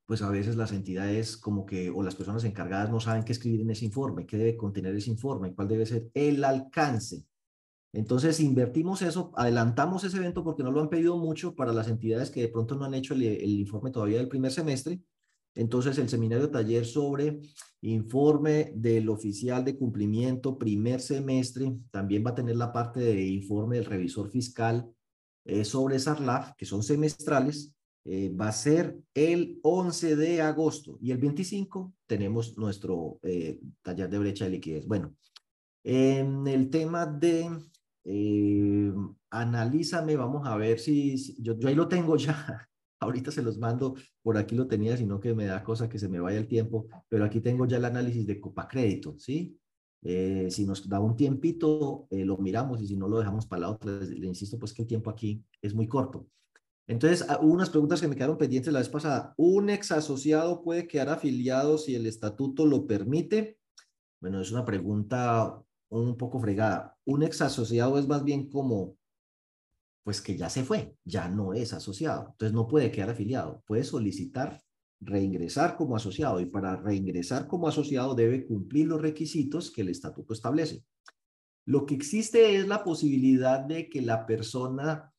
pues 0.07 0.21
a 0.21 0.29
veces 0.29 0.55
las 0.55 0.71
entidades 0.71 1.35
como 1.35 1.65
que, 1.65 1.89
o 1.89 2.01
las 2.01 2.15
personas 2.15 2.45
encargadas 2.45 2.89
no 2.89 3.01
saben 3.01 3.23
qué 3.23 3.33
escribir 3.33 3.61
en 3.61 3.71
ese 3.71 3.83
informe, 3.83 4.25
qué 4.25 4.37
debe 4.37 4.55
contener 4.55 4.95
ese 4.95 5.11
informe, 5.11 5.53
cuál 5.53 5.67
debe 5.67 5.85
ser 5.85 6.09
el 6.13 6.43
alcance. 6.45 7.25
Entonces, 7.91 8.39
invertimos 8.39 9.01
eso, 9.01 9.33
adelantamos 9.35 10.05
ese 10.05 10.17
evento 10.17 10.43
porque 10.45 10.63
no 10.63 10.71
lo 10.71 10.81
han 10.81 10.89
pedido 10.89 11.17
mucho 11.17 11.55
para 11.55 11.73
las 11.73 11.89
entidades 11.89 12.31
que 12.31 12.41
de 12.41 12.47
pronto 12.47 12.75
no 12.75 12.85
han 12.85 12.93
hecho 12.93 13.13
el, 13.15 13.23
informe 13.23 13.91
todavía 13.91 14.17
del 14.17 14.29
primer 14.29 14.51
semestre. 14.51 15.01
Entonces, 15.57 15.97
el 15.97 16.07
seminario 16.07 16.49
taller 16.49 16.85
sobre 16.85 17.39
informe 17.81 18.71
del 18.75 19.09
oficial 19.09 19.65
de 19.65 19.77
cumplimiento 19.77 20.57
primer 20.57 21.01
semestre 21.01 21.77
también 21.91 22.23
va 22.25 22.31
a 22.31 22.35
tener 22.35 22.55
la 22.55 22.71
parte 22.71 22.99
de 22.99 23.27
informe 23.27 23.77
del 23.77 23.85
revisor 23.85 24.29
fiscal 24.29 24.89
eh, 25.45 25.65
sobre 25.65 25.99
SARLAF, 25.99 26.53
que 26.55 26.65
son 26.65 26.83
semestrales, 26.83 27.73
eh, 28.09 28.33
va 28.33 28.47
a 28.47 28.53
ser 28.53 28.97
el 29.13 29.59
11 29.63 30.15
de 30.15 30.41
agosto 30.41 30.97
y 31.01 31.11
el 31.11 31.17
25 31.17 31.93
tenemos 32.05 32.57
nuestro 32.57 33.19
eh, 33.21 33.59
taller 33.81 34.09
de 34.09 34.19
brecha 34.19 34.45
de 34.45 34.51
liquidez. 34.51 34.87
Bueno, 34.87 35.13
en 35.83 36.47
el 36.47 36.69
tema 36.69 37.05
de 37.05 37.49
eh, 38.05 38.93
analízame, 39.29 40.15
vamos 40.15 40.47
a 40.47 40.55
ver 40.55 40.79
si, 40.79 41.35
yo, 41.41 41.59
yo 41.59 41.67
ahí 41.67 41.75
lo 41.75 41.89
tengo 41.89 42.15
ya, 42.15 42.69
ahorita 42.99 43.31
se 43.31 43.41
los 43.41 43.57
mando, 43.57 43.95
por 44.21 44.37
aquí 44.37 44.55
lo 44.55 44.67
tenía, 44.67 44.97
sino 44.97 45.19
que 45.19 45.33
me 45.33 45.45
da 45.45 45.63
cosa 45.63 45.89
que 45.89 45.99
se 45.99 46.09
me 46.09 46.19
vaya 46.19 46.37
el 46.37 46.47
tiempo, 46.47 46.87
pero 47.09 47.25
aquí 47.25 47.41
tengo 47.41 47.65
ya 47.65 47.77
el 47.77 47.85
análisis 47.85 48.25
de 48.25 48.39
Copa 48.39 48.67
Crédito, 48.67 49.15
¿sí? 49.17 49.57
si 50.03 50.65
nos 50.65 50.87
da 50.87 50.99
un 50.99 51.17
tiempito, 51.17 52.07
lo 52.11 52.37
miramos 52.37 52.81
y 52.81 52.87
si 52.87 52.95
no 52.95 53.09
lo 53.09 53.19
dejamos 53.19 53.45
para 53.45 53.61
la 53.61 53.71
otra, 53.71 53.91
le 53.99 54.27
insisto 54.27 54.57
pues 54.57 54.73
que 54.73 54.83
el 54.83 54.87
tiempo 54.87 55.09
aquí 55.09 55.43
es 55.61 55.73
muy 55.73 55.87
corto. 55.87 56.27
Entonces, 56.87 57.25
ah, 57.27 57.39
hubo 57.41 57.53
unas 57.53 57.69
preguntas 57.69 57.99
que 57.99 58.07
me 58.07 58.15
quedaron 58.15 58.37
pendientes 58.37 58.71
la 58.71 58.79
vez 58.79 58.87
pasada. 58.87 59.33
¿Un 59.35 59.69
ex 59.69 59.91
asociado 59.91 60.63
puede 60.63 60.87
quedar 60.87 61.09
afiliado 61.09 61.77
si 61.77 61.95
el 61.95 62.05
estatuto 62.05 62.65
lo 62.65 62.87
permite? 62.87 63.59
Bueno, 64.21 64.39
es 64.39 64.51
una 64.51 64.63
pregunta 64.63 65.61
un 65.89 66.15
poco 66.15 66.39
fregada. 66.39 66.95
Un 67.05 67.23
ex 67.23 67.41
asociado 67.41 67.99
es 67.99 68.07
más 68.07 68.23
bien 68.23 68.49
como, 68.49 68.95
pues 70.07 70.21
que 70.21 70.37
ya 70.37 70.49
se 70.49 70.63
fue, 70.63 70.95
ya 71.03 71.27
no 71.27 71.53
es 71.53 71.73
asociado. 71.73 72.27
Entonces, 72.31 72.53
no 72.53 72.65
puede 72.65 72.91
quedar 72.91 73.09
afiliado. 73.09 73.61
Puede 73.67 73.83
solicitar 73.83 74.63
reingresar 75.01 75.75
como 75.75 75.97
asociado 75.97 76.39
y 76.39 76.45
para 76.45 76.77
reingresar 76.77 77.45
como 77.45 77.67
asociado 77.67 78.15
debe 78.15 78.45
cumplir 78.45 78.87
los 78.87 79.01
requisitos 79.01 79.69
que 79.69 79.81
el 79.81 79.89
estatuto 79.89 80.31
establece. 80.31 80.85
Lo 81.65 81.85
que 81.85 81.95
existe 81.95 82.55
es 82.55 82.69
la 82.69 82.85
posibilidad 82.85 83.59
de 83.59 83.89
que 83.89 84.01
la 84.01 84.25
persona 84.25 85.11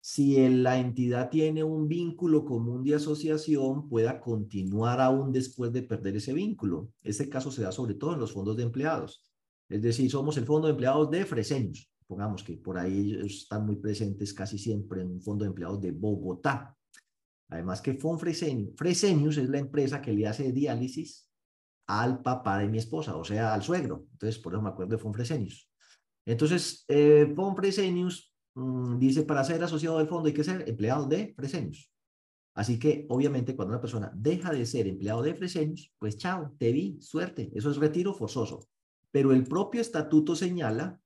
si 0.00 0.48
la 0.48 0.78
entidad 0.78 1.28
tiene 1.28 1.62
un 1.62 1.86
vínculo 1.86 2.46
común 2.46 2.82
de 2.82 2.94
asociación, 2.94 3.90
pueda 3.90 4.20
continuar 4.20 5.02
aún 5.02 5.32
después 5.32 5.70
de 5.70 5.82
perder 5.82 6.16
ese 6.16 6.32
vínculo. 6.32 6.88
Este 7.02 7.28
caso 7.28 7.50
se 7.50 7.60
da 7.60 7.72
sobre 7.72 7.92
todo 7.92 8.14
en 8.14 8.20
los 8.20 8.32
fondos 8.32 8.56
de 8.56 8.62
empleados. 8.62 9.22
Es 9.68 9.82
decir, 9.82 10.10
somos 10.10 10.38
el 10.38 10.46
fondo 10.46 10.66
de 10.66 10.72
empleados 10.72 11.10
de 11.10 11.26
Freseños. 11.26 11.90
Pongamos 12.10 12.42
que 12.42 12.56
por 12.56 12.76
ahí 12.76 13.14
están 13.24 13.64
muy 13.64 13.76
presentes 13.76 14.34
casi 14.34 14.58
siempre 14.58 15.02
en 15.02 15.12
un 15.12 15.22
fondo 15.22 15.44
de 15.44 15.50
empleados 15.50 15.80
de 15.80 15.92
Bogotá. 15.92 16.76
Además 17.48 17.80
que 17.80 17.94
Fon 17.94 18.18
Fresenius 18.18 19.36
es 19.36 19.48
la 19.48 19.58
empresa 19.58 20.02
que 20.02 20.12
le 20.12 20.26
hace 20.26 20.50
diálisis 20.52 21.30
al 21.86 22.20
papá 22.22 22.58
de 22.58 22.68
mi 22.68 22.78
esposa, 22.78 23.16
o 23.16 23.24
sea, 23.24 23.54
al 23.54 23.62
suegro. 23.62 24.06
Entonces, 24.12 24.38
por 24.40 24.52
eso 24.52 24.62
me 24.62 24.70
acuerdo 24.70 24.96
de 24.96 24.98
Fon 24.98 25.14
Fresenius. 25.14 25.70
Entonces, 26.26 26.84
eh, 26.88 27.32
Fon 27.34 27.54
Fresenius 27.54 28.30
Mm, 28.54 28.98
dice, 28.98 29.22
para 29.22 29.44
ser 29.44 29.62
asociado 29.62 29.98
del 29.98 30.08
fondo 30.08 30.28
hay 30.28 30.34
que 30.34 30.44
ser 30.44 30.68
empleado 30.68 31.06
de 31.06 31.32
Fresenius. 31.36 31.90
Así 32.54 32.78
que, 32.78 33.06
obviamente, 33.08 33.54
cuando 33.54 33.72
una 33.72 33.80
persona 33.80 34.10
deja 34.14 34.52
de 34.52 34.66
ser 34.66 34.86
empleado 34.86 35.22
de 35.22 35.34
Fresenius, 35.34 35.92
pues 35.98 36.16
chao, 36.16 36.54
te 36.58 36.72
vi, 36.72 37.00
suerte. 37.00 37.50
Eso 37.54 37.70
es 37.70 37.76
retiro 37.76 38.12
forzoso. 38.12 38.68
Pero 39.10 39.32
el 39.32 39.44
propio 39.44 39.80
estatuto 39.80 40.34
señala, 40.34 41.00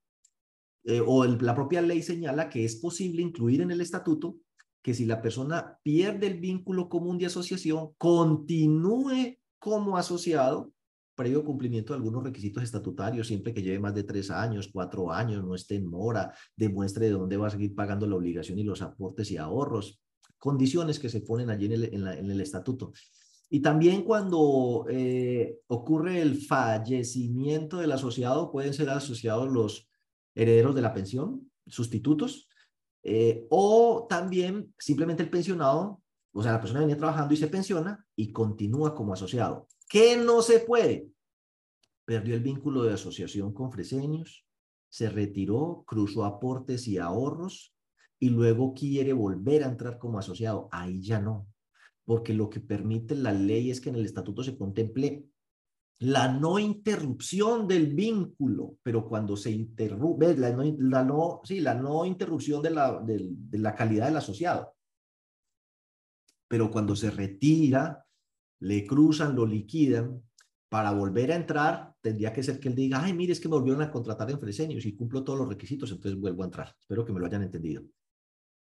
eh, 0.84 1.02
o 1.04 1.24
la 1.24 1.54
propia 1.54 1.82
ley 1.82 2.02
señala 2.02 2.48
que 2.48 2.64
es 2.64 2.76
posible 2.76 3.22
incluir 3.22 3.62
en 3.62 3.70
el 3.70 3.80
estatuto 3.80 4.36
que 4.82 4.92
si 4.92 5.06
la 5.06 5.22
persona 5.22 5.78
pierde 5.82 6.26
el 6.26 6.38
vínculo 6.38 6.90
común 6.90 7.16
de 7.16 7.26
asociación, 7.26 7.90
continúe 7.96 9.38
como 9.58 9.96
asociado 9.96 10.74
previo 11.14 11.44
cumplimiento 11.44 11.92
de 11.92 11.98
algunos 11.98 12.22
requisitos 12.22 12.62
estatutarios, 12.62 13.28
siempre 13.28 13.54
que 13.54 13.62
lleve 13.62 13.78
más 13.78 13.94
de 13.94 14.02
tres 14.02 14.30
años, 14.30 14.68
cuatro 14.72 15.10
años, 15.10 15.44
no 15.44 15.54
esté 15.54 15.76
en 15.76 15.86
mora, 15.86 16.34
demuestre 16.56 17.06
de 17.06 17.12
dónde 17.12 17.36
va 17.36 17.46
a 17.46 17.50
seguir 17.50 17.74
pagando 17.74 18.06
la 18.06 18.16
obligación 18.16 18.58
y 18.58 18.64
los 18.64 18.82
aportes 18.82 19.30
y 19.30 19.36
ahorros, 19.36 20.02
condiciones 20.38 20.98
que 20.98 21.08
se 21.08 21.20
ponen 21.20 21.50
allí 21.50 21.66
en 21.66 22.30
el, 22.30 22.40
estatuto. 22.40 22.92
Y 23.48 23.60
también 23.60 24.02
cuando 24.02 24.86
eh, 24.90 25.60
ocurre 25.68 26.20
el 26.20 26.42
fallecimiento 26.42 27.78
del 27.78 27.92
asociado, 27.92 28.50
pueden 28.50 28.74
ser 28.74 28.90
asociados 28.90 29.50
los 29.50 29.88
herederos 30.34 30.74
de 30.74 30.82
la 30.82 30.92
pensión, 30.92 31.50
sustitutos, 31.66 32.48
eh, 33.02 33.46
o 33.50 34.06
también 34.08 34.74
simplemente 34.78 35.22
el 35.22 35.30
pensionado, 35.30 36.02
o 36.32 36.42
sea, 36.42 36.52
la 36.52 36.60
persona 36.60 36.80
venía 36.80 36.96
trabajando 36.96 37.34
y 37.34 37.36
se 37.36 37.48
pensiona 37.48 38.04
y 38.16 38.32
continúa 38.32 38.94
como 38.94 39.12
asociado. 39.12 39.68
¿Qué 39.88 40.16
no 40.16 40.42
se 40.42 40.60
puede? 40.60 41.08
Perdió 42.04 42.34
el 42.34 42.42
vínculo 42.42 42.82
de 42.82 42.94
asociación 42.94 43.52
con 43.52 43.70
Freseños, 43.70 44.44
se 44.88 45.10
retiró, 45.10 45.84
cruzó 45.86 46.24
aportes 46.24 46.88
y 46.88 46.98
ahorros 46.98 47.74
y 48.18 48.30
luego 48.30 48.74
quiere 48.74 49.12
volver 49.12 49.64
a 49.64 49.68
entrar 49.68 49.98
como 49.98 50.18
asociado. 50.18 50.68
Ahí 50.72 51.02
ya 51.02 51.20
no, 51.20 51.46
porque 52.04 52.32
lo 52.32 52.48
que 52.48 52.60
permite 52.60 53.14
la 53.14 53.32
ley 53.32 53.70
es 53.70 53.80
que 53.80 53.90
en 53.90 53.96
el 53.96 54.04
estatuto 54.04 54.42
se 54.42 54.56
contemple 54.56 55.26
la 56.00 56.32
no 56.32 56.58
interrupción 56.58 57.68
del 57.68 57.94
vínculo, 57.94 58.76
pero 58.82 59.06
cuando 59.06 59.36
se 59.36 59.50
interrumpe, 59.50 60.36
la 60.36 61.04
no, 61.04 61.40
sí, 61.44 61.60
la 61.60 61.74
no 61.74 62.04
interrupción 62.04 62.62
de 62.62 62.70
la, 62.70 63.00
de 63.00 63.58
la 63.58 63.74
calidad 63.74 64.06
del 64.06 64.16
asociado. 64.16 64.74
Pero 66.48 66.70
cuando 66.70 66.94
se 66.94 67.10
retira, 67.10 68.04
le 68.60 68.86
cruzan, 68.86 69.34
lo 69.34 69.46
liquidan, 69.46 70.22
para 70.74 70.90
volver 70.90 71.30
a 71.30 71.36
entrar, 71.36 71.94
tendría 72.00 72.32
que 72.32 72.42
ser 72.42 72.58
que 72.58 72.68
él 72.68 72.74
diga, 72.74 73.00
ay, 73.00 73.12
mire, 73.12 73.32
es 73.32 73.38
que 73.38 73.48
me 73.48 73.54
volvieron 73.54 73.80
a 73.82 73.92
contratar 73.92 74.28
en 74.30 74.40
Fresenius 74.40 74.84
y 74.86 74.96
cumplo 74.96 75.22
todos 75.22 75.38
los 75.38 75.48
requisitos, 75.48 75.92
entonces 75.92 76.20
vuelvo 76.20 76.42
a 76.42 76.46
entrar. 76.46 76.74
Espero 76.80 77.04
que 77.04 77.12
me 77.12 77.20
lo 77.20 77.26
hayan 77.26 77.44
entendido. 77.44 77.84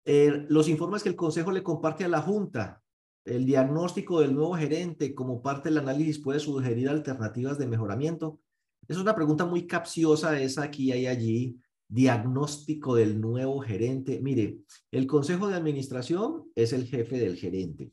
Eh, 0.04 0.46
los 0.48 0.68
informes 0.68 1.02
que 1.02 1.08
el 1.08 1.16
Consejo 1.16 1.50
le 1.50 1.64
comparte 1.64 2.04
a 2.04 2.08
la 2.08 2.22
Junta, 2.22 2.80
el 3.26 3.44
diagnóstico 3.44 4.20
del 4.20 4.34
nuevo 4.34 4.54
gerente 4.54 5.14
como 5.14 5.42
parte 5.42 5.68
del 5.68 5.78
análisis 5.78 6.20
puede 6.20 6.38
sugerir 6.38 6.88
alternativas 6.88 7.58
de 7.58 7.66
mejoramiento. 7.66 8.40
Es 8.86 8.98
una 8.98 9.14
pregunta 9.14 9.44
muy 9.44 9.66
capciosa 9.66 10.40
esa 10.40 10.62
aquí 10.62 10.92
y 10.92 11.06
allí. 11.06 11.58
Diagnóstico 11.88 12.94
del 12.96 13.20
nuevo 13.20 13.60
gerente. 13.60 14.20
Mire, 14.20 14.58
el 14.90 15.06
Consejo 15.06 15.48
de 15.48 15.56
Administración 15.56 16.50
es 16.54 16.72
el 16.72 16.86
jefe 16.86 17.18
del 17.18 17.36
gerente. 17.36 17.90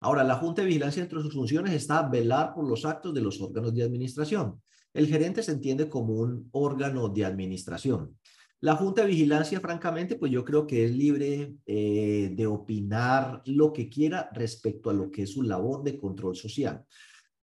Ahora, 0.00 0.24
la 0.24 0.36
Junta 0.36 0.62
de 0.62 0.68
Vigilancia 0.68 1.02
entre 1.02 1.22
sus 1.22 1.34
funciones 1.34 1.72
está 1.74 2.08
velar 2.08 2.52
por 2.54 2.68
los 2.68 2.84
actos 2.84 3.14
de 3.14 3.20
los 3.20 3.40
órganos 3.40 3.72
de 3.74 3.84
administración. 3.84 4.60
El 4.92 5.06
gerente 5.06 5.42
se 5.42 5.52
entiende 5.52 5.88
como 5.88 6.14
un 6.14 6.48
órgano 6.52 7.08
de 7.08 7.24
administración. 7.24 8.18
La 8.62 8.76
Junta 8.76 9.02
de 9.02 9.08
Vigilancia, 9.08 9.58
francamente, 9.58 10.14
pues 10.14 10.30
yo 10.30 10.44
creo 10.44 10.68
que 10.68 10.84
es 10.84 10.92
libre 10.92 11.56
eh, 11.66 12.32
de 12.32 12.46
opinar 12.46 13.42
lo 13.44 13.72
que 13.72 13.88
quiera 13.88 14.30
respecto 14.32 14.88
a 14.88 14.92
lo 14.92 15.10
que 15.10 15.24
es 15.24 15.32
su 15.32 15.42
labor 15.42 15.82
de 15.82 15.98
control 15.98 16.36
social. 16.36 16.84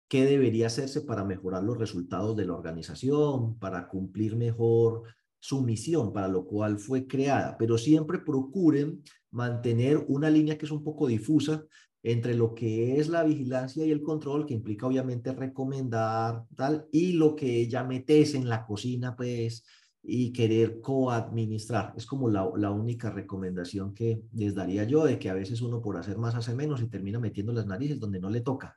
¿Qué 0.07 0.25
debería 0.25 0.65
hacerse 0.65 1.01
para 1.01 1.23
mejorar 1.23 1.63
los 1.63 1.77
resultados 1.77 2.35
de 2.35 2.47
la 2.47 2.55
organización, 2.55 3.59
para 3.59 3.87
cumplir 3.89 4.35
mejor 4.35 5.03
su 5.39 5.61
misión, 5.61 6.13
para 6.13 6.27
lo 6.27 6.45
cual 6.45 6.79
fue 6.79 7.05
creada? 7.05 7.57
Pero 7.59 7.77
siempre 7.77 8.17
procuren 8.17 9.03
mantener 9.29 10.03
una 10.07 10.31
línea 10.31 10.57
que 10.57 10.65
es 10.65 10.71
un 10.71 10.83
poco 10.83 11.05
difusa 11.05 11.63
entre 12.01 12.33
lo 12.33 12.55
que 12.55 12.99
es 12.99 13.07
la 13.07 13.23
vigilancia 13.23 13.85
y 13.85 13.91
el 13.91 14.01
control, 14.01 14.47
que 14.47 14.55
implica 14.55 14.87
obviamente 14.87 15.31
recomendar, 15.31 16.43
tal, 16.55 16.87
y 16.91 17.13
lo 17.13 17.35
que 17.35 17.67
ya 17.67 17.83
metes 17.83 18.33
en 18.33 18.49
la 18.49 18.65
cocina, 18.65 19.15
pues, 19.15 19.63
y 20.03 20.33
querer 20.33 20.81
coadministrar. 20.81 21.93
Es 21.95 22.05
como 22.05 22.29
la, 22.29 22.49
la 22.57 22.71
única 22.71 23.09
recomendación 23.09 23.93
que 23.93 24.21
les 24.33 24.53
daría 24.53 24.83
yo, 24.83 25.05
de 25.05 25.17
que 25.17 25.29
a 25.29 25.33
veces 25.33 25.61
uno 25.61 25.81
por 25.81 25.97
hacer 25.97 26.17
más 26.17 26.35
hace 26.35 26.53
menos 26.53 26.81
y 26.81 26.87
termina 26.87 27.19
metiendo 27.19 27.53
las 27.53 27.65
narices 27.65 27.99
donde 27.99 28.19
no 28.19 28.29
le 28.29 28.41
toca. 28.41 28.75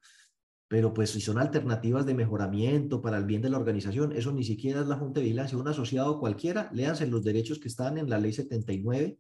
pero 0.69 0.93
pues 0.95 1.11
si 1.11 1.21
son 1.21 1.39
alternativas 1.39 2.07
de 2.07 2.15
mejoramiento 2.15 3.01
para 3.03 3.19
el 3.19 3.25
bien 3.25 3.43
de 3.43 3.51
la 3.51 3.59
organización, 3.59 4.13
eso 4.13 4.33
ni 4.33 4.45
siquiera 4.45 4.81
es 4.81 4.89
la 4.89 4.97
Junta 4.97 5.21
de 5.21 5.25
Vigilancia. 5.25 5.59
Un 5.59 5.69
asociado 5.69 6.19
cualquiera, 6.21 6.71
léanse 6.73 7.07
los 7.07 7.25
derechos 7.25 7.59
que 7.61 7.69
están 7.69 7.99
en 7.99 8.11
la 8.11 8.19
ley 8.19 8.33
79, 8.33 9.19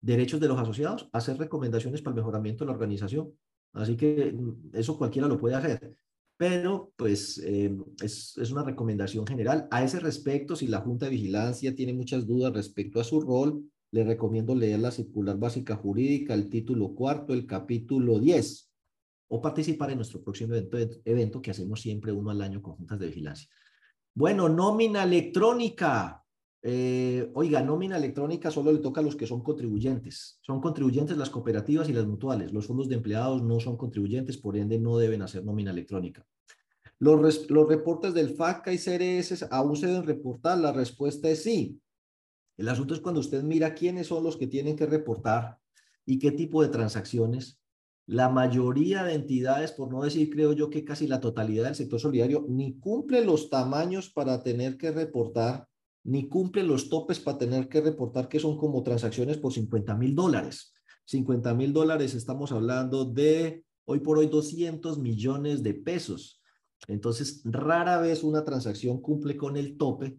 derechos 0.00 0.40
de 0.40 0.48
los 0.48 0.58
asociados, 0.58 1.08
hacer 1.12 1.38
recomendaciones 1.38 2.02
para 2.02 2.12
el 2.12 2.16
mejoramiento 2.16 2.64
de 2.64 2.66
la 2.66 2.74
organización. 2.74 3.32
Así 3.72 3.96
que 3.96 4.32
mm, 4.32 4.70
eso 4.74 4.98
cualquiera 4.98 5.28
lo 5.28 5.38
puede 5.38 5.54
hacer. 5.54 5.96
Pero 6.42 6.92
pues 6.96 7.38
eh, 7.38 7.72
es, 8.02 8.36
es 8.36 8.50
una 8.50 8.64
recomendación 8.64 9.24
general. 9.24 9.68
A 9.70 9.84
ese 9.84 10.00
respecto, 10.00 10.56
si 10.56 10.66
la 10.66 10.80
Junta 10.80 11.06
de 11.06 11.12
Vigilancia 11.12 11.72
tiene 11.72 11.92
muchas 11.92 12.26
dudas 12.26 12.52
respecto 12.52 12.98
a 12.98 13.04
su 13.04 13.20
rol, 13.20 13.62
le 13.92 14.02
recomiendo 14.02 14.52
leer 14.52 14.80
la 14.80 14.90
circular 14.90 15.38
básica 15.38 15.76
jurídica, 15.76 16.34
el 16.34 16.48
título 16.48 16.96
cuarto, 16.96 17.32
el 17.32 17.46
capítulo 17.46 18.18
10 18.18 18.72
o 19.28 19.40
participar 19.40 19.92
en 19.92 19.98
nuestro 19.98 20.20
próximo 20.20 20.54
evento, 20.54 20.78
evento 21.04 21.40
que 21.40 21.52
hacemos 21.52 21.80
siempre 21.80 22.10
uno 22.10 22.32
al 22.32 22.42
año 22.42 22.60
con 22.60 22.74
juntas 22.74 22.98
de 22.98 23.06
vigilancia. 23.06 23.48
Bueno, 24.12 24.48
nómina 24.48 25.04
electrónica. 25.04 26.21
Eh, 26.64 27.30
oiga, 27.34 27.60
nómina 27.62 27.96
electrónica 27.96 28.50
solo 28.50 28.70
le 28.72 28.78
toca 28.78 29.00
a 29.00 29.04
los 29.04 29.16
que 29.16 29.26
son 29.26 29.42
contribuyentes. 29.42 30.38
Son 30.42 30.60
contribuyentes 30.60 31.16
las 31.16 31.30
cooperativas 31.30 31.88
y 31.88 31.92
las 31.92 32.06
mutuales. 32.06 32.52
Los 32.52 32.66
fondos 32.66 32.88
de 32.88 32.94
empleados 32.94 33.42
no 33.42 33.58
son 33.60 33.76
contribuyentes, 33.76 34.38
por 34.38 34.56
ende 34.56 34.78
no 34.78 34.96
deben 34.96 35.22
hacer 35.22 35.44
nómina 35.44 35.72
electrónica. 35.72 36.24
Los, 36.98 37.50
los 37.50 37.68
reportes 37.68 38.14
del 38.14 38.30
FACA 38.30 38.72
y 38.72 38.78
CRS 38.78 39.48
aún 39.50 39.76
se 39.76 39.88
deben 39.88 40.04
reportar. 40.04 40.58
La 40.58 40.72
respuesta 40.72 41.28
es 41.28 41.42
sí. 41.42 41.80
El 42.56 42.68
asunto 42.68 42.94
es 42.94 43.00
cuando 43.00 43.20
usted 43.20 43.42
mira 43.42 43.74
quiénes 43.74 44.06
son 44.06 44.22
los 44.22 44.36
que 44.36 44.46
tienen 44.46 44.76
que 44.76 44.86
reportar 44.86 45.58
y 46.06 46.18
qué 46.18 46.30
tipo 46.30 46.62
de 46.62 46.68
transacciones 46.68 47.62
la 48.06 48.28
mayoría 48.28 49.04
de 49.04 49.14
entidades, 49.14 49.72
por 49.72 49.90
no 49.90 50.02
decir 50.02 50.28
creo 50.30 50.52
yo 50.52 50.70
que 50.70 50.84
casi 50.84 51.06
la 51.06 51.20
totalidad 51.20 51.64
del 51.64 51.74
sector 51.74 52.00
solidario, 52.00 52.44
ni 52.48 52.78
cumple 52.78 53.24
los 53.24 53.48
tamaños 53.48 54.10
para 54.10 54.42
tener 54.42 54.76
que 54.76 54.90
reportar, 54.90 55.68
ni 56.04 56.28
cumple 56.28 56.62
los 56.62 56.88
topes 56.88 57.20
para 57.20 57.38
tener 57.38 57.68
que 57.68 57.80
reportar, 57.80 58.28
que 58.28 58.40
son 58.40 58.56
como 58.56 58.82
transacciones 58.82 59.38
por 59.38 59.52
50 59.52 59.94
mil 59.96 60.14
dólares. 60.14 60.72
50 61.06 61.54
mil 61.54 61.72
dólares 61.72 62.14
estamos 62.14 62.52
hablando 62.52 63.04
de 63.04 63.64
hoy 63.84 64.00
por 64.00 64.18
hoy 64.18 64.28
200 64.28 64.98
millones 64.98 65.62
de 65.62 65.74
pesos. 65.74 66.40
Entonces, 66.88 67.42
rara 67.44 68.00
vez 68.00 68.24
una 68.24 68.44
transacción 68.44 69.00
cumple 69.00 69.36
con 69.36 69.56
el 69.56 69.76
tope 69.76 70.18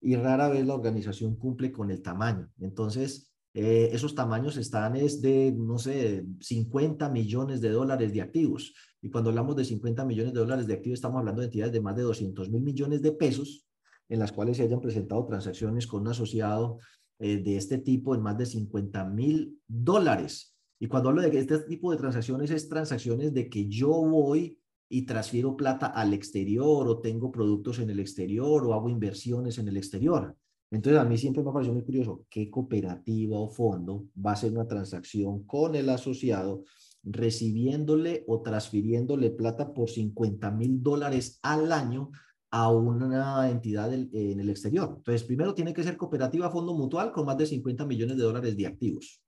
y 0.00 0.16
rara 0.16 0.48
vez 0.48 0.66
la 0.66 0.74
organización 0.74 1.36
cumple 1.36 1.72
con 1.72 1.90
el 1.90 2.02
tamaño. 2.02 2.48
Entonces, 2.60 3.32
eh, 3.54 3.90
esos 3.92 4.14
tamaños 4.14 4.56
están 4.56 4.96
es 4.96 5.22
de, 5.22 5.52
no 5.56 5.78
sé, 5.78 6.24
50 6.40 7.08
millones 7.08 7.60
de 7.60 7.70
dólares 7.70 8.12
de 8.12 8.20
activos. 8.20 8.74
Y 9.00 9.10
cuando 9.10 9.30
hablamos 9.30 9.56
de 9.56 9.64
50 9.64 10.04
millones 10.04 10.32
de 10.34 10.40
dólares 10.40 10.66
de 10.66 10.74
activos, 10.74 10.98
estamos 10.98 11.18
hablando 11.18 11.40
de 11.40 11.46
entidades 11.46 11.72
de 11.72 11.80
más 11.80 11.96
de 11.96 12.02
200 12.02 12.50
mil 12.50 12.62
millones 12.62 13.02
de 13.02 13.12
pesos 13.12 13.63
en 14.08 14.18
las 14.18 14.32
cuales 14.32 14.56
se 14.56 14.64
hayan 14.64 14.80
presentado 14.80 15.24
transacciones 15.26 15.86
con 15.86 16.02
un 16.02 16.08
asociado 16.08 16.78
eh, 17.18 17.38
de 17.38 17.56
este 17.56 17.78
tipo 17.78 18.14
en 18.14 18.22
más 18.22 18.36
de 18.36 18.46
50 18.46 19.04
mil 19.04 19.58
dólares. 19.66 20.56
Y 20.78 20.88
cuando 20.88 21.08
hablo 21.08 21.22
de 21.22 21.38
este 21.38 21.58
tipo 21.60 21.90
de 21.90 21.96
transacciones, 21.96 22.50
es 22.50 22.68
transacciones 22.68 23.32
de 23.32 23.48
que 23.48 23.68
yo 23.68 23.90
voy 23.90 24.58
y 24.88 25.06
transfiero 25.06 25.56
plata 25.56 25.86
al 25.86 26.12
exterior 26.12 26.86
o 26.86 27.00
tengo 27.00 27.32
productos 27.32 27.78
en 27.78 27.90
el 27.90 28.00
exterior 28.00 28.66
o 28.66 28.74
hago 28.74 28.88
inversiones 28.88 29.58
en 29.58 29.68
el 29.68 29.76
exterior. 29.76 30.36
Entonces, 30.70 31.00
a 31.00 31.04
mí 31.04 31.16
siempre 31.16 31.42
me 31.42 31.50
ha 31.50 31.52
parecido 31.52 31.74
muy 31.74 31.84
curioso 31.84 32.24
qué 32.28 32.50
cooperativa 32.50 33.38
o 33.38 33.48
fondo 33.48 34.06
va 34.24 34.30
a 34.30 34.34
hacer 34.34 34.52
una 34.52 34.66
transacción 34.66 35.44
con 35.44 35.74
el 35.74 35.88
asociado 35.88 36.64
recibiéndole 37.04 38.24
o 38.26 38.42
transfiriéndole 38.42 39.30
plata 39.30 39.72
por 39.72 39.88
50 39.88 40.50
mil 40.50 40.82
dólares 40.82 41.38
al 41.42 41.70
año 41.70 42.10
a 42.54 42.70
una 42.70 43.50
entidad 43.50 43.92
en 43.92 44.38
el 44.38 44.48
exterior. 44.48 44.94
Entonces, 44.98 45.24
primero 45.24 45.56
tiene 45.56 45.74
que 45.74 45.82
ser 45.82 45.96
cooperativa 45.96 46.52
fondo 46.52 46.72
mutual 46.72 47.10
con 47.10 47.26
más 47.26 47.36
de 47.36 47.46
50 47.46 47.84
millones 47.84 48.16
de 48.16 48.22
dólares 48.22 48.56
de 48.56 48.66
activos. 48.68 49.20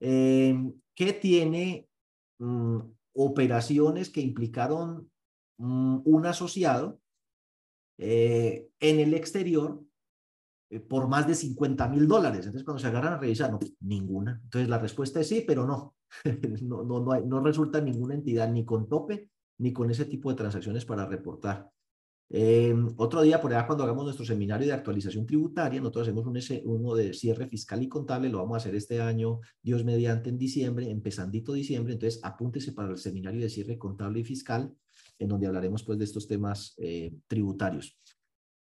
Eh, 0.00 0.52
¿Qué 0.92 1.12
tiene 1.12 1.86
mm, 2.40 2.78
operaciones 3.12 4.10
que 4.10 4.22
implicaron 4.22 5.08
mm, 5.58 6.00
un 6.04 6.26
asociado 6.26 6.98
eh, 7.98 8.66
en 8.80 8.98
el 8.98 9.14
exterior 9.14 9.80
eh, 10.68 10.80
por 10.80 11.06
más 11.06 11.28
de 11.28 11.36
50 11.36 11.86
mil 11.90 12.08
dólares. 12.08 12.40
Entonces, 12.40 12.64
cuando 12.64 12.80
se 12.80 12.88
agarran 12.88 13.12
a 13.12 13.18
revisar, 13.18 13.52
no, 13.52 13.60
ninguna. 13.82 14.40
Entonces, 14.42 14.68
la 14.68 14.78
respuesta 14.78 15.20
es 15.20 15.28
sí, 15.28 15.44
pero 15.46 15.64
no. 15.64 15.94
no, 16.62 16.82
no, 16.82 16.98
no, 16.98 17.20
no 17.20 17.40
resulta 17.40 17.80
ninguna 17.80 18.14
entidad 18.14 18.50
ni 18.50 18.64
con 18.64 18.88
tope 18.88 19.30
ni 19.58 19.72
con 19.72 19.92
ese 19.92 20.06
tipo 20.06 20.28
de 20.28 20.36
transacciones 20.36 20.84
para 20.84 21.06
reportar. 21.06 21.70
Eh, 22.34 22.74
otro 22.96 23.20
día, 23.20 23.42
por 23.42 23.52
allá, 23.52 23.66
cuando 23.66 23.84
hagamos 23.84 24.04
nuestro 24.04 24.24
seminario 24.24 24.66
de 24.66 24.72
actualización 24.72 25.26
tributaria, 25.26 25.80
nosotros 25.80 26.08
hacemos 26.08 26.26
un, 26.26 26.40
uno 26.64 26.94
de 26.94 27.12
cierre 27.12 27.46
fiscal 27.46 27.82
y 27.82 27.88
contable, 27.90 28.30
lo 28.30 28.38
vamos 28.38 28.54
a 28.54 28.56
hacer 28.56 28.74
este 28.74 29.02
año, 29.02 29.40
Dios 29.62 29.84
mediante, 29.84 30.30
en 30.30 30.38
diciembre, 30.38 30.88
empezandito 30.88 31.52
diciembre, 31.52 31.92
entonces 31.92 32.20
apúntese 32.24 32.72
para 32.72 32.88
el 32.88 32.96
seminario 32.96 33.42
de 33.42 33.50
cierre 33.50 33.76
contable 33.76 34.20
y 34.20 34.24
fiscal, 34.24 34.74
en 35.18 35.28
donde 35.28 35.46
hablaremos 35.46 35.82
pues 35.82 35.98
de 35.98 36.04
estos 36.04 36.26
temas 36.26 36.74
eh, 36.78 37.14
tributarios. 37.26 37.98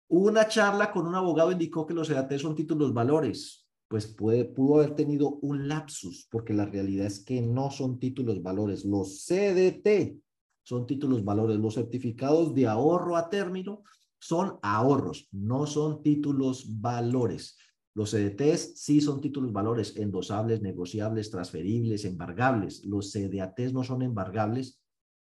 Una 0.08 0.48
charla 0.48 0.90
con 0.90 1.06
un 1.06 1.14
abogado 1.14 1.52
indicó 1.52 1.84
que 1.86 1.92
los 1.92 2.08
EAT 2.08 2.38
son 2.38 2.54
títulos 2.54 2.94
valores. 2.94 3.66
Pues 3.86 4.06
puede, 4.06 4.46
pudo 4.46 4.76
haber 4.76 4.94
tenido 4.94 5.28
un 5.42 5.68
lapsus, 5.68 6.26
porque 6.30 6.54
la 6.54 6.64
realidad 6.64 7.06
es 7.06 7.20
que 7.20 7.42
no 7.42 7.70
son 7.70 7.98
títulos 7.98 8.42
valores. 8.42 8.86
Los 8.86 9.26
CDT 9.26 10.22
son 10.62 10.86
títulos 10.86 11.24
valores. 11.24 11.58
Los 11.58 11.74
certificados 11.74 12.54
de 12.54 12.66
ahorro 12.66 13.16
a 13.16 13.28
término 13.28 13.82
son 14.18 14.58
ahorros, 14.62 15.28
no 15.32 15.66
son 15.66 16.02
títulos 16.02 16.80
valores. 16.80 17.56
Los 17.94 18.10
CDTs 18.10 18.80
sí 18.80 19.00
son 19.00 19.20
títulos 19.20 19.52
valores 19.52 19.96
endosables, 19.96 20.62
negociables, 20.62 21.30
transferibles, 21.30 22.04
embargables. 22.04 22.84
Los 22.84 23.12
CDATs 23.12 23.72
no 23.72 23.84
son 23.84 24.02
embargables 24.02 24.80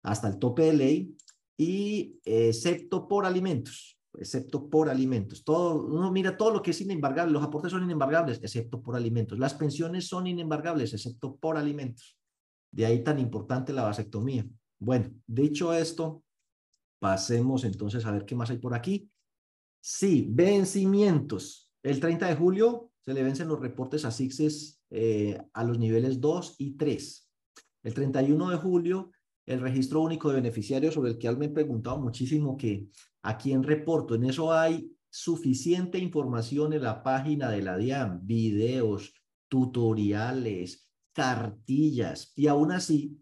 hasta 0.03 0.27
el 0.29 0.39
tope 0.39 0.63
de 0.63 0.73
ley 0.73 1.17
y 1.57 2.19
excepto 2.23 3.07
por 3.07 3.25
alimentos 3.25 3.97
excepto 4.19 4.69
por 4.69 4.89
alimentos. 4.89 5.43
Todo, 5.43 5.85
uno 5.85 6.11
mira 6.11 6.37
todo 6.37 6.51
lo 6.51 6.61
que 6.61 6.71
es 6.71 6.81
inembargable, 6.81 7.33
los 7.33 7.43
aportes 7.43 7.71
son 7.71 7.83
inembargables, 7.83 8.39
excepto 8.41 8.81
por 8.81 8.95
alimentos. 8.95 9.37
Las 9.37 9.53
pensiones 9.53 10.07
son 10.07 10.27
inembargables, 10.27 10.93
excepto 10.93 11.35
por 11.35 11.57
alimentos. 11.57 12.17
De 12.71 12.85
ahí 12.85 13.03
tan 13.03 13.19
importante 13.19 13.73
la 13.73 13.83
vasectomía. 13.83 14.45
Bueno, 14.79 15.09
dicho 15.25 15.73
esto, 15.73 16.23
pasemos 16.99 17.63
entonces 17.63 18.05
a 18.05 18.11
ver 18.11 18.25
qué 18.25 18.35
más 18.35 18.49
hay 18.49 18.57
por 18.57 18.73
aquí. 18.73 19.09
Sí, 19.81 20.27
vencimientos. 20.29 21.71
El 21.83 21.99
30 21.99 22.27
de 22.27 22.35
julio 22.35 22.91
se 22.99 23.13
le 23.13 23.23
vencen 23.23 23.47
los 23.47 23.59
reportes 23.59 24.05
a 24.05 24.11
SIXES 24.11 24.81
eh, 24.89 25.41
a 25.53 25.63
los 25.63 25.79
niveles 25.79 26.19
2 26.19 26.55
y 26.59 26.77
3. 26.77 27.29
El 27.83 27.93
31 27.93 28.49
de 28.49 28.57
julio 28.57 29.11
el 29.47 29.61
registro 29.61 30.01
único 30.01 30.29
de 30.29 30.35
beneficiarios 30.35 30.93
sobre 30.93 31.11
el 31.11 31.17
que 31.17 31.31
me 31.31 31.45
he 31.45 31.49
preguntado 31.49 31.97
muchísimo 31.99 32.57
que 32.57 32.89
a 33.23 33.37
quién 33.37 33.63
reporto. 33.63 34.13
En 34.13 34.25
eso 34.25 34.51
hay 34.51 34.91
suficiente 35.09 35.97
información 35.97 36.73
en 36.73 36.83
la 36.83 37.01
página 37.01 37.49
de 37.49 37.61
la 37.61 37.77
DIAN, 37.77 38.27
videos, 38.27 39.13
tutoriales, 39.47 40.91
cartillas, 41.13 42.33
y 42.35 42.47
aún 42.47 42.73
así 42.73 43.17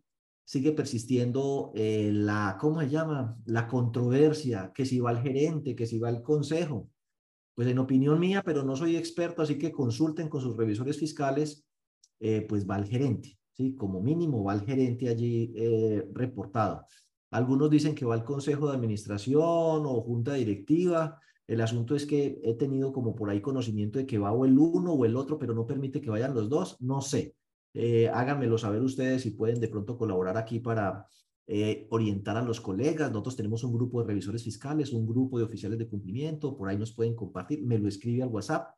sigue 0.46 0.72
persistiendo 0.72 1.72
eh, 1.76 2.12
la, 2.14 2.58
¿cómo 2.62 2.80
se 2.80 2.90
llama? 2.90 3.38
La 3.46 3.68
controversia, 3.68 4.72
que 4.74 4.86
si 4.86 5.00
va 5.00 5.12
el 5.12 5.20
gerente, 5.20 5.76
que 5.76 5.88
si 5.88 5.98
va 5.98 6.10
el 6.10 6.22
consejo. 6.22 6.88
Pues 7.56 7.68
en 7.68 7.80
opinión 7.80 8.20
mía, 8.20 8.44
pero 8.46 8.64
no 8.64 8.76
soy 8.76 8.96
experto, 8.96 9.42
así 9.42 9.58
que 9.58 9.72
consulten 9.72 10.30
con 10.30 10.42
sus 10.42 10.56
revisores 10.56 11.00
fiscales, 11.00 11.66
eh, 12.20 12.46
pues 12.48 12.70
va 12.70 12.78
el 12.78 12.86
gerente. 12.86 13.40
¿sí? 13.54 13.76
Como 13.76 14.02
mínimo 14.02 14.44
va 14.44 14.54
el 14.54 14.62
gerente 14.62 15.10
allí 15.10 15.52
eh, 15.56 16.08
reportado. 16.14 16.86
Algunos 17.32 17.70
dicen 17.70 17.96
que 17.96 18.06
va 18.06 18.14
al 18.14 18.24
consejo 18.24 18.68
de 18.68 18.76
administración 18.76 19.42
o 19.42 20.02
junta 20.02 20.36
directiva. 20.36 21.20
El 21.48 21.62
asunto 21.62 21.96
es 21.96 22.06
que 22.06 22.40
he 22.44 22.54
tenido 22.54 22.94
como 22.94 23.16
por 23.16 23.30
ahí 23.30 23.42
conocimiento 23.42 23.98
de 23.98 24.06
que 24.06 24.20
va 24.20 24.32
o 24.32 24.46
el 24.46 24.58
uno 24.58 24.94
o 24.94 25.06
el 25.06 25.16
otro, 25.16 25.40
pero 25.40 25.56
no 25.56 25.66
permite 25.66 26.02
que 26.02 26.10
vayan 26.10 26.36
los 26.36 26.50
dos. 26.50 26.78
No 26.82 27.02
sé. 27.02 27.36
Eh, 27.76 28.10
háganmelo 28.10 28.58
saber 28.58 28.82
ustedes 28.82 29.22
si 29.22 29.32
pueden 29.32 29.60
de 29.60 29.68
pronto 29.68 29.96
colaborar 29.98 30.38
aquí 30.38 30.60
para 30.60 31.06
eh, 31.46 31.86
orientar 31.92 32.38
a 32.38 32.42
los 32.42 32.60
colegas. 32.60 33.12
Nosotros 33.12 33.36
tenemos 33.36 33.64
un 33.64 33.74
grupo 33.74 34.02
de 34.02 34.08
revisores 34.08 34.44
fiscales, 34.44 34.92
un 34.92 35.06
grupo 35.06 35.38
de 35.38 35.46
oficiales 35.46 35.78
de 35.78 35.88
cumplimiento, 35.88 36.58
por 36.58 36.70
ahí 36.70 36.78
nos 36.78 36.94
pueden 36.94 37.16
compartir. 37.16 37.64
Me 37.64 37.78
lo 37.78 37.88
escribe 37.88 38.24
al 38.24 38.30
WhatsApp 38.30 38.70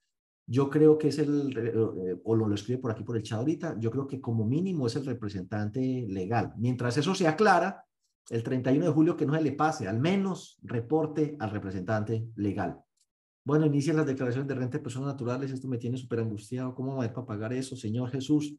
yo 0.50 0.70
creo 0.70 0.98
que 0.98 1.10
es 1.10 1.20
el, 1.20 1.56
eh, 1.58 2.22
o 2.24 2.36
lo, 2.36 2.48
lo 2.48 2.56
escribe 2.56 2.80
por 2.80 2.92
aquí 2.92 3.04
por 3.04 3.18
el 3.18 3.24
chat 3.24 3.40
ahorita, 3.40 3.78
yo 3.80 3.92
creo 3.92 4.08
que 4.08 4.22
como 4.22 4.46
mínimo 4.46 4.88
es 4.88 4.96
el 4.96 5.06
representante 5.06 6.06
legal. 6.08 6.54
Mientras 6.58 6.98
eso 6.98 7.14
se 7.14 7.28
aclara, 7.28 7.84
el 8.30 8.44
31 8.44 8.86
de 8.86 8.92
julio 8.92 9.18
que 9.18 9.26
no 9.26 9.36
se 9.36 9.42
le 9.42 9.52
pase, 9.52 9.88
al 9.88 10.00
menos 10.00 10.58
reporte 10.64 11.36
al 11.40 11.52
representante 11.52 12.30
legal. 12.36 12.80
Bueno, 13.44 13.66
inician 13.66 13.98
las 13.98 14.06
declaraciones 14.06 14.48
de 14.48 14.56
renta 14.56 14.78
de 14.78 14.84
personas 14.84 15.10
naturales, 15.10 15.52
esto 15.52 15.68
me 15.68 15.78
tiene 15.78 15.98
súper 15.98 16.20
angustiado, 16.20 16.74
¿cómo 16.74 16.96
va 16.96 17.06
a 17.06 17.26
pagar 17.26 17.52
eso, 17.52 17.76
Señor 17.76 18.10
Jesús? 18.10 18.56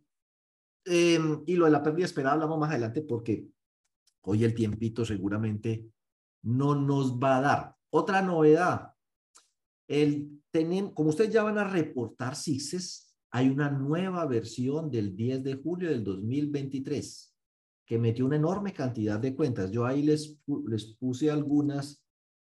Em, 0.89 1.43
y 1.47 1.57
lo 1.57 1.67
de 1.67 1.71
la 1.71 1.83
pérdida 1.83 2.07
esperada 2.07 2.35
hablamos 2.35 2.59
más 2.59 2.71
adelante 2.71 3.03
porque 3.03 3.49
Hoy 4.31 4.45
el 4.45 4.55
tiempito 4.55 5.07
seguramente 5.07 5.91
no 6.43 6.75
nos 6.75 7.19
va 7.19 7.39
a 7.39 7.41
dar. 7.41 7.77
Otra 7.89 8.21
novedad, 8.21 8.93
el 9.89 10.43
tener, 10.51 10.93
como 10.93 11.09
ustedes 11.09 11.33
ya 11.33 11.43
van 11.43 11.57
a 11.57 11.65
reportar 11.65 12.37
CICES, 12.37 13.17
hay 13.31 13.49
una 13.49 13.71
nueva 13.71 14.27
versión 14.27 14.91
del 14.91 15.17
10 15.17 15.45
de 15.45 15.55
julio 15.55 15.89
del 15.89 16.05
2023 16.05 17.35
que 17.87 17.99
metió 17.99 18.27
una 18.27 18.37
enorme 18.37 18.75
cantidad 18.75 19.19
de 19.19 19.35
cuentas. 19.35 19.71
Yo 19.71 19.87
ahí 19.87 20.03
les, 20.03 20.39
les 20.67 20.85
puse 20.97 21.31
algunas, 21.31 22.05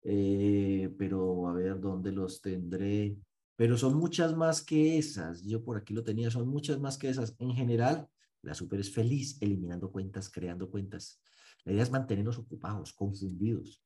eh, 0.03 0.90
pero 0.96 1.46
a 1.46 1.53
ver 1.53 1.79
dónde 1.79 2.11
los 2.11 2.40
tendré. 2.40 3.18
Pero 3.55 3.77
son 3.77 3.96
muchas 3.96 4.35
más 4.35 4.62
que 4.62 4.96
esas. 4.96 5.42
Yo 5.42 5.62
por 5.62 5.77
aquí 5.77 5.92
lo 5.92 6.03
tenía, 6.03 6.31
son 6.31 6.49
muchas 6.49 6.81
más 6.81 6.96
que 6.96 7.11
esas. 7.11 7.35
En 7.38 7.53
general, 7.53 8.09
la 8.42 8.55
super 8.55 8.81
es 8.81 8.92
feliz 8.92 9.37
eliminando 9.40 9.90
cuentas, 9.90 10.31
creando 10.31 10.70
cuentas. 10.70 11.20
La 11.64 11.72
idea 11.72 11.83
es 11.83 11.90
mantenernos 11.90 12.38
ocupados, 12.38 12.92
confundidos. 12.92 13.83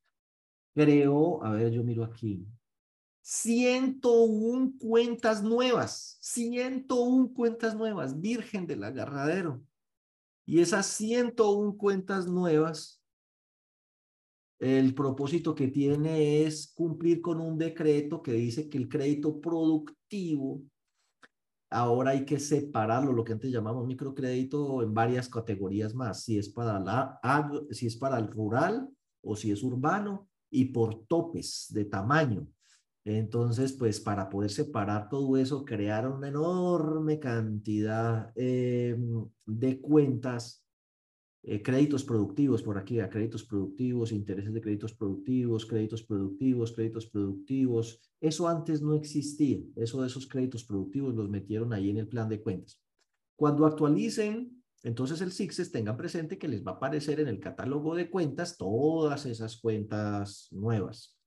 Creo, 0.73 1.43
a 1.43 1.51
ver, 1.51 1.71
yo 1.71 1.83
miro 1.83 2.03
aquí, 2.03 2.47
101 3.21 4.73
cuentas 4.79 5.43
nuevas, 5.43 6.17
101 6.21 7.33
cuentas 7.33 7.75
nuevas, 7.75 8.19
Virgen 8.19 8.65
del 8.67 8.83
Agarradero. 8.83 9.63
Y 10.45 10.59
esas 10.59 10.87
101 10.87 11.77
cuentas 11.77 12.27
nuevas, 12.27 13.03
el 14.59 14.93
propósito 14.93 15.55
que 15.55 15.67
tiene 15.67 16.43
es 16.43 16.71
cumplir 16.73 17.21
con 17.21 17.41
un 17.41 17.57
decreto 17.57 18.21
que 18.21 18.33
dice 18.33 18.69
que 18.69 18.77
el 18.77 18.89
crédito 18.89 19.39
productivo, 19.39 20.63
ahora 21.71 22.11
hay 22.11 22.25
que 22.25 22.39
separarlo, 22.39 23.13
lo 23.13 23.23
que 23.23 23.33
antes 23.33 23.51
llamamos 23.51 23.87
microcrédito, 23.87 24.83
en 24.83 24.93
varias 24.93 25.29
categorías 25.29 25.95
más, 25.95 26.23
si 26.23 26.37
es 26.37 26.49
para, 26.49 26.79
la, 26.79 27.19
si 27.71 27.87
es 27.87 27.95
para 27.95 28.19
el 28.19 28.27
rural 28.27 28.89
o 29.23 29.35
si 29.35 29.51
es 29.51 29.63
urbano 29.63 30.27
y 30.49 30.65
por 30.65 31.05
topes 31.05 31.67
de 31.69 31.85
tamaño. 31.85 32.45
Entonces, 33.05 33.73
pues 33.73 33.99
para 33.99 34.29
poder 34.29 34.51
separar 34.51 35.09
todo 35.09 35.37
eso, 35.37 35.65
crearon 35.65 36.17
una 36.17 36.27
enorme 36.27 37.19
cantidad 37.19 38.31
eh, 38.35 38.95
de 39.45 39.81
cuentas, 39.81 40.63
eh, 41.43 41.63
créditos 41.63 42.03
productivos 42.03 42.61
por 42.61 42.77
aquí, 42.77 42.99
a 42.99 43.09
créditos 43.09 43.43
productivos, 43.43 44.11
intereses 44.11 44.53
de 44.53 44.61
créditos 44.61 44.93
productivos, 44.93 45.65
créditos 45.65 46.03
productivos, 46.03 46.71
créditos 46.71 47.07
productivos. 47.07 47.99
Eso 48.19 48.47
antes 48.47 48.81
no 48.81 48.93
existía. 48.93 49.59
Eso 49.75 50.01
de 50.01 50.07
esos 50.07 50.27
créditos 50.27 50.63
productivos 50.63 51.15
los 51.15 51.29
metieron 51.29 51.73
ahí 51.73 51.89
en 51.89 51.97
el 51.97 52.07
plan 52.07 52.29
de 52.29 52.41
cuentas. 52.41 52.79
Cuando 53.35 53.65
actualicen, 53.65 54.63
entonces 54.83 55.21
el 55.21 55.31
SIXES 55.31 55.71
tengan 55.71 55.97
presente 55.97 56.37
que 56.37 56.47
les 56.47 56.63
va 56.63 56.73
a 56.73 56.75
aparecer 56.75 57.19
en 57.19 57.27
el 57.27 57.39
catálogo 57.39 57.95
de 57.95 58.09
cuentas 58.09 58.57
todas 58.57 59.25
esas 59.25 59.57
cuentas 59.57 60.47
nuevas. 60.51 61.20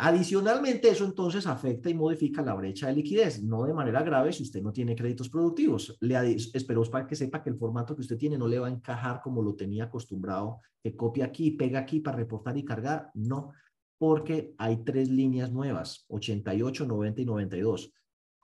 Adicionalmente, 0.00 0.88
eso 0.88 1.04
entonces 1.04 1.44
afecta 1.48 1.90
y 1.90 1.94
modifica 1.94 2.40
la 2.40 2.54
brecha 2.54 2.86
de 2.86 2.94
liquidez, 2.94 3.42
no 3.42 3.64
de 3.64 3.74
manera 3.74 4.00
grave 4.04 4.32
si 4.32 4.44
usted 4.44 4.62
no 4.62 4.70
tiene 4.70 4.94
créditos 4.94 5.28
productivos. 5.28 5.96
Le 6.00 6.36
espero 6.36 6.84
para 6.84 7.04
que 7.04 7.16
sepa 7.16 7.42
que 7.42 7.50
el 7.50 7.56
formato 7.56 7.96
que 7.96 8.02
usted 8.02 8.16
tiene 8.16 8.38
no 8.38 8.46
le 8.46 8.60
va 8.60 8.68
a 8.68 8.70
encajar 8.70 9.20
como 9.20 9.42
lo 9.42 9.56
tenía 9.56 9.84
acostumbrado, 9.84 10.60
que 10.80 10.94
copia 10.94 11.24
aquí, 11.24 11.50
pega 11.50 11.80
aquí 11.80 11.98
para 11.98 12.16
reportar 12.16 12.56
y 12.56 12.64
cargar. 12.64 13.10
No, 13.14 13.50
porque 13.98 14.54
hay 14.56 14.84
tres 14.84 15.10
líneas 15.10 15.50
nuevas, 15.50 16.04
88, 16.06 16.86
90 16.86 17.20
y 17.20 17.24
92. 17.24 17.92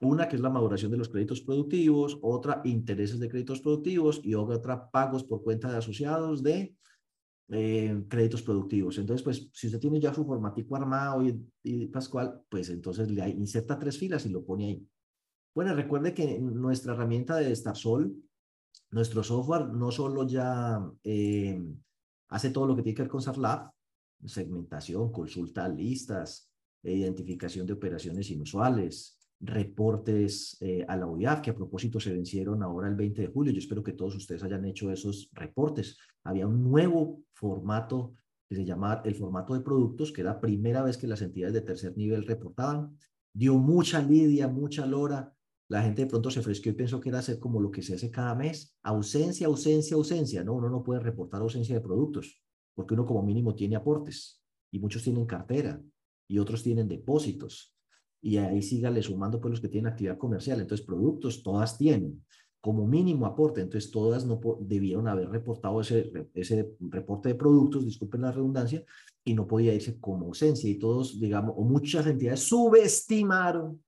Una 0.01 0.29
que 0.29 0.35
es 0.35 0.43
la 0.43 0.51
maduración 0.51 0.91
de 0.91 0.99
los 0.99 1.09
créditos 1.09 1.41
productivos, 1.41 2.19
otra 2.21 2.63
intereses 2.65 3.21
de 3.21 3.29
créditos 3.29 3.61
productivos 3.61 4.21
y 4.25 4.35
otra 4.35 4.91
pagos 4.91 5.23
por 5.23 5.45
cuenta 5.45 5.71
de 5.71 5.77
asociados 5.77 6.43
de 6.43 6.75
eh, 7.49 8.05
créditos 8.09 8.43
productivos. 8.43 8.99
Entonces, 8.99 9.23
pues, 9.23 9.51
si 9.53 9.67
usted 9.67 9.79
tiene 9.79 10.01
ya 10.01 10.15
su 10.15 10.25
formatico 10.25 10.77
armado 10.77 11.23
y, 11.63 11.87
Pascual, 11.89 12.43
pues 12.49 12.71
entonces 12.71 13.11
le 13.11 13.29
inserta 13.29 13.79
tres 13.79 13.99
filas 13.99 14.25
y 14.27 14.31
lo 14.31 14.45
pone 14.45 14.65
ahí. 14.67 14.89
Bueno, 15.55 15.75
recuerde 15.75 16.15
que 16.15 16.39
nuestra 16.39 16.95
herramienta 16.95 17.37
de 17.37 17.55
Starsol, 17.55 18.15
nuestro 18.91 19.23
software 19.23 19.69
no 19.69 19.91
solo 19.91 20.27
ya 20.27 20.85
eh, 21.05 21.63
hace 22.29 22.51
todo 22.51 22.67
lo 22.67 22.75
que 22.75 22.83
tiene 22.83 22.97
que 22.97 23.03
ver 23.03 23.11
con 23.11 23.23
SAFLab, 23.23 23.71
segmentación, 24.25 25.13
consulta 25.13 25.69
listas, 25.69 26.51
identificación 26.83 27.67
de 27.67 27.75
operaciones 27.75 28.31
inusuales, 28.31 29.19
reportes 29.47 30.57
eh, 30.61 30.85
a 30.89 30.97
la 30.97 31.07
OIAF, 31.07 31.41
que 31.41 31.51
a 31.51 31.55
propósito 31.55 32.01
se 32.01 32.13
vencieron 32.13 32.63
ahora 32.63 32.89
el 32.89 32.95
20 32.95 33.23
de 33.23 33.29
julio. 33.29 33.53
Yo 33.53 33.59
espero 33.59 33.83
que 33.83 33.93
todos 33.93 34.15
ustedes 34.17 34.43
hayan 34.43 34.65
hecho 34.65 34.91
esos 34.91 35.29
reportes. 35.33 35.99
Había 36.25 36.47
un 36.47 36.63
nuevo 36.63 37.23
formato 37.33 38.15
que 38.49 38.57
se 38.57 38.65
llama 38.65 39.03
el 39.05 39.15
formato 39.15 39.55
de 39.55 39.61
productos, 39.61 40.13
que 40.13 40.21
era 40.21 40.35
la 40.35 40.41
primera 40.41 40.83
vez 40.83 40.97
que 40.97 41.07
las 41.07 41.23
entidades 41.23 41.55
de 41.55 41.61
tercer 41.63 41.97
nivel 41.97 42.27
reportaban. 42.27 42.97
Dio 43.33 43.55
mucha 43.55 44.01
lidia, 44.03 44.49
mucha 44.49 44.87
lora. 44.87 45.33
La 45.69 45.83
gente 45.83 46.03
de 46.03 46.11
pronto 46.11 46.31
se 46.31 46.43
fresqueó 46.43 46.73
y 46.73 46.77
pensó 46.77 47.01
que 47.01 47.09
era 47.09 47.19
hacer 47.19 47.39
como 47.39 47.61
lo 47.61 47.71
que 47.71 47.83
se 47.83 47.95
hace 47.95 48.11
cada 48.11 48.35
mes. 48.35 48.77
Ausencia, 48.83 49.47
ausencia, 49.47 49.97
ausencia. 49.97 50.45
No, 50.45 50.55
uno 50.55 50.69
no 50.69 50.83
puede 50.83 51.01
reportar 51.01 51.41
ausencia 51.41 51.75
de 51.75 51.81
productos, 51.81 52.41
porque 52.75 52.95
uno 52.95 53.07
como 53.07 53.23
mínimo 53.23 53.55
tiene 53.55 53.77
aportes 53.77 54.43
y 54.71 54.79
muchos 54.79 55.03
tienen 55.03 55.27
cartera 55.27 55.81
y 56.29 56.39
otros 56.39 56.63
tienen 56.63 56.89
depósitos 56.89 57.74
y 58.25 58.39
ahí 58.39 58.63
sígale 58.63 59.03
sumando 59.03 59.39
pues 59.39 59.51
los 59.51 59.61
que 59.61 59.69
tienen 59.69 59.93
actividad 59.93 60.17
comercial. 60.17 60.59
Entonces, 60.59 60.87
productos 60.87 61.43
todas 61.43 61.77
tienen 61.77 62.25
como 62.59 62.87
mínimo 62.87 63.27
aporte, 63.27 63.61
entonces 63.61 63.91
todas 63.91 64.25
no 64.25 64.41
debieron 64.61 65.07
haber 65.09 65.29
reportado 65.29 65.83
ese, 65.83 66.11
ese 66.33 66.75
reporte 66.81 67.29
de 67.29 67.35
productos, 67.35 67.85
disculpen 67.85 68.23
la 68.23 68.33
redundancia, 68.33 68.83
y 69.23 69.35
no 69.35 69.47
podía 69.47 69.75
irse 69.75 70.01
como 70.01 70.25
ausencia. 70.25 70.71
Y 70.71 70.79
todos, 70.79 71.21
digamos, 71.21 71.55
o 71.59 71.65
muchas 71.65 72.07
entidades 72.07 72.41
subestimaron 72.41 73.85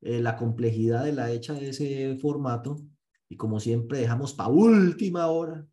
eh, 0.00 0.20
la 0.20 0.36
complejidad 0.36 1.04
de 1.04 1.12
la 1.12 1.30
hecha 1.30 1.54
de 1.54 1.68
ese 1.68 2.16
formato, 2.16 2.80
y 3.28 3.36
como 3.36 3.60
siempre 3.60 4.00
dejamos 4.00 4.34
para 4.34 4.48
última 4.48 5.28
hora. 5.28 5.64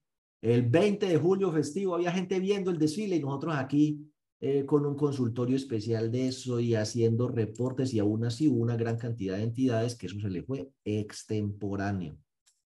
El 0.43 0.69
20 0.69 1.07
de 1.07 1.17
julio 1.17 1.51
festivo 1.51 1.95
había 1.95 2.11
gente 2.11 2.39
viendo 2.39 2.69
el 2.69 2.77
desfile 2.77 3.15
y 3.15 3.19
nosotros 3.19 3.55
aquí 3.57 4.12
eh, 4.45 4.65
con 4.65 4.85
un 4.85 4.97
consultorio 4.97 5.55
especial 5.55 6.11
de 6.11 6.27
eso 6.27 6.59
y 6.59 6.75
haciendo 6.75 7.29
reportes 7.29 7.93
y 7.93 7.99
aún 7.99 8.25
así 8.25 8.49
una 8.49 8.75
gran 8.75 8.97
cantidad 8.97 9.37
de 9.37 9.43
entidades 9.43 9.95
que 9.95 10.07
eso 10.07 10.19
se 10.19 10.29
le 10.29 10.43
fue 10.43 10.69
extemporáneo. 10.83 12.17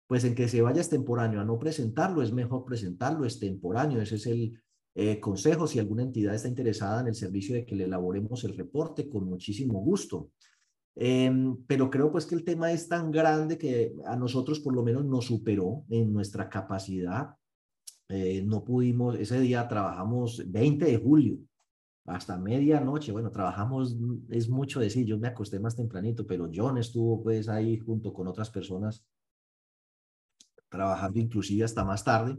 Pues 0.06 0.22
en 0.22 0.36
que 0.36 0.46
se 0.46 0.62
vaya 0.62 0.80
extemporáneo 0.80 1.40
a 1.40 1.44
no 1.44 1.58
presentarlo, 1.58 2.22
es 2.22 2.32
mejor 2.32 2.64
presentarlo 2.64 3.24
extemporáneo. 3.24 4.00
Ese 4.00 4.14
es 4.14 4.26
el 4.28 4.62
eh, 4.94 5.18
consejo. 5.18 5.66
Si 5.66 5.80
alguna 5.80 6.04
entidad 6.04 6.36
está 6.36 6.46
interesada 6.46 7.00
en 7.00 7.08
el 7.08 7.16
servicio 7.16 7.56
de 7.56 7.66
que 7.66 7.74
le 7.74 7.86
elaboremos 7.86 8.44
el 8.44 8.56
reporte, 8.56 9.08
con 9.08 9.24
muchísimo 9.24 9.80
gusto. 9.80 10.30
Em, 10.94 11.56
pero 11.66 11.90
creo 11.90 12.12
pues 12.12 12.26
que 12.26 12.36
el 12.36 12.44
tema 12.44 12.70
es 12.70 12.86
tan 12.86 13.10
grande 13.10 13.58
que 13.58 13.92
a 14.04 14.14
nosotros 14.14 14.60
por 14.60 14.72
lo 14.72 14.84
menos 14.84 15.04
nos 15.04 15.24
superó 15.24 15.82
en 15.90 16.12
nuestra 16.12 16.48
capacidad. 16.48 17.30
Eh, 18.08 18.44
no 18.46 18.62
pudimos, 18.62 19.18
ese 19.18 19.40
día 19.40 19.66
trabajamos 19.66 20.44
20 20.46 20.84
de 20.84 20.96
julio, 20.96 21.38
hasta 22.06 22.38
medianoche. 22.38 23.12
Bueno, 23.12 23.30
trabajamos, 23.30 23.96
es 24.30 24.48
mucho 24.48 24.80
decir, 24.80 25.06
yo 25.06 25.18
me 25.18 25.28
acosté 25.28 25.58
más 25.58 25.76
tempranito, 25.76 26.26
pero 26.26 26.48
John 26.52 26.78
estuvo 26.78 27.22
pues 27.22 27.48
ahí 27.48 27.78
junto 27.78 28.12
con 28.12 28.26
otras 28.26 28.50
personas 28.50 29.04
trabajando 30.68 31.18
inclusive 31.18 31.64
hasta 31.64 31.84
más 31.84 32.04
tarde. 32.04 32.38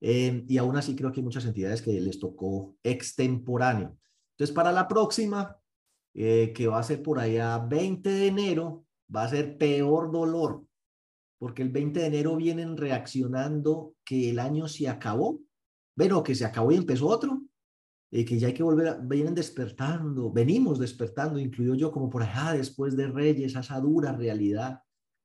Eh, 0.00 0.44
y 0.46 0.58
aún 0.58 0.76
así 0.76 0.94
creo 0.94 1.10
que 1.10 1.20
hay 1.20 1.24
muchas 1.24 1.46
entidades 1.46 1.82
que 1.82 2.00
les 2.00 2.18
tocó 2.18 2.76
extemporáneo. 2.82 3.96
Entonces, 4.32 4.54
para 4.54 4.72
la 4.72 4.86
próxima, 4.86 5.56
eh, 6.14 6.52
que 6.54 6.66
va 6.66 6.78
a 6.78 6.82
ser 6.82 7.02
por 7.02 7.18
allá 7.18 7.58
20 7.58 8.08
de 8.08 8.26
enero, 8.26 8.84
va 9.14 9.24
a 9.24 9.28
ser 9.28 9.56
peor 9.56 10.12
dolor, 10.12 10.64
porque 11.38 11.62
el 11.62 11.70
20 11.70 12.00
de 12.00 12.06
enero 12.06 12.36
vienen 12.36 12.76
reaccionando 12.76 13.94
que 14.04 14.30
el 14.30 14.38
año 14.38 14.68
se 14.68 14.88
acabó, 14.88 15.40
bueno, 15.96 16.22
que 16.22 16.34
se 16.34 16.44
acabó 16.44 16.72
y 16.72 16.76
empezó 16.76 17.06
otro, 17.08 17.40
y 18.10 18.24
que 18.24 18.38
ya 18.38 18.48
hay 18.48 18.54
que 18.54 18.62
volver, 18.62 18.98
vienen 19.02 19.34
despertando, 19.34 20.32
venimos 20.32 20.78
despertando, 20.78 21.38
incluido 21.38 21.74
yo, 21.74 21.90
como 21.90 22.08
por 22.08 22.22
allá 22.22 22.52
después 22.52 22.96
de 22.96 23.08
Reyes, 23.08 23.56
a 23.56 23.60
esa 23.60 23.80
dura 23.80 24.12
realidad, 24.12 24.80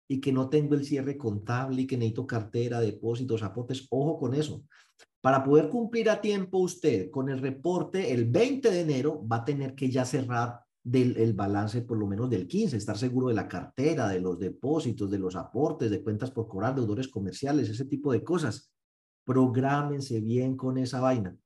y 0.08 0.20
que 0.20 0.34
no 0.34 0.50
tengo 0.50 0.76
el 0.76 0.84
cierre 0.84 1.18
contable 1.18 1.84
y 1.84 1.88
que 1.88 1.96
necesito 1.96 2.28
cartera, 2.28 2.82
depósitos, 2.82 3.44
aportes. 3.44 3.88
Ojo 3.92 4.20
con 4.20 4.34
eso. 4.34 4.66
Para 5.22 5.42
poder 5.44 5.70
cumplir 5.70 6.10
a 6.10 6.20
tiempo 6.20 6.58
usted 6.58 7.10
con 7.10 7.30
el 7.30 7.40
reporte, 7.40 8.12
el 8.12 8.26
20 8.26 8.72
de 8.72 8.82
enero 8.82 9.26
va 9.26 9.38
a 9.38 9.46
tener 9.46 9.74
que 9.74 9.90
ya 9.90 10.04
cerrar 10.04 10.60
del 10.84 11.16
el 11.16 11.34
balance 11.34 11.84
por 11.84 11.98
lo 11.98 12.08
menos 12.08 12.30
del 12.30 12.48
15, 12.48 12.76
estar 12.76 12.98
seguro 12.98 13.28
de 13.28 13.36
la 13.36 13.48
cartera, 13.48 14.10
de 14.10 14.20
los 14.20 14.40
depósitos, 14.40 15.10
de 15.10 15.20
los 15.20 15.36
aportes, 15.36 15.92
de 15.92 16.04
cuentas 16.04 16.32
por 16.32 16.48
cobrar, 16.48 16.76
deudores 16.76 17.08
comerciales, 17.08 17.70
ese 17.70 17.86
tipo 17.86 18.12
de 18.12 18.24
cosas. 18.24 18.74
Prográmense 19.24 20.20
bien 20.20 20.58
con 20.58 20.78
esa 20.78 21.00
vaina. 21.00 21.38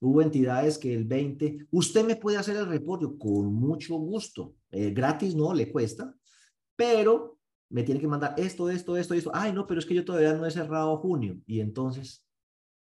Hubo 0.00 0.22
entidades 0.22 0.78
que 0.78 0.94
el 0.94 1.04
20, 1.04 1.68
usted 1.70 2.04
me 2.04 2.16
puede 2.16 2.36
hacer 2.36 2.56
el 2.56 2.66
reporte 2.66 3.06
con 3.18 3.52
mucho 3.54 3.96
gusto. 3.96 4.54
Eh, 4.70 4.90
gratis 4.90 5.34
no, 5.34 5.54
le 5.54 5.70
cuesta, 5.72 6.14
pero 6.76 7.38
me 7.70 7.82
tiene 7.82 8.00
que 8.00 8.06
mandar 8.06 8.34
esto, 8.36 8.68
esto, 8.70 8.96
esto, 8.96 9.14
esto. 9.14 9.30
Ay, 9.32 9.52
no, 9.52 9.66
pero 9.66 9.80
es 9.80 9.86
que 9.86 9.94
yo 9.94 10.04
todavía 10.04 10.34
no 10.34 10.46
he 10.46 10.50
cerrado 10.50 10.98
junio. 10.98 11.40
Y 11.46 11.60
entonces, 11.60 12.26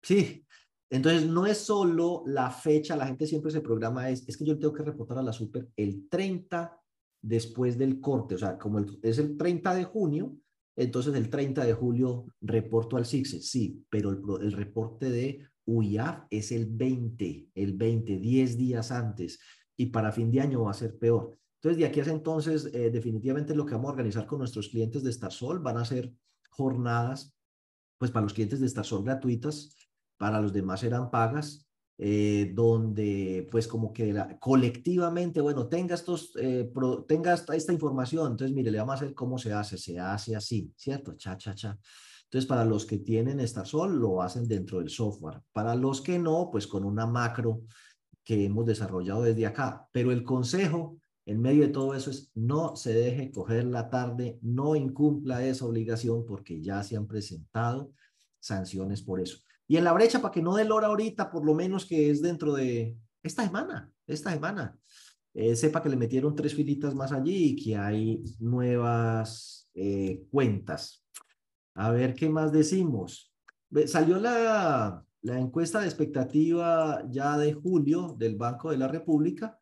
Sí, 0.01 0.45
entonces 0.89 1.27
no 1.27 1.45
es 1.45 1.57
solo 1.57 2.23
la 2.25 2.49
fecha, 2.51 2.95
la 2.95 3.07
gente 3.07 3.27
siempre 3.27 3.51
se 3.51 3.61
programa, 3.61 4.09
es, 4.09 4.27
es 4.27 4.37
que 4.37 4.45
yo 4.45 4.57
tengo 4.57 4.73
que 4.73 4.83
reportar 4.83 5.17
a 5.19 5.23
la 5.23 5.33
super 5.33 5.69
el 5.75 6.07
30 6.09 6.75
después 7.21 7.77
del 7.77 7.99
corte, 7.99 8.35
o 8.35 8.37
sea, 8.37 8.57
como 8.57 8.79
es 9.01 9.19
el 9.19 9.37
30 9.37 9.75
de 9.75 9.83
junio, 9.83 10.35
entonces 10.75 11.13
el 11.15 11.29
30 11.29 11.65
de 11.65 11.73
julio 11.73 12.25
reporto 12.41 12.95
al 12.95 13.05
CICSE, 13.05 13.41
sí, 13.41 13.83
pero 13.89 14.11
el, 14.11 14.21
el 14.41 14.53
reporte 14.53 15.09
de 15.09 15.45
UIAF 15.69 16.25
es 16.29 16.51
el 16.51 16.65
20, 16.65 17.49
el 17.53 17.73
20, 17.73 18.17
10 18.17 18.57
días 18.57 18.91
antes, 18.91 19.39
y 19.77 19.87
para 19.87 20.11
fin 20.11 20.31
de 20.31 20.41
año 20.41 20.63
va 20.63 20.71
a 20.71 20.73
ser 20.73 20.97
peor. 20.97 21.37
Entonces, 21.55 21.77
de 21.77 21.85
aquí 21.85 21.99
a 21.99 22.03
ese 22.03 22.11
entonces, 22.11 22.69
eh, 22.73 22.89
definitivamente 22.89 23.53
lo 23.53 23.65
que 23.65 23.75
vamos 23.75 23.89
a 23.89 23.91
organizar 23.91 24.25
con 24.25 24.39
nuestros 24.39 24.69
clientes 24.69 25.03
de 25.03 25.11
Starsol 25.11 25.59
van 25.59 25.77
a 25.77 25.85
ser 25.85 26.13
jornadas, 26.49 27.35
pues 27.97 28.11
para 28.11 28.23
los 28.23 28.33
clientes 28.33 28.59
de 28.59 28.69
Starsol 28.69 29.03
gratuitas, 29.03 29.75
para 30.17 30.41
los 30.41 30.53
demás 30.53 30.79
serán 30.79 31.11
pagas, 31.11 31.69
eh, 31.97 32.51
donde 32.53 33.45
pues 33.51 33.67
como 33.67 33.91
que 33.91 34.15
colectivamente, 34.39 35.41
bueno, 35.41 35.67
tenga, 35.67 35.95
estos, 35.95 36.31
eh, 36.39 36.71
tenga 37.07 37.33
esta, 37.33 37.55
esta, 37.57 37.73
información, 37.73 38.31
entonces 38.31 38.55
mire, 38.55 38.71
le 38.71 38.77
vamos 38.77 38.93
a 38.93 38.95
hacer 39.03 39.13
cómo 39.13 39.37
se 39.37 39.51
hace, 39.51 39.77
se 39.77 39.99
hace 39.99 40.33
así, 40.33 40.73
¿cierto? 40.77 41.15
Cha, 41.15 41.35
cha, 41.35 41.53
cha. 41.53 41.77
Entonces, 42.29 42.47
para 42.47 42.63
los 42.63 42.85
que 42.85 42.99
tienen 42.99 43.45
Starsol, 43.47 43.99
lo 43.99 44.21
hacen 44.21 44.47
dentro 44.47 44.79
del 44.79 44.89
software. 44.89 45.41
Para 45.51 45.73
los 45.73 46.01
que 46.01 46.19
no, 46.19 46.49
pues 46.51 46.67
con 46.67 46.85
una 46.85 47.07
macro 47.07 47.63
que 48.23 48.45
hemos 48.45 48.67
desarrollado 48.67 49.23
desde 49.23 49.47
acá. 49.47 49.87
Pero 49.91 50.11
el 50.11 50.23
consejo 50.23 50.99
en 51.25 51.41
medio 51.41 51.61
de 51.61 51.69
todo 51.69 51.93
eso 51.93 52.09
es 52.09 52.31
no 52.33 52.75
se 52.75 52.93
deje 52.93 53.31
coger 53.31 53.65
la 53.65 53.89
tarde, 53.89 54.39
no 54.41 54.75
incumpla 54.75 55.45
esa 55.45 55.65
obligación 55.65 56.25
porque 56.25 56.59
ya 56.59 56.81
se 56.83 56.97
han 56.97 57.05
presentado 57.05 57.91
sanciones 58.39 59.03
por 59.03 59.19
eso. 59.19 59.37
Y 59.67 59.77
en 59.77 59.83
la 59.83 59.93
brecha, 59.93 60.21
para 60.21 60.31
que 60.31 60.41
no 60.41 60.55
dé 60.55 60.69
hora 60.69 60.87
ahorita, 60.87 61.29
por 61.29 61.45
lo 61.45 61.53
menos 61.53 61.85
que 61.85 62.09
es 62.09 62.23
dentro 62.23 62.53
de 62.53 62.97
esta 63.21 63.43
semana, 63.45 63.91
esta 64.07 64.31
semana, 64.31 64.75
eh, 65.35 65.55
sepa 65.55 65.83
que 65.83 65.89
le 65.89 65.97
metieron 65.97 66.35
tres 66.35 66.55
filitas 66.55 66.95
más 66.95 67.11
allí 67.11 67.49
y 67.49 67.55
que 67.55 67.75
hay 67.75 68.23
nuevas 68.39 69.69
eh, 69.75 70.23
cuentas. 70.31 71.05
A 71.79 71.91
ver 71.91 72.13
qué 72.13 72.29
más 72.29 72.51
decimos. 72.51 73.31
Salió 73.85 74.19
la, 74.19 75.05
la 75.21 75.39
encuesta 75.39 75.79
de 75.79 75.85
expectativa 75.85 77.03
ya 77.09 77.37
de 77.37 77.53
julio 77.53 78.15
del 78.17 78.35
Banco 78.35 78.71
de 78.71 78.77
la 78.77 78.87
República 78.87 79.59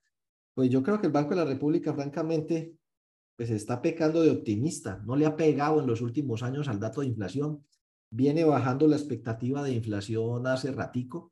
pues 0.57 0.71
yo 0.71 0.81
creo 0.81 0.99
que 0.99 1.05
el 1.05 1.13
Banco 1.13 1.29
de 1.29 1.35
la 1.35 1.45
República, 1.45 1.93
francamente, 1.93 2.73
pues 3.35 3.51
está 3.51 3.79
pecando 3.79 4.23
de 4.23 4.31
optimista. 4.31 4.99
No 5.05 5.15
le 5.15 5.27
ha 5.27 5.35
pegado 5.35 5.79
en 5.79 5.85
los 5.85 6.01
últimos 6.01 6.41
años 6.41 6.67
al 6.67 6.79
dato 6.79 7.01
de 7.01 7.07
inflación. 7.07 7.63
Viene 8.09 8.43
bajando 8.43 8.87
la 8.87 8.95
expectativa 8.95 9.61
de 9.61 9.73
inflación 9.73 10.47
hace 10.47 10.71
ratico. 10.71 11.31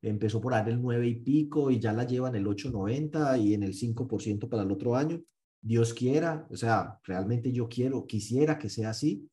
Empezó 0.00 0.40
por 0.40 0.54
ahí 0.54 0.70
el 0.70 0.80
9 0.80 1.04
y 1.04 1.14
pico 1.16 1.72
y 1.72 1.80
ya 1.80 1.92
la 1.92 2.04
lleva 2.04 2.28
en 2.28 2.36
el 2.36 2.46
8,90 2.46 3.42
y 3.42 3.54
en 3.54 3.64
el 3.64 3.74
5% 3.74 4.48
para 4.48 4.62
el 4.62 4.70
otro 4.70 4.94
año. 4.94 5.20
Dios 5.60 5.92
quiera, 5.92 6.46
o 6.48 6.56
sea, 6.56 7.00
realmente 7.02 7.50
yo 7.50 7.68
quiero, 7.68 8.06
quisiera 8.06 8.56
que 8.56 8.68
sea 8.68 8.90
así, 8.90 9.28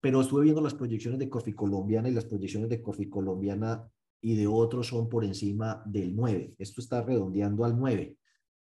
pero 0.00 0.20
estuve 0.20 0.44
viendo 0.44 0.60
las 0.60 0.74
proyecciones 0.74 1.18
de 1.18 1.28
Coffee 1.28 1.54
Colombiana 1.54 2.08
y 2.08 2.12
las 2.12 2.24
proyecciones 2.24 2.68
de 2.68 2.82
Coffee 2.82 3.10
Colombiana 3.10 3.86
y 4.20 4.36
de 4.36 4.46
otros 4.46 4.88
son 4.88 5.08
por 5.08 5.24
encima 5.24 5.82
del 5.86 6.14
9. 6.14 6.54
Esto 6.58 6.80
está 6.80 7.02
redondeando 7.02 7.64
al 7.64 7.78
9. 7.78 8.16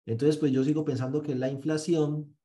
Entonces, 0.05 0.37
pues 0.37 0.51
yo 0.51 0.63
sigo 0.63 0.83
pensando 0.83 1.21
que 1.21 1.35
la 1.35 1.49
inflación 1.49 2.35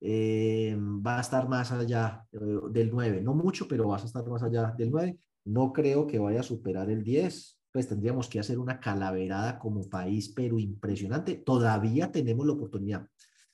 eh, 0.00 0.76
va 0.76 1.18
a 1.18 1.20
estar 1.20 1.48
más 1.48 1.70
allá 1.72 2.26
eh, 2.32 2.38
del 2.70 2.90
9, 2.90 3.20
no 3.22 3.34
mucho, 3.34 3.68
pero 3.68 3.88
va 3.88 3.98
a 3.98 4.04
estar 4.04 4.26
más 4.26 4.42
allá 4.42 4.74
del 4.76 4.90
9. 4.90 5.18
No 5.44 5.72
creo 5.72 6.06
que 6.06 6.18
vaya 6.18 6.40
a 6.40 6.44
superar 6.44 6.90
el 6.90 7.02
10, 7.02 7.60
pues 7.70 7.88
tendríamos 7.88 8.28
que 8.28 8.40
hacer 8.40 8.58
una 8.58 8.80
calaverada 8.80 9.58
como 9.58 9.88
país, 9.88 10.30
pero 10.30 10.58
impresionante. 10.58 11.34
Todavía 11.36 12.10
tenemos 12.10 12.46
la 12.46 12.52
oportunidad. 12.52 13.06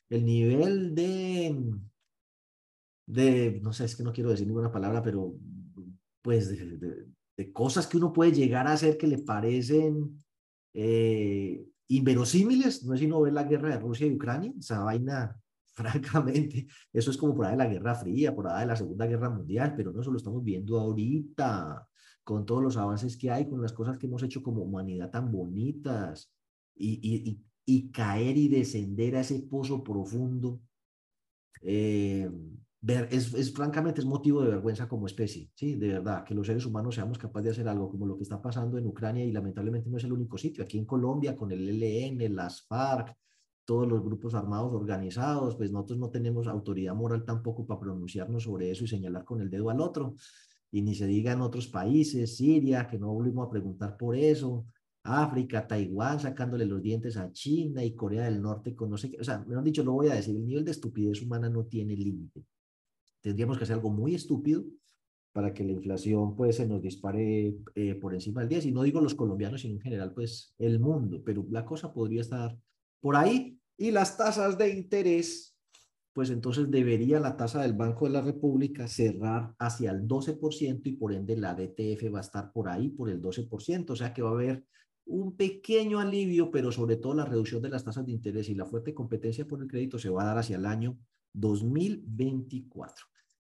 El 0.08 0.24
nivel 0.24 0.94
de, 0.94 1.54
de 3.08 3.58
no 3.62 3.72
sé, 3.72 3.86
es 3.86 3.96
que 3.96 4.02
no 4.02 4.12
quiero 4.12 4.30
decir 4.30 4.46
ninguna 4.46 4.70
palabra, 4.70 5.02
pero 5.02 5.34
pues 6.20 6.50
de, 6.50 7.52
cosas 7.52 7.86
que 7.86 7.96
uno 7.96 8.12
puede 8.12 8.32
llegar 8.32 8.66
a 8.66 8.72
hacer 8.72 8.98
que 8.98 9.06
le 9.06 9.18
parecen 9.18 10.18
eh, 10.74 11.64
inverosímiles, 11.88 12.84
no 12.84 12.94
es 12.94 13.00
sino 13.00 13.20
ver 13.22 13.32
la 13.32 13.44
guerra 13.44 13.70
de 13.70 13.78
Rusia 13.78 14.06
y 14.06 14.14
Ucrania, 14.14 14.52
esa 14.58 14.80
vaina, 14.84 15.40
francamente, 15.72 16.66
eso 16.92 17.10
es 17.10 17.16
como 17.16 17.34
por 17.34 17.46
ahí 17.46 17.52
de 17.52 17.58
la 17.58 17.68
Guerra 17.68 17.94
Fría, 17.94 18.34
por 18.34 18.48
ahí 18.48 18.60
de 18.60 18.66
la 18.66 18.76
Segunda 18.76 19.06
Guerra 19.06 19.30
Mundial, 19.30 19.74
pero 19.76 19.92
no, 19.92 20.00
eso 20.02 20.10
lo 20.10 20.18
estamos 20.18 20.44
viendo 20.44 20.78
ahorita, 20.78 21.88
con 22.24 22.44
todos 22.44 22.62
los 22.62 22.76
avances 22.76 23.16
que 23.16 23.30
hay, 23.30 23.48
con 23.48 23.62
las 23.62 23.72
cosas 23.72 23.96
que 23.96 24.06
hemos 24.06 24.22
hecho 24.22 24.42
como 24.42 24.62
humanidad 24.62 25.10
tan 25.10 25.30
bonitas, 25.32 26.30
y, 26.74 27.00
y, 27.02 27.40
y, 27.64 27.90
caer 27.90 28.36
y 28.36 28.48
descender 28.48 29.16
a 29.16 29.20
ese 29.20 29.40
pozo 29.40 29.82
profundo. 29.82 30.60
Eh, 31.62 32.30
ver, 32.80 33.08
es, 33.10 33.34
es, 33.34 33.52
francamente 33.52 34.00
es 34.00 34.06
motivo 34.06 34.42
de 34.42 34.50
vergüenza 34.50 34.88
como 34.88 35.06
especie, 35.06 35.50
sí, 35.54 35.74
de 35.74 35.88
verdad, 35.88 36.24
que 36.24 36.34
los 36.34 36.46
seres 36.46 36.64
humanos 36.64 36.94
seamos 36.94 37.18
capaces 37.18 37.44
de 37.44 37.50
hacer 37.50 37.68
algo 37.68 37.90
como 37.90 38.06
lo 38.06 38.16
que 38.16 38.22
está 38.22 38.40
pasando 38.40 38.78
en 38.78 38.86
Ucrania 38.86 39.24
y 39.24 39.32
lamentablemente 39.32 39.90
no 39.90 39.96
es 39.96 40.04
el 40.04 40.12
único 40.12 40.38
sitio, 40.38 40.64
aquí 40.64 40.78
en 40.78 40.84
Colombia 40.84 41.36
con 41.36 41.50
el 41.50 41.68
ELN, 41.68 42.34
las 42.34 42.62
FARC, 42.66 43.16
todos 43.64 43.86
los 43.86 44.02
grupos 44.02 44.34
armados 44.34 44.72
organizados, 44.72 45.56
pues 45.56 45.70
nosotros 45.70 45.98
no 45.98 46.08
tenemos 46.08 46.46
autoridad 46.46 46.94
moral 46.94 47.24
tampoco 47.24 47.66
para 47.66 47.80
pronunciarnos 47.80 48.44
sobre 48.44 48.70
eso 48.70 48.84
y 48.84 48.88
señalar 48.88 49.24
con 49.24 49.42
el 49.42 49.50
dedo 49.50 49.68
al 49.70 49.80
otro, 49.80 50.14
y 50.70 50.82
ni 50.82 50.94
se 50.94 51.06
diga 51.06 51.32
en 51.32 51.40
otros 51.40 51.66
países, 51.68 52.36
Siria, 52.36 52.86
que 52.86 52.98
no 52.98 53.12
volvimos 53.12 53.46
a 53.46 53.50
preguntar 53.50 53.96
por 53.96 54.16
eso, 54.16 54.66
África, 55.02 55.66
Taiwán, 55.66 56.20
sacándole 56.20 56.66
los 56.66 56.82
dientes 56.82 57.16
a 57.16 57.32
China 57.32 57.84
y 57.84 57.94
Corea 57.94 58.24
del 58.24 58.40
Norte 58.40 58.74
con 58.74 58.90
no 58.90 58.96
sé 58.96 59.10
qué, 59.10 59.20
o 59.20 59.24
sea, 59.24 59.44
me 59.46 59.56
han 59.56 59.64
dicho, 59.64 59.82
lo 59.82 59.92
voy 59.92 60.08
a 60.08 60.14
decir, 60.14 60.36
el 60.36 60.46
nivel 60.46 60.64
de 60.64 60.70
estupidez 60.70 61.22
humana 61.22 61.48
no 61.48 61.64
tiene 61.64 61.96
límite. 61.96 62.44
Tendríamos 63.20 63.58
que 63.58 63.64
hacer 63.64 63.74
algo 63.74 63.90
muy 63.90 64.14
estúpido 64.14 64.64
para 65.32 65.54
que 65.54 65.64
la 65.64 65.72
inflación 65.72 66.34
pues 66.34 66.56
se 66.56 66.66
nos 66.66 66.82
dispare 66.82 67.54
eh, 67.74 67.94
por 67.94 68.14
encima 68.14 68.40
del 68.40 68.48
10. 68.48 68.66
Y 68.66 68.72
no 68.72 68.82
digo 68.82 69.00
los 69.00 69.14
colombianos, 69.14 69.60
sino 69.60 69.74
en 69.74 69.80
general 69.80 70.12
pues 70.12 70.54
el 70.58 70.80
mundo, 70.80 71.22
pero 71.24 71.46
la 71.50 71.64
cosa 71.64 71.92
podría 71.92 72.22
estar 72.22 72.58
por 73.00 73.16
ahí. 73.16 73.58
Y 73.76 73.92
las 73.92 74.16
tasas 74.16 74.58
de 74.58 74.70
interés, 74.70 75.56
pues 76.12 76.30
entonces 76.30 76.68
debería 76.70 77.20
la 77.20 77.36
tasa 77.36 77.62
del 77.62 77.74
Banco 77.74 78.06
de 78.06 78.12
la 78.12 78.20
República 78.20 78.88
cerrar 78.88 79.54
hacia 79.60 79.92
el 79.92 80.08
12% 80.08 80.80
y 80.84 80.92
por 80.92 81.12
ende 81.12 81.36
la 81.36 81.54
DTF 81.54 82.12
va 82.12 82.18
a 82.18 82.22
estar 82.22 82.52
por 82.52 82.68
ahí, 82.68 82.88
por 82.88 83.08
el 83.08 83.22
12%. 83.22 83.90
O 83.90 83.96
sea 83.96 84.12
que 84.12 84.22
va 84.22 84.30
a 84.30 84.32
haber 84.32 84.64
un 85.06 85.36
pequeño 85.36 86.00
alivio, 86.00 86.50
pero 86.50 86.72
sobre 86.72 86.96
todo 86.96 87.14
la 87.14 87.24
reducción 87.24 87.62
de 87.62 87.70
las 87.70 87.84
tasas 87.84 88.04
de 88.04 88.12
interés 88.12 88.48
y 88.48 88.54
la 88.54 88.66
fuerte 88.66 88.92
competencia 88.92 89.46
por 89.46 89.62
el 89.62 89.68
crédito 89.68 89.98
se 89.98 90.10
va 90.10 90.22
a 90.22 90.26
dar 90.26 90.38
hacia 90.38 90.56
el 90.56 90.66
año 90.66 90.98
2024. 91.32 93.06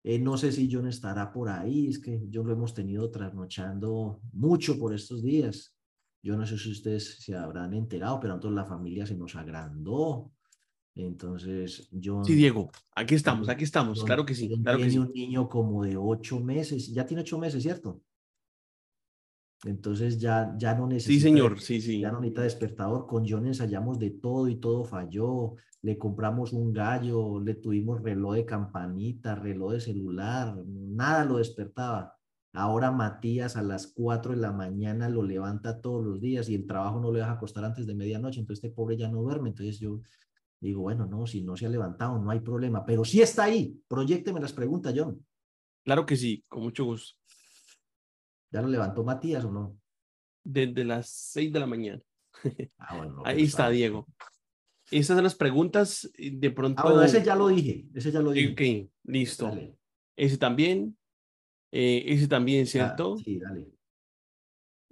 Eh, 0.03 0.19
no 0.19 0.37
sé 0.37 0.51
si 0.51 0.69
John 0.71 0.87
estará 0.87 1.31
por 1.31 1.49
ahí, 1.49 1.87
es 1.87 1.99
que 1.99 2.27
yo 2.29 2.43
lo 2.43 2.53
hemos 2.53 2.73
tenido 2.73 3.11
trasnochando 3.11 4.21
mucho 4.33 4.79
por 4.79 4.93
estos 4.93 5.21
días. 5.21 5.75
Yo 6.23 6.37
no 6.37 6.45
sé 6.45 6.57
si 6.57 6.71
ustedes 6.71 7.19
se 7.19 7.35
habrán 7.35 7.73
enterado, 7.73 8.19
pero 8.19 8.33
entonces 8.33 8.55
la 8.55 8.65
familia 8.65 9.05
se 9.05 9.15
nos 9.15 9.35
agrandó. 9.35 10.31
Entonces, 10.95 11.89
John. 12.03 12.25
Sí, 12.25 12.35
Diego, 12.35 12.71
aquí 12.95 13.15
estamos, 13.15 13.47
aquí 13.47 13.63
estamos, 13.63 14.03
claro 14.03 14.25
que 14.25 14.35
sí. 14.35 14.49
Claro 14.61 14.77
tiene 14.77 14.83
que 14.83 14.91
sí. 14.91 14.97
un 14.97 15.11
niño 15.13 15.47
como 15.47 15.83
de 15.83 15.97
ocho 15.97 16.39
meses, 16.39 16.91
ya 16.93 17.05
tiene 17.05 17.21
ocho 17.21 17.39
meses, 17.39 17.63
¿cierto? 17.63 18.01
Entonces 19.65 20.19
ya, 20.19 20.55
ya 20.57 20.73
no 20.73 20.87
necesita. 20.87 21.13
Sí, 21.13 21.19
señor, 21.19 21.59
sí, 21.59 21.81
sí. 21.81 21.99
Ya 21.99 22.11
no 22.11 22.19
necesita 22.19 22.43
despertador. 22.43 23.05
Con 23.05 23.27
John 23.27 23.45
ensayamos 23.45 23.99
de 23.99 24.11
todo 24.11 24.47
y 24.47 24.55
todo 24.55 24.83
falló. 24.83 25.55
Le 25.83 25.97
compramos 25.97 26.53
un 26.53 26.73
gallo, 26.73 27.39
le 27.39 27.55
tuvimos 27.55 28.01
reloj 28.01 28.35
de 28.35 28.45
campanita, 28.45 29.35
reloj 29.35 29.73
de 29.73 29.81
celular, 29.81 30.55
nada 30.67 31.25
lo 31.25 31.37
despertaba. 31.37 32.15
Ahora 32.53 32.91
Matías 32.91 33.55
a 33.55 33.63
las 33.63 33.87
4 33.87 34.33
de 34.33 34.37
la 34.37 34.51
mañana 34.51 35.09
lo 35.09 35.23
levanta 35.23 35.79
todos 35.79 36.05
los 36.05 36.19
días 36.19 36.49
y 36.49 36.55
el 36.55 36.67
trabajo 36.67 36.99
no 36.99 37.11
le 37.11 37.19
deja 37.19 37.31
acostar 37.31 37.63
antes 37.63 37.87
de 37.87 37.95
medianoche, 37.95 38.41
entonces 38.41 38.63
este 38.63 38.75
pobre 38.75 38.97
ya 38.97 39.07
no 39.07 39.21
duerme. 39.21 39.49
Entonces 39.49 39.79
yo 39.79 40.01
digo, 40.59 40.81
bueno, 40.81 41.05
no, 41.05 41.25
si 41.25 41.41
no 41.43 41.55
se 41.55 41.65
ha 41.65 41.69
levantado, 41.69 42.19
no 42.19 42.29
hay 42.29 42.41
problema, 42.41 42.85
pero 42.85 43.05
sí 43.05 43.21
está 43.21 43.45
ahí. 43.45 43.81
Proyecteme 43.87 44.39
las 44.39 44.53
preguntas, 44.53 44.93
John. 44.95 45.25
Claro 45.83 46.05
que 46.05 46.15
sí, 46.17 46.43
con 46.47 46.63
mucho 46.63 46.85
gusto. 46.85 47.20
¿Ya 48.51 48.61
lo 48.61 48.67
levantó 48.67 49.03
Matías 49.03 49.45
o 49.45 49.51
no? 49.51 49.77
Desde 50.43 50.83
las 50.83 51.09
seis 51.09 51.51
de 51.51 51.59
la 51.59 51.67
mañana. 51.67 52.01
Ah, 52.77 52.97
bueno, 52.97 53.23
Ahí 53.25 53.43
está, 53.43 53.69
Diego. 53.69 54.07
Esas 54.89 55.15
son 55.15 55.23
las 55.23 55.35
preguntas. 55.35 56.11
De 56.17 56.51
pronto. 56.51 56.81
Ah, 56.81 56.89
bueno, 56.89 57.03
ese 57.03 57.23
ya 57.23 57.35
lo 57.35 57.47
dije. 57.47 57.85
Ese 57.93 58.11
ya 58.11 58.19
lo 58.19 58.31
dije. 58.31 58.51
Ok, 58.51 58.91
listo. 59.05 59.51
Ese 60.17 60.37
también. 60.37 60.97
Eh, 61.71 62.03
ese 62.07 62.27
también, 62.27 62.67
¿cierto? 62.67 63.17
sí, 63.17 63.39
dale. 63.39 63.71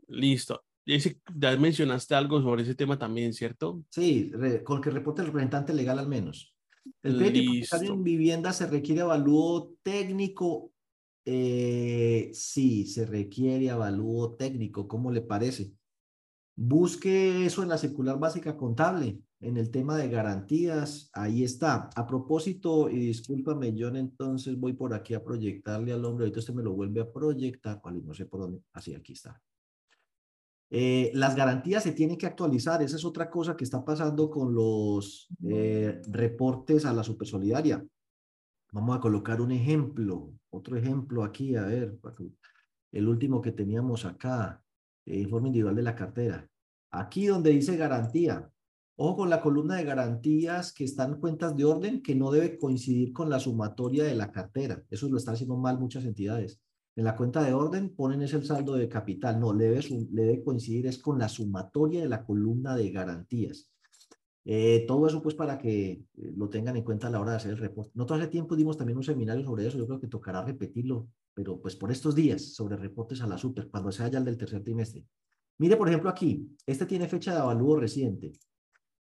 Listo. 0.08 0.64
Ese, 0.86 1.20
ya 1.36 1.56
mencionaste 1.58 2.16
algo 2.16 2.42
sobre 2.42 2.64
ese 2.64 2.74
tema 2.74 2.98
también, 2.98 3.34
¿cierto? 3.34 3.84
Sí, 3.90 4.32
con 4.64 4.82
que 4.82 4.90
reporte 4.90 5.22
el 5.22 5.28
representante 5.28 5.74
legal 5.74 6.00
al 6.00 6.08
menos. 6.08 6.56
El 7.04 7.18
crédito 7.18 7.76
en 7.94 8.04
vivienda 8.04 8.54
se 8.54 8.66
requiere 8.66 9.02
avalúo 9.02 9.76
técnico 9.84 10.72
Eh, 11.32 12.32
sí, 12.34 12.88
se 12.88 13.06
requiere 13.06 13.70
avalúo 13.70 14.34
técnico, 14.36 14.88
¿cómo 14.88 15.12
le 15.12 15.22
parece? 15.22 15.72
Busque 16.56 17.46
eso 17.46 17.62
en 17.62 17.70
la 17.70 17.78
circular 17.78 18.18
básica 18.18 18.58
contable, 18.58 19.22
en 19.40 19.58
el 19.58 19.70
tema 19.70 19.96
de 19.96 20.10
garantías, 20.10 21.12
ahí 21.14 21.44
está. 21.44 21.92
A 21.96 22.08
propósito, 22.08 22.90
y 22.90 22.98
discúlpame, 22.98 23.76
John, 23.78 23.98
entonces 23.98 24.60
voy 24.60 24.74
por 24.74 24.92
aquí 24.92 25.14
a 25.14 25.24
proyectarle 25.24 25.94
al 25.94 26.04
hombre, 26.04 26.26
ahorita 26.26 26.40
usted 26.40 26.56
me 26.56 26.64
lo 26.64 26.74
vuelve 26.74 27.02
a 27.02 27.12
proyectar, 27.12 27.80
vale, 27.84 28.02
no 28.02 28.16
sé 28.16 28.26
por 28.26 28.40
dónde, 28.40 28.64
así, 28.74 28.96
aquí 28.96 29.14
está. 29.14 29.40
Eh, 30.72 31.12
las 31.14 31.36
garantías 31.36 31.84
se 31.84 31.92
tienen 31.92 32.18
que 32.18 32.26
actualizar, 32.26 32.82
esa 32.82 32.96
es 32.96 33.06
otra 33.06 33.30
cosa 33.30 33.56
que 33.56 33.66
está 33.66 33.86
pasando 33.86 34.32
con 34.32 34.52
los 34.52 35.28
eh, 35.44 36.02
reportes 36.08 36.86
a 36.86 36.94
la 36.94 37.04
supersolidaria. 37.04 37.86
Vamos 38.72 38.98
a 38.98 39.02
colocar 39.02 39.42
un 39.42 39.52
ejemplo, 39.52 40.32
otro 40.52 40.78
ejemplo 40.78 41.24
aquí, 41.24 41.56
a 41.56 41.64
ver, 41.64 41.98
el 42.92 43.08
último 43.08 43.42
que 43.42 43.52
teníamos 43.52 44.06
acá, 44.06 44.64
eh, 45.06 45.20
informe 45.20 45.48
individual 45.48 45.76
de 45.76 45.82
la 45.82 45.96
cartera. 45.96 46.48
Aquí 46.92 47.26
donde 47.26 47.50
dice 47.50 47.78
garantía, 47.78 48.48
ojo 48.96 49.18
con 49.18 49.30
la 49.32 49.42
columna 49.42 49.78
de 49.78 49.86
garantías 49.86 50.72
que 50.72 50.84
están 50.84 51.20
cuentas 51.20 51.56
de 51.58 51.66
orden 51.66 52.04
que 52.04 52.14
no 52.14 52.30
debe 52.30 52.60
coincidir 52.60 53.12
con 53.12 53.30
la 53.30 53.40
sumatoria 53.40 54.04
de 54.04 54.16
la 54.16 54.32
cartera. 54.32 54.84
Eso 54.92 55.10
lo 55.10 55.18
están 55.18 55.34
haciendo 55.34 55.58
mal 55.58 55.80
muchas 55.80 56.06
entidades. 56.06 56.62
En 56.96 57.06
la 57.06 57.16
cuenta 57.16 57.42
de 57.44 57.54
orden 57.54 57.96
ponen 57.96 58.22
ese 58.22 58.36
el 58.36 58.46
saldo 58.46 58.76
de 58.76 58.88
capital. 58.88 59.40
No, 59.40 59.52
le 59.52 59.66
debe, 59.66 59.82
le 60.12 60.24
debe 60.24 60.44
coincidir 60.44 60.86
es 60.86 61.00
con 61.00 61.18
la 61.18 61.30
sumatoria 61.30 62.02
de 62.02 62.10
la 62.10 62.24
columna 62.24 62.76
de 62.76 62.92
garantías. 62.92 63.72
Eh, 64.52 64.86
todo 64.88 65.06
eso 65.06 65.22
pues 65.22 65.36
para 65.36 65.60
que 65.60 65.92
eh, 65.92 66.06
lo 66.36 66.50
tengan 66.50 66.76
en 66.76 66.84
cuenta 66.84 67.06
a 67.06 67.12
la 67.12 67.22
hora 67.22 67.30
de 67.32 67.38
hacer 67.38 67.52
el 67.52 67.60
reporte. 67.60 67.92
Nosotros 67.94 68.22
hace 68.22 68.30
tiempo 68.32 68.56
dimos 68.56 68.78
también 68.78 68.98
un 68.98 69.04
seminario 69.04 69.46
sobre 69.46 69.68
eso, 69.68 69.78
yo 69.78 69.86
creo 69.86 70.00
que 70.00 70.08
tocará 70.08 70.44
repetirlo, 70.44 71.08
pero 71.36 71.62
pues 71.62 71.76
por 71.76 71.92
estos 71.92 72.16
días 72.16 72.56
sobre 72.56 72.76
reportes 72.76 73.22
a 73.22 73.28
la 73.28 73.38
super, 73.38 73.70
cuando 73.70 73.92
sea 73.92 74.08
ya 74.08 74.18
el 74.18 74.26
del 74.26 74.40
tercer 74.40 74.64
trimestre. 74.64 75.06
Mire, 75.60 75.78
por 75.78 75.88
ejemplo, 75.88 76.10
aquí, 76.10 76.50
este 76.66 76.88
tiene 76.88 77.08
fecha 77.08 77.32
de 77.32 77.42
avalúo 77.42 77.80
reciente, 77.80 78.32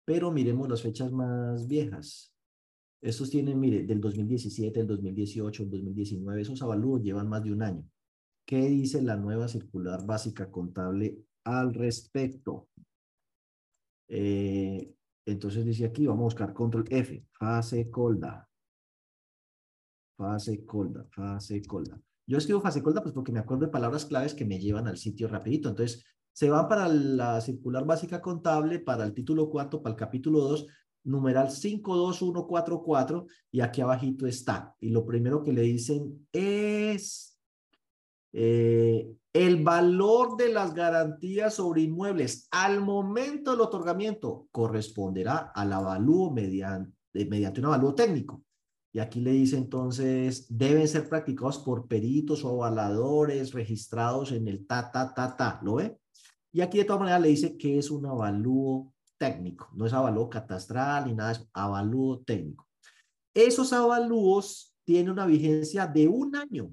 pero 0.04 0.32
miremos 0.32 0.68
las 0.68 0.82
fechas 0.82 1.14
más 1.14 1.66
viejas. 1.66 2.34
Estos 3.00 3.30
tienen, 3.30 3.58
mire, 3.58 3.84
del 3.84 4.02
2017, 4.02 4.82
el 4.82 4.88
2018, 4.88 5.64
el 5.64 5.70
2019, 5.70 6.42
esos 6.42 6.62
avalúos 6.62 7.02
llevan 7.02 7.30
más 7.30 7.42
de 7.42 7.54
un 7.54 7.62
año. 7.62 7.86
¿Qué 8.46 8.68
dice 8.68 9.02
la 9.02 9.16
nueva 9.16 9.48
circular 9.48 10.06
básica 10.06 10.52
contable 10.52 11.20
al 11.46 11.74
respecto? 11.74 12.68
Eh, 14.10 14.94
entonces 15.28 15.66
dice 15.66 15.86
aquí, 15.86 16.08
vamos 16.08 16.22
a 16.22 16.24
buscar 16.26 16.54
control 16.54 16.86
F, 16.90 17.26
fase 17.34 17.90
colda. 17.92 18.48
Fase 20.16 20.66
colda, 20.66 21.06
fase 21.12 21.62
colda. 21.64 22.00
Yo 22.26 22.38
escribo 22.38 22.62
fase 22.62 22.82
colda 22.82 23.02
pues 23.02 23.14
porque 23.14 23.32
me 23.32 23.40
acuerdo 23.40 23.66
de 23.66 23.72
palabras 23.72 24.06
claves 24.06 24.34
que 24.34 24.46
me 24.46 24.60
llevan 24.60 24.88
al 24.88 24.98
sitio 24.98 25.28
rapidito. 25.28 25.70
Entonces, 25.70 26.06
se 26.32 26.50
van 26.50 26.68
para 26.68 26.88
la 26.88 27.42
circular 27.42 27.86
básica 27.86 28.22
contable, 28.22 28.80
para 28.80 29.04
el 29.04 29.14
título 29.14 29.50
cuarto, 29.50 29.82
para 29.82 29.94
el 29.94 30.00
capítulo 30.00 30.40
2, 30.40 30.68
numeral 31.04 31.50
52144, 31.50 33.28
y 33.52 33.62
aquí 33.62 33.82
abajito 33.82 34.28
está. 34.28 34.76
Y 34.80 34.92
lo 34.92 35.06
primero 35.06 35.44
que 35.44 35.52
le 35.52 35.64
dicen 35.64 36.28
es 36.32 37.38
eh, 38.32 39.14
el 39.38 39.64
valor 39.64 40.36
de 40.36 40.52
las 40.52 40.74
garantías 40.74 41.54
sobre 41.54 41.84
inmuebles 41.84 42.48
al 42.50 42.82
momento 42.82 43.52
del 43.52 43.62
otorgamiento 43.62 44.48
corresponderá 44.52 45.52
al 45.54 45.74
avalúo 45.74 46.32
mediante, 46.32 46.96
mediante 47.14 47.60
un 47.60 47.68
avalúo 47.68 47.94
técnico. 47.94 48.44
Y 48.92 48.98
aquí 48.98 49.20
le 49.22 49.32
dice 49.34 49.58
entonces, 49.58 50.48
deben 50.50 50.88
ser 50.88 51.08
practicados 51.08 51.60
por 51.60 51.88
peritos 51.88 52.44
o 52.44 52.50
avaladores 52.50 53.54
registrados 53.54 54.32
en 54.32 54.48
el 54.48 54.66
ta, 54.66 54.92
ta, 54.92 55.14
ta, 55.14 55.38
ta. 55.38 55.60
¿Lo 55.62 55.76
ve? 55.76 56.00
Y 56.52 56.62
aquí 56.62 56.80
de 56.80 56.86
todas 56.86 57.02
maneras 57.02 57.22
le 57.22 57.28
dice 57.28 57.58
que 57.58 57.78
es 57.78 57.92
un 57.92 58.08
avalúo 58.08 58.92
técnico. 59.20 59.70
No 59.76 59.86
es 59.86 59.94
avalúo 59.94 60.32
catastral 60.32 61.06
ni 61.06 61.14
nada, 61.14 61.34
es 61.34 61.48
avalúo 61.54 62.22
técnico. 62.22 62.68
Esos 63.36 63.72
avalúos 63.72 64.74
tienen 64.84 65.12
una 65.12 65.28
vigencia 65.28 65.86
de 65.86 66.08
un 66.08 66.36
año 66.36 66.72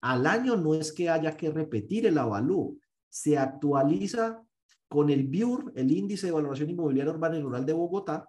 al 0.00 0.26
año 0.26 0.56
no 0.56 0.74
es 0.74 0.92
que 0.92 1.10
haya 1.10 1.36
que 1.36 1.50
repetir 1.50 2.06
el 2.06 2.18
avalúo, 2.18 2.76
se 3.08 3.38
actualiza 3.38 4.42
con 4.88 5.10
el 5.10 5.24
BIUR, 5.24 5.72
el 5.76 5.90
Índice 5.90 6.26
de 6.26 6.32
Valoración 6.32 6.70
Inmobiliaria 6.70 7.12
Urbana 7.12 7.36
y 7.36 7.42
Rural 7.42 7.66
de 7.66 7.72
Bogotá, 7.72 8.28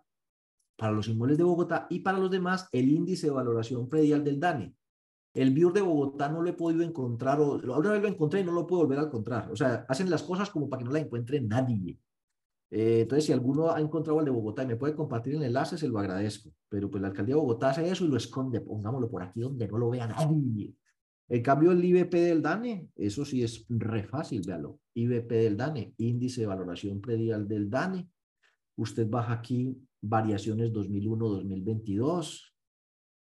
para 0.77 0.93
los 0.93 1.07
inmuebles 1.07 1.37
de 1.37 1.43
Bogotá 1.43 1.87
y 1.89 1.99
para 1.99 2.19
los 2.19 2.31
demás 2.31 2.67
el 2.71 2.89
Índice 2.89 3.27
de 3.27 3.33
Valoración 3.33 3.89
Predial 3.89 4.23
del 4.23 4.39
DANE. 4.39 4.73
El 5.33 5.51
BIUR 5.51 5.73
de 5.73 5.81
Bogotá 5.81 6.29
no 6.29 6.41
lo 6.41 6.49
he 6.49 6.53
podido 6.53 6.81
encontrar, 6.81 7.39
o 7.39 7.53
una 7.55 7.91
vez 7.91 8.01
lo 8.01 8.07
encontré 8.07 8.41
y 8.41 8.43
no 8.43 8.51
lo 8.51 8.65
puedo 8.65 8.83
volver 8.83 8.99
a 8.99 9.03
encontrar. 9.03 9.51
O 9.51 9.55
sea, 9.55 9.85
hacen 9.87 10.09
las 10.09 10.23
cosas 10.23 10.49
como 10.49 10.69
para 10.69 10.79
que 10.79 10.85
no 10.85 10.91
la 10.91 10.99
encuentre 10.99 11.39
nadie. 11.39 11.99
Eh, 12.71 13.01
entonces, 13.01 13.25
si 13.25 13.33
alguno 13.33 13.71
ha 13.71 13.79
encontrado 13.79 14.19
el 14.19 14.25
de 14.25 14.31
Bogotá 14.31 14.63
y 14.63 14.67
me 14.67 14.75
puede 14.75 14.95
compartir 14.95 15.35
el 15.35 15.43
enlace, 15.43 15.77
se 15.77 15.87
lo 15.87 15.99
agradezco. 15.99 16.51
Pero 16.67 16.89
pues 16.89 17.01
la 17.01 17.09
alcaldía 17.09 17.35
de 17.35 17.41
Bogotá 17.41 17.69
hace 17.69 17.89
eso 17.89 18.05
y 18.05 18.07
lo 18.07 18.17
esconde. 18.17 18.61
Pongámoslo 18.61 19.09
por 19.09 19.23
aquí 19.23 19.41
donde 19.41 19.67
no 19.67 19.77
lo 19.77 19.89
vea 19.89 20.07
nadie. 20.07 20.73
En 21.29 21.43
cambio, 21.43 21.71
el 21.71 21.85
IBP 21.85 22.11
del 22.11 22.41
DANE, 22.41 22.89
eso 22.95 23.23
sí 23.23 23.43
es 23.43 23.65
re 23.69 24.03
fácil, 24.03 24.41
véalo. 24.45 24.79
IBP 24.95 25.31
del 25.31 25.57
DANE, 25.57 25.93
índice 25.97 26.41
de 26.41 26.47
valoración 26.47 26.99
predial 26.99 27.47
del 27.47 27.69
DANE. 27.69 28.09
Usted 28.75 29.07
baja 29.07 29.33
aquí 29.33 29.77
variaciones 30.01 30.73
2001-2022. 30.73 32.51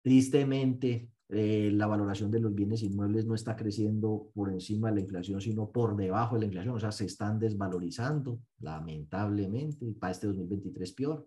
Tristemente, 0.03 1.09
eh, 1.29 1.71
la 1.73 1.87
valoración 1.87 2.29
de 2.29 2.39
los 2.39 2.53
bienes 2.53 2.83
inmuebles 2.83 3.25
no 3.25 3.33
está 3.33 3.55
creciendo 3.55 4.29
por 4.33 4.51
encima 4.51 4.89
de 4.89 4.95
la 4.95 5.01
inflación, 5.01 5.41
sino 5.41 5.71
por 5.71 5.97
debajo 5.97 6.35
de 6.35 6.41
la 6.41 6.45
inflación. 6.45 6.75
O 6.75 6.79
sea, 6.79 6.91
se 6.91 7.05
están 7.05 7.39
desvalorizando, 7.39 8.39
lamentablemente, 8.59 9.85
y 9.85 9.93
para 9.93 10.11
este 10.11 10.27
2023 10.27 10.93
peor. 10.93 11.25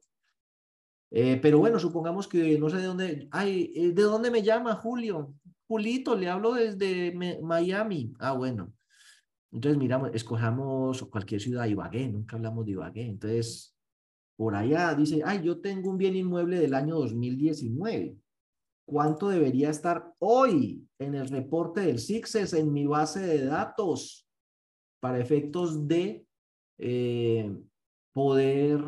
Eh, 1.10 1.38
pero 1.42 1.58
bueno, 1.58 1.78
supongamos 1.78 2.28
que 2.28 2.58
no 2.58 2.70
sé 2.70 2.76
de 2.78 2.84
dónde, 2.84 3.28
ay, 3.32 3.72
eh, 3.74 3.92
¿de 3.92 4.02
dónde 4.02 4.30
me 4.30 4.42
llama 4.42 4.76
Julio? 4.76 5.34
Julito, 5.66 6.16
le 6.16 6.28
hablo 6.28 6.54
desde 6.54 7.12
Miami. 7.42 8.12
Ah, 8.18 8.32
bueno. 8.32 8.72
Entonces, 9.52 9.78
miramos, 9.78 10.10
escojamos 10.14 11.02
cualquier 11.04 11.40
ciudad, 11.40 11.66
Ibagué, 11.66 12.08
nunca 12.08 12.36
hablamos 12.36 12.64
de 12.64 12.72
Ibagué. 12.72 13.06
Entonces, 13.06 13.76
por 14.36 14.54
allá 14.54 14.94
dice, 14.94 15.22
ay, 15.24 15.42
yo 15.42 15.60
tengo 15.60 15.90
un 15.90 15.98
bien 15.98 16.16
inmueble 16.16 16.58
del 16.58 16.74
año 16.74 16.96
2019. 16.96 18.16
¿Cuánto 18.86 19.28
debería 19.28 19.70
estar 19.70 20.14
hoy 20.18 20.88
en 20.98 21.14
el 21.14 21.28
reporte 21.28 21.80
del 21.80 21.98
CICSES 21.98 22.54
en 22.54 22.72
mi 22.72 22.86
base 22.86 23.20
de 23.20 23.44
datos 23.44 24.28
para 25.00 25.18
efectos 25.18 25.86
de 25.86 26.26
eh, 26.78 27.56
poder 28.12 28.82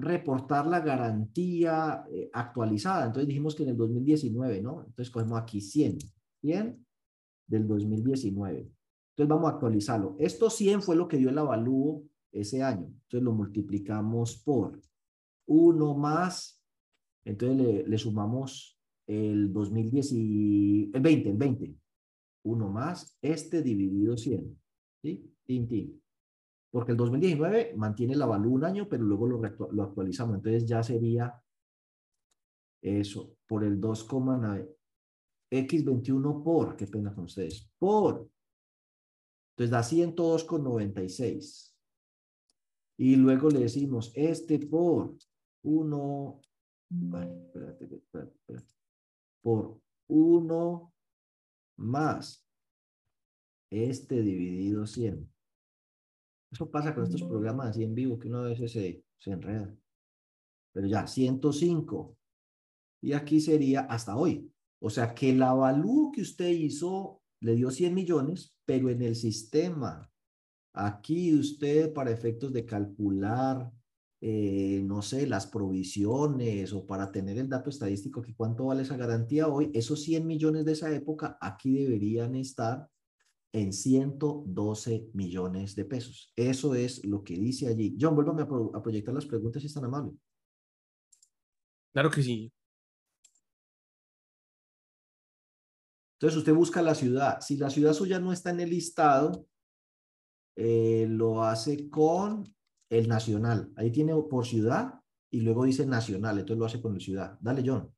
reportar 0.00 0.66
la 0.66 0.80
garantía 0.80 2.04
eh, 2.10 2.30
actualizada. 2.32 3.06
Entonces 3.06 3.28
dijimos 3.28 3.54
que 3.54 3.62
en 3.62 3.70
el 3.70 3.76
2019, 3.76 4.62
¿no? 4.62 4.80
Entonces 4.80 5.10
cogemos 5.10 5.40
aquí 5.40 5.60
100, 5.60 5.98
100 6.40 6.86
del 7.46 7.66
2019. 7.66 8.58
Entonces 8.58 9.28
vamos 9.28 9.50
a 9.50 9.54
actualizarlo. 9.54 10.16
Esto 10.18 10.50
100 10.50 10.82
fue 10.82 10.96
lo 10.96 11.08
que 11.08 11.16
dio 11.16 11.30
el 11.30 11.38
avalúo 11.38 12.04
ese 12.32 12.62
año. 12.62 12.86
Entonces 12.86 13.22
lo 13.22 13.32
multiplicamos 13.32 14.36
por 14.38 14.80
1 15.46 15.94
más, 15.94 16.62
entonces 17.24 17.58
le, 17.58 17.86
le 17.86 17.98
sumamos 17.98 18.78
el 19.06 19.52
2010 19.52 20.12
y 20.12 20.90
el 20.94 21.00
20, 21.00 21.30
el 21.30 21.36
20. 21.36 21.76
1 22.42 22.70
más 22.70 23.18
este 23.20 23.62
dividido 23.62 24.16
100. 24.16 24.58
¿Sí? 25.02 25.34
Tin, 25.44 25.66
tin 25.66 26.00
porque 26.70 26.92
el 26.92 26.98
2019 26.98 27.74
mantiene 27.76 28.14
la 28.14 28.24
avalúo 28.24 28.54
un 28.54 28.64
año, 28.64 28.88
pero 28.88 29.04
luego 29.04 29.26
lo, 29.26 29.40
lo 29.72 29.82
actualizamos. 29.82 30.36
Entonces 30.36 30.66
ya 30.66 30.82
sería 30.82 31.42
eso, 32.82 33.36
por 33.46 33.64
el 33.64 33.80
2,9, 33.80 34.74
X21 35.50 36.42
por, 36.42 36.76
qué 36.76 36.86
pena 36.86 37.14
con 37.14 37.24
ustedes, 37.24 37.68
por. 37.78 38.30
Entonces 39.56 39.70
da 39.70 39.80
102,96. 39.80 41.74
Y 42.98 43.16
luego 43.16 43.50
le 43.50 43.60
decimos 43.60 44.12
este 44.14 44.58
por 44.58 45.16
1, 45.62 46.40
espérate, 46.90 47.84
espérate, 47.84 48.34
espérate, 48.36 48.74
por 49.42 49.80
1 50.08 50.94
más 51.78 52.46
este 53.70 54.22
dividido 54.22 54.86
100. 54.86 55.32
Eso 56.50 56.70
pasa 56.70 56.94
con 56.94 57.04
estos 57.04 57.22
programas 57.22 57.68
así 57.68 57.84
en 57.84 57.94
vivo 57.94 58.18
que 58.18 58.28
uno 58.28 58.38
a 58.38 58.48
veces 58.48 58.72
se, 58.72 59.04
se 59.18 59.30
enreda. 59.30 59.74
Pero 60.72 60.86
ya, 60.86 61.06
105. 61.06 62.16
Y 63.02 63.12
aquí 63.12 63.40
sería 63.40 63.82
hasta 63.82 64.16
hoy. 64.16 64.50
O 64.80 64.90
sea 64.90 65.14
que 65.14 65.30
el 65.30 65.42
avalúo 65.42 66.10
que 66.12 66.22
usted 66.22 66.48
hizo 66.48 67.22
le 67.40 67.54
dio 67.54 67.70
100 67.70 67.94
millones, 67.94 68.56
pero 68.64 68.90
en 68.90 69.02
el 69.02 69.16
sistema, 69.16 70.10
aquí 70.74 71.34
usted 71.34 71.92
para 71.92 72.10
efectos 72.10 72.52
de 72.52 72.66
calcular 72.66 73.72
eh, 74.22 74.82
no 74.84 75.00
sé, 75.00 75.26
las 75.26 75.46
provisiones 75.46 76.74
o 76.74 76.86
para 76.86 77.10
tener 77.10 77.38
el 77.38 77.48
dato 77.48 77.70
estadístico 77.70 78.20
que 78.20 78.34
cuánto 78.34 78.66
vale 78.66 78.82
esa 78.82 78.98
garantía 78.98 79.48
hoy, 79.48 79.70
esos 79.72 80.02
100 80.02 80.26
millones 80.26 80.66
de 80.66 80.72
esa 80.72 80.92
época 80.92 81.38
aquí 81.40 81.72
deberían 81.72 82.34
estar 82.34 82.86
en 83.52 83.72
112 83.72 85.10
millones 85.14 85.74
de 85.74 85.84
pesos. 85.84 86.32
Eso 86.36 86.74
es 86.74 87.04
lo 87.04 87.22
que 87.24 87.34
dice 87.34 87.68
allí. 87.68 87.96
John, 88.00 88.14
vuélvame 88.14 88.42
a, 88.42 88.78
a 88.78 88.82
proyectar 88.82 89.14
las 89.14 89.26
preguntas 89.26 89.62
si 89.62 89.66
es 89.66 89.74
tan 89.74 89.84
amable. 89.84 90.12
Claro 91.92 92.10
que 92.10 92.22
sí. 92.22 92.52
Entonces 96.20 96.38
usted 96.38 96.54
busca 96.54 96.82
la 96.82 96.94
ciudad. 96.94 97.40
Si 97.40 97.56
la 97.56 97.70
ciudad 97.70 97.94
suya 97.94 98.20
no 98.20 98.32
está 98.32 98.50
en 98.50 98.60
el 98.60 98.70
listado, 98.70 99.46
eh, 100.56 101.06
lo 101.08 101.42
hace 101.44 101.88
con 101.88 102.54
el 102.90 103.08
nacional. 103.08 103.72
Ahí 103.76 103.90
tiene 103.90 104.14
por 104.28 104.46
ciudad 104.46 105.00
y 105.30 105.40
luego 105.40 105.64
dice 105.64 105.86
nacional, 105.86 106.38
entonces 106.38 106.58
lo 106.58 106.66
hace 106.66 106.82
con 106.82 106.92
la 106.92 107.00
ciudad. 107.00 107.38
Dale, 107.40 107.62
John. 107.64 107.90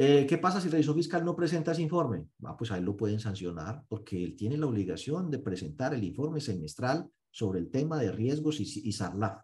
Eh, 0.00 0.26
¿Qué 0.28 0.38
pasa 0.38 0.60
si 0.60 0.68
el 0.68 0.72
revisor 0.72 0.94
fiscal 0.94 1.24
no 1.24 1.34
presenta 1.34 1.72
ese 1.72 1.82
informe? 1.82 2.24
Ah, 2.44 2.56
pues 2.56 2.70
ahí 2.70 2.80
lo 2.80 2.96
pueden 2.96 3.18
sancionar 3.18 3.82
porque 3.88 4.22
él 4.22 4.36
tiene 4.36 4.56
la 4.56 4.66
obligación 4.66 5.28
de 5.28 5.40
presentar 5.40 5.92
el 5.92 6.04
informe 6.04 6.40
semestral 6.40 7.10
sobre 7.32 7.58
el 7.58 7.68
tema 7.68 7.98
de 7.98 8.12
riesgos 8.12 8.60
y, 8.60 8.88
y 8.88 8.92
SARLAF. 8.92 9.42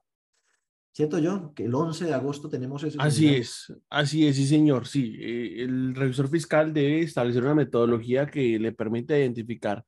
¿Cierto, 0.92 1.18
John? 1.20 1.52
Que 1.54 1.64
el 1.64 1.74
11 1.74 2.04
de 2.04 2.14
agosto 2.14 2.48
tenemos 2.48 2.84
ese. 2.84 2.98
Así 3.00 3.34
es, 3.34 3.74
así 3.90 4.28
es, 4.28 4.36
sí, 4.36 4.46
señor. 4.46 4.86
Sí, 4.86 5.16
eh, 5.18 5.64
el 5.64 5.92
revisor 5.92 6.28
fiscal 6.28 6.72
debe 6.72 7.00
establecer 7.00 7.42
una 7.42 7.56
metodología 7.56 8.26
que 8.26 8.56
le 8.60 8.70
permita 8.70 9.18
identificar 9.18 9.84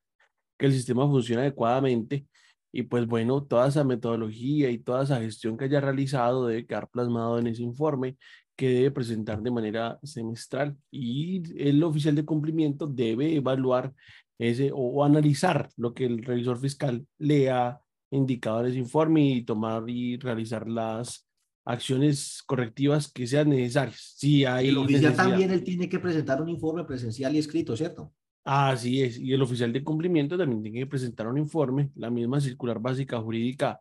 que 0.59 0.67
el 0.67 0.73
sistema 0.73 1.07
funciona 1.07 1.43
adecuadamente 1.43 2.27
y 2.73 2.83
pues 2.83 3.07
bueno, 3.07 3.45
toda 3.45 3.69
esa 3.69 3.85
metodología 3.85 4.69
y 4.71 4.79
toda 4.79 5.05
esa 5.05 5.21
gestión 5.21 5.57
que 5.57 5.67
haya 5.67 5.81
realizado 5.81 6.49
debe 6.49 6.67
quedar 6.67 6.89
plasmado 6.91 7.39
en 7.39 7.47
ese 7.47 7.63
informe 7.63 8.17
que 8.57 8.69
debe 8.69 8.91
presentar 8.91 9.43
de 9.43 9.51
manera 9.51 9.99
semestral 10.03 10.77
y 10.91 11.43
el 11.63 11.83
oficial 11.85 12.15
de 12.15 12.25
cumplimiento 12.25 12.87
debe 12.87 13.37
evaluar 13.37 13.93
ese 14.39 14.73
o, 14.73 14.79
o 14.79 15.05
analizar 15.05 15.69
lo 15.77 15.95
que 15.95 16.07
el 16.07 16.23
revisor 16.23 16.59
fiscal 16.59 17.07
le 17.19 17.51
ha 17.51 17.81
indicadores 18.11 18.77
informe 18.77 19.29
y 19.29 19.43
tomar 19.43 19.89
y 19.89 20.17
realizar 20.17 20.69
las 20.69 21.27
acciones 21.65 22.43
correctivas 22.47 23.11
que 23.11 23.27
sean 23.27 23.51
necesarias. 23.51 24.15
Si 24.17 24.45
hay 24.45 24.69
el 24.69 24.79
oficial 24.79 25.17
también 25.17 25.51
él 25.51 25.65
tiene 25.65 25.89
que 25.89 25.99
presentar 25.99 26.41
un 26.41 26.49
informe 26.49 26.85
presencial 26.85 27.35
y 27.35 27.39
escrito, 27.39 27.77
¿cierto? 27.77 28.13
Así 28.45 29.03
es, 29.03 29.19
y 29.19 29.33
el 29.33 29.43
oficial 29.43 29.73
de 29.73 29.83
cumplimiento 29.83 30.39
también 30.39 30.63
tiene 30.63 30.79
que 30.79 30.87
presentar 30.87 31.27
un 31.27 31.37
informe. 31.37 31.91
La 31.97 32.11
misma 32.11 32.41
circular 32.41 32.79
básica 32.79 33.21
jurídica 33.21 33.81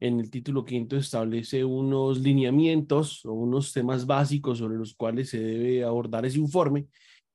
en 0.00 0.18
el 0.18 0.30
título 0.30 0.64
quinto 0.64 0.96
establece 0.96 1.64
unos 1.64 2.18
lineamientos 2.18 3.24
o 3.26 3.32
unos 3.32 3.72
temas 3.72 4.06
básicos 4.06 4.58
sobre 4.58 4.76
los 4.76 4.94
cuales 4.94 5.30
se 5.30 5.38
debe 5.38 5.84
abordar 5.84 6.24
ese 6.26 6.38
informe 6.38 6.88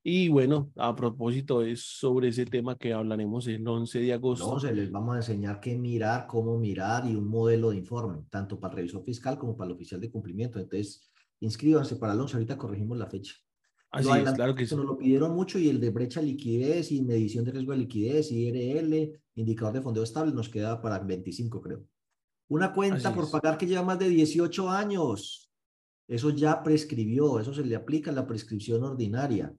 y 0.07 0.29
bueno, 0.29 0.71
a 0.75 0.95
propósito 0.95 1.63
es 1.63 1.81
sobre 1.81 2.27
ese 2.27 2.45
tema 2.45 2.77
que 2.77 2.93
hablaremos 2.93 3.47
el 3.47 3.67
11 3.67 4.01
de 4.01 4.13
agosto. 4.13 4.45
Entonces 4.45 4.75
les 4.75 4.91
vamos 4.91 5.15
a 5.15 5.17
enseñar 5.17 5.59
qué 5.59 5.75
mirar, 5.75 6.27
cómo 6.27 6.59
mirar 6.59 7.07
y 7.07 7.15
un 7.15 7.27
modelo 7.27 7.71
de 7.71 7.77
informe, 7.77 8.19
tanto 8.29 8.59
para 8.59 8.73
el 8.73 8.77
revisor 8.77 9.03
fiscal 9.03 9.39
como 9.39 9.57
para 9.57 9.69
el 9.69 9.75
oficial 9.75 9.99
de 9.99 10.11
cumplimiento. 10.11 10.59
Entonces, 10.59 11.09
inscríbanse 11.39 11.95
para 11.95 12.13
el 12.13 12.21
11, 12.21 12.35
ahorita 12.35 12.55
corregimos 12.55 12.99
la 12.99 13.07
fecha. 13.07 13.33
Así 13.89 14.07
es, 14.11 14.31
claro 14.33 14.53
que 14.53 14.67
sí. 14.67 14.75
Nos 14.75 14.85
lo 14.85 14.95
pidieron 14.95 15.33
mucho 15.33 15.57
y 15.57 15.69
el 15.69 15.79
de 15.79 15.89
brecha 15.89 16.21
liquidez 16.21 16.91
y 16.91 17.01
medición 17.01 17.43
de 17.43 17.53
riesgo 17.53 17.71
de 17.71 17.79
liquidez, 17.79 18.31
IRL, 18.31 19.19
indicador 19.33 19.73
de 19.73 19.81
fondeo 19.81 20.03
estable, 20.03 20.33
nos 20.33 20.49
queda 20.49 20.79
para 20.83 20.99
25, 20.99 21.61
creo. 21.61 21.83
Una 22.47 22.73
cuenta 22.73 23.13
por 23.13 23.29
pagar 23.31 23.57
que 23.57 23.65
lleva 23.65 23.83
más 23.83 23.99
de 23.99 24.09
18 24.09 24.69
años. 24.69 25.51
Eso 26.07 26.29
ya 26.29 26.61
prescribió, 26.61 27.39
eso 27.39 27.53
se 27.53 27.65
le 27.65 27.75
aplica 27.75 28.11
la 28.11 28.27
prescripción 28.27 28.83
ordinaria 28.83 29.55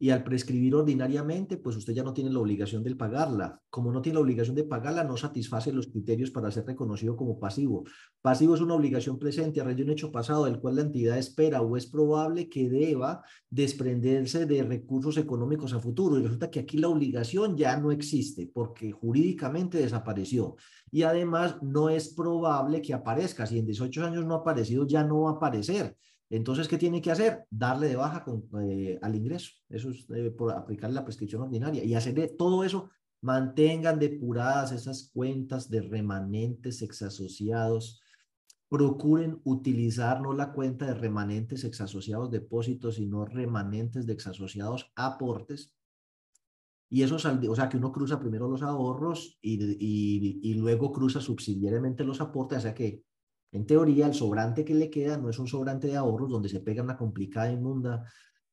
y 0.00 0.10
al 0.10 0.22
prescribir 0.22 0.76
ordinariamente, 0.76 1.56
pues 1.56 1.76
usted 1.76 1.92
ya 1.92 2.04
no 2.04 2.14
tiene 2.14 2.30
la 2.30 2.38
obligación 2.38 2.84
de 2.84 2.94
pagarla. 2.94 3.60
Como 3.68 3.92
no 3.92 4.00
tiene 4.00 4.14
la 4.14 4.22
obligación 4.22 4.54
de 4.54 4.62
pagarla, 4.62 5.02
no 5.02 5.16
satisface 5.16 5.72
los 5.72 5.88
criterios 5.88 6.30
para 6.30 6.52
ser 6.52 6.66
reconocido 6.66 7.16
como 7.16 7.40
pasivo. 7.40 7.84
Pasivo 8.22 8.54
es 8.54 8.60
una 8.60 8.74
obligación 8.74 9.18
presente 9.18 9.60
a 9.60 9.64
raíz 9.64 9.76
de 9.76 9.82
un 9.82 9.90
hecho 9.90 10.12
pasado 10.12 10.44
del 10.44 10.60
cual 10.60 10.76
la 10.76 10.82
entidad 10.82 11.18
espera 11.18 11.62
o 11.62 11.76
es 11.76 11.86
probable 11.86 12.48
que 12.48 12.68
deba 12.68 13.24
desprenderse 13.50 14.46
de 14.46 14.62
recursos 14.62 15.16
económicos 15.16 15.72
a 15.72 15.80
futuro. 15.80 16.16
Y 16.18 16.22
resulta 16.22 16.50
que 16.50 16.60
aquí 16.60 16.78
la 16.78 16.88
obligación 16.88 17.56
ya 17.56 17.76
no 17.76 17.90
existe 17.90 18.48
porque 18.52 18.92
jurídicamente 18.92 19.78
desapareció. 19.78 20.54
Y 20.92 21.02
además 21.02 21.56
no 21.60 21.90
es 21.90 22.14
probable 22.14 22.80
que 22.82 22.94
aparezca. 22.94 23.46
Si 23.46 23.58
en 23.58 23.66
18 23.66 24.04
años 24.04 24.24
no 24.24 24.34
ha 24.34 24.38
aparecido, 24.38 24.86
ya 24.86 25.02
no 25.02 25.22
va 25.22 25.30
a 25.30 25.34
aparecer. 25.34 25.96
Entonces, 26.30 26.68
¿qué 26.68 26.76
tiene 26.76 27.00
que 27.00 27.10
hacer? 27.10 27.46
Darle 27.50 27.88
de 27.88 27.96
baja 27.96 28.24
eh, 28.62 28.98
al 29.00 29.16
ingreso. 29.16 29.52
Eso 29.68 29.90
es 29.90 30.06
eh, 30.10 30.30
por 30.30 30.52
aplicar 30.52 30.92
la 30.92 31.04
prescripción 31.04 31.42
ordinaria 31.42 31.84
y 31.84 31.94
hacer 31.94 32.34
todo 32.36 32.64
eso. 32.64 32.90
Mantengan 33.22 33.98
depuradas 33.98 34.72
esas 34.72 35.10
cuentas 35.12 35.70
de 35.70 35.80
remanentes 35.80 36.82
exasociados. 36.82 38.02
Procuren 38.68 39.40
utilizar 39.44 40.20
no 40.20 40.34
la 40.34 40.52
cuenta 40.52 40.86
de 40.86 40.94
remanentes 40.94 41.64
exasociados 41.64 42.30
depósitos, 42.30 42.96
sino 42.96 43.24
remanentes 43.24 44.06
de 44.06 44.12
exasociados 44.12 44.92
aportes. 44.94 45.74
Y 46.90 47.02
eso, 47.02 47.16
o 47.16 47.54
sea, 47.56 47.68
que 47.68 47.76
uno 47.76 47.92
cruza 47.92 48.20
primero 48.20 48.48
los 48.48 48.62
ahorros 48.62 49.38
y, 49.42 49.62
y, 49.62 50.40
y 50.42 50.54
luego 50.54 50.92
cruza 50.92 51.20
subsidiariamente 51.20 52.04
los 52.04 52.20
aportes, 52.20 52.58
o 52.58 52.60
sea 52.62 52.74
que 52.74 53.02
en 53.52 53.66
teoría, 53.66 54.06
el 54.06 54.14
sobrante 54.14 54.64
que 54.64 54.74
le 54.74 54.90
queda 54.90 55.16
no 55.16 55.30
es 55.30 55.38
un 55.38 55.46
sobrante 55.46 55.86
de 55.86 55.96
ahorros 55.96 56.30
donde 56.30 56.48
se 56.48 56.60
pega 56.60 56.82
una 56.82 56.96
complicada 56.96 57.50
inmunda, 57.50 58.04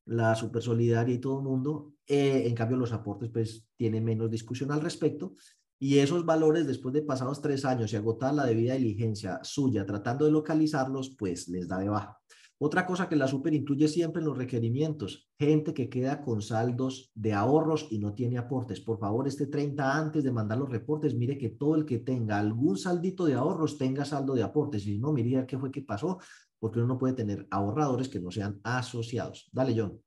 la 0.06 0.34
super 0.34 0.62
solidaria 0.62 1.14
y 1.14 1.18
todo 1.18 1.38
el 1.38 1.44
mundo. 1.44 1.94
Eh, 2.06 2.44
en 2.46 2.54
cambio, 2.54 2.76
los 2.76 2.92
aportes 2.92 3.30
pues 3.30 3.66
tienen 3.76 4.04
menos 4.04 4.30
discusión 4.30 4.72
al 4.72 4.80
respecto. 4.80 5.34
Y 5.78 5.98
esos 5.98 6.24
valores, 6.24 6.66
después 6.66 6.94
de 6.94 7.02
pasados 7.02 7.42
tres 7.42 7.64
años 7.66 7.92
y 7.92 7.96
agotar 7.96 8.32
la 8.32 8.46
debida 8.46 8.74
diligencia 8.74 9.40
suya 9.42 9.84
tratando 9.84 10.24
de 10.24 10.30
localizarlos, 10.30 11.14
pues 11.18 11.48
les 11.48 11.68
da 11.68 11.78
de 11.78 11.90
baja. 11.90 12.18
Otra 12.58 12.86
cosa 12.86 13.06
que 13.06 13.16
la 13.16 13.28
super 13.28 13.52
incluye 13.52 13.86
siempre 13.86 14.20
en 14.20 14.28
los 14.28 14.38
requerimientos, 14.38 15.28
gente 15.38 15.74
que 15.74 15.90
queda 15.90 16.22
con 16.22 16.40
saldos 16.40 17.12
de 17.14 17.34
ahorros 17.34 17.88
y 17.90 17.98
no 17.98 18.14
tiene 18.14 18.38
aportes. 18.38 18.80
Por 18.80 18.98
favor, 18.98 19.28
este 19.28 19.46
30 19.46 19.94
antes 19.94 20.24
de 20.24 20.32
mandar 20.32 20.56
los 20.56 20.70
reportes, 20.70 21.14
mire 21.14 21.36
que 21.36 21.50
todo 21.50 21.74
el 21.74 21.84
que 21.84 21.98
tenga 21.98 22.38
algún 22.38 22.78
saldito 22.78 23.26
de 23.26 23.34
ahorros 23.34 23.76
tenga 23.76 24.06
saldo 24.06 24.34
de 24.34 24.42
aportes. 24.42 24.84
Si 24.84 24.98
no, 24.98 25.12
mire 25.12 25.46
qué 25.46 25.58
fue 25.58 25.70
que 25.70 25.82
pasó, 25.82 26.18
porque 26.58 26.78
uno 26.78 26.88
no 26.88 26.98
puede 26.98 27.12
tener 27.12 27.46
ahorradores 27.50 28.08
que 28.08 28.20
no 28.20 28.30
sean 28.30 28.58
asociados. 28.64 29.50
Dale, 29.52 29.74
John. 29.78 30.00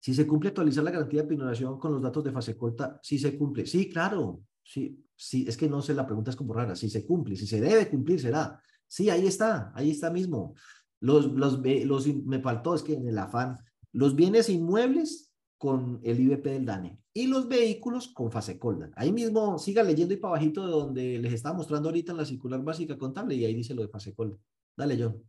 Si 0.00 0.12
se 0.12 0.26
cumple 0.26 0.48
actualizar 0.48 0.82
la 0.82 0.90
garantía 0.90 1.22
de 1.22 1.28
pinoración 1.28 1.78
con 1.78 1.92
los 1.92 2.02
datos 2.02 2.24
de 2.24 2.32
fase 2.32 2.56
corta, 2.56 2.98
sí 3.00 3.16
se 3.16 3.38
cumple. 3.38 3.64
Sí, 3.64 3.88
claro. 3.88 4.42
Sí, 4.62 5.02
sí, 5.14 5.44
es 5.46 5.56
que 5.56 5.68
no 5.68 5.80
sé, 5.80 5.94
la 5.94 6.04
pregunta 6.04 6.30
es 6.30 6.36
como 6.36 6.52
rara. 6.52 6.74
Si 6.74 6.90
se 6.90 7.06
cumple, 7.06 7.36
si 7.36 7.46
se 7.46 7.60
debe 7.60 7.88
cumplir, 7.88 8.20
será. 8.20 8.60
Sí, 8.88 9.10
ahí 9.10 9.26
está, 9.26 9.72
ahí 9.74 9.90
está 9.90 10.10
mismo. 10.10 10.54
Los, 11.00 11.26
los, 11.26 11.60
los, 11.62 12.06
me 12.06 12.40
faltó, 12.40 12.74
es 12.74 12.82
que 12.82 12.94
en 12.94 13.08
el 13.08 13.18
afán, 13.18 13.58
los 13.92 14.14
bienes 14.14 14.48
inmuebles 14.48 15.32
con 15.58 16.00
el 16.02 16.20
IBP 16.20 16.44
del 16.44 16.66
DANE 16.66 17.00
y 17.12 17.26
los 17.26 17.48
vehículos 17.48 18.08
con 18.08 18.30
fase 18.30 18.58
colda. 18.58 18.90
Ahí 18.96 19.12
mismo, 19.12 19.58
siga 19.58 19.82
leyendo 19.82 20.14
y 20.14 20.16
para 20.16 20.32
bajito 20.32 20.66
de 20.66 20.72
donde 20.72 21.18
les 21.18 21.32
estaba 21.32 21.56
mostrando 21.56 21.88
ahorita 21.88 22.12
en 22.12 22.18
la 22.18 22.24
circular 22.24 22.62
básica 22.62 22.98
contable 22.98 23.34
y 23.36 23.44
ahí 23.44 23.54
dice 23.54 23.74
lo 23.74 23.82
de 23.82 23.88
fase 23.88 24.14
colda. 24.14 24.36
Dale, 24.76 24.98
John. 25.00 25.22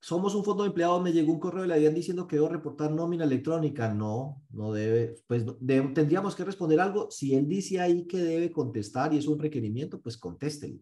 Somos 0.00 0.34
un 0.34 0.42
fondo 0.42 0.64
de 0.64 0.70
empleados, 0.70 1.00
me 1.00 1.12
llegó 1.12 1.32
un 1.32 1.38
correo 1.38 1.62
de 1.62 1.68
la 1.68 1.76
DIAN 1.76 1.94
diciendo 1.94 2.26
que 2.26 2.34
debo 2.34 2.48
reportar 2.48 2.90
nómina 2.90 3.22
electrónica. 3.22 3.94
No, 3.94 4.42
no 4.50 4.72
debe, 4.72 5.14
pues 5.28 5.46
tendríamos 5.64 6.34
que 6.34 6.44
responder 6.44 6.80
algo. 6.80 7.08
Si 7.08 7.36
él 7.36 7.48
dice 7.48 7.80
ahí 7.80 8.04
que 8.08 8.18
debe 8.18 8.50
contestar 8.50 9.14
y 9.14 9.18
es 9.18 9.28
un 9.28 9.38
requerimiento, 9.38 10.00
pues 10.00 10.18
contéstele. 10.18 10.80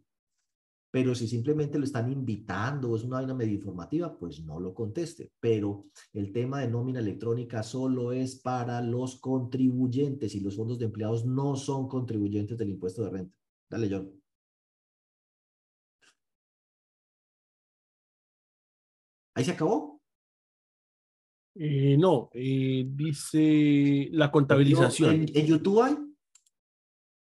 Pero 0.91 1.15
si 1.15 1.29
simplemente 1.29 1.79
lo 1.79 1.85
están 1.85 2.11
invitando 2.11 2.91
o 2.91 2.97
es 2.97 3.05
una 3.05 3.19
vaina 3.19 3.35
medio 3.35 3.55
informativa, 3.55 4.17
pues 4.19 4.43
no 4.43 4.59
lo 4.59 4.75
conteste. 4.75 5.31
Pero 5.39 5.87
el 6.13 6.33
tema 6.33 6.61
de 6.61 6.69
nómina 6.69 6.99
electrónica 6.99 7.63
solo 7.63 8.13
es 8.13 8.37
para 8.37 8.81
los 8.83 9.21
contribuyentes 9.21 10.35
y 10.35 10.41
los 10.41 10.57
fondos 10.57 10.79
de 10.79 10.87
empleados 10.87 11.25
no 11.25 11.55
son 11.55 11.89
contribuyentes 11.89 12.59
del 12.59 12.71
impuesto 12.71 13.05
de 13.05 13.11
renta. 13.11 13.37
Dale, 13.69 13.89
John. 13.89 14.21
¿Ahí 19.35 19.45
se 19.45 19.53
acabó? 19.53 20.01
Eh, 21.55 21.97
no, 21.99 22.31
eh, 22.33 22.85
dice 22.89 24.09
la 24.13 24.31
contabilización. 24.31 25.15
¿En, 25.15 25.27
¿En, 25.35 25.47
YouTube 25.47 25.83
hay? 25.83 26.10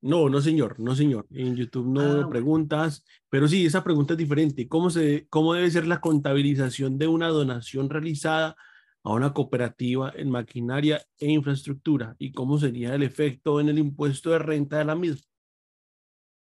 No, 0.05 0.29
no 0.29 0.39
señor, 0.39 0.79
no 0.79 0.95
señor. 0.95 1.25
En 1.31 1.55
YouTube 1.55 1.87
no 1.87 2.21
ah, 2.21 2.29
preguntas, 2.29 3.03
pero 3.27 3.47
sí, 3.47 3.65
esa 3.65 3.83
pregunta 3.83 4.13
es 4.13 4.19
diferente. 4.19 4.67
¿Cómo, 4.67 4.91
se, 4.91 5.25
¿Cómo 5.29 5.55
debe 5.55 5.71
ser 5.71 5.87
la 5.87 5.99
contabilización 5.99 6.99
de 6.99 7.07
una 7.07 7.29
donación 7.29 7.89
realizada 7.89 8.55
a 9.03 9.13
una 9.13 9.33
cooperativa 9.33 10.13
en 10.15 10.29
maquinaria 10.29 11.01
e 11.17 11.31
infraestructura? 11.31 12.15
¿Y 12.19 12.33
cómo 12.33 12.59
sería 12.59 12.93
el 12.93 13.01
efecto 13.01 13.59
en 13.59 13.69
el 13.69 13.79
impuesto 13.79 14.29
de 14.29 14.37
renta 14.37 14.77
de 14.77 14.85
la 14.85 14.93
misma? 14.93 15.23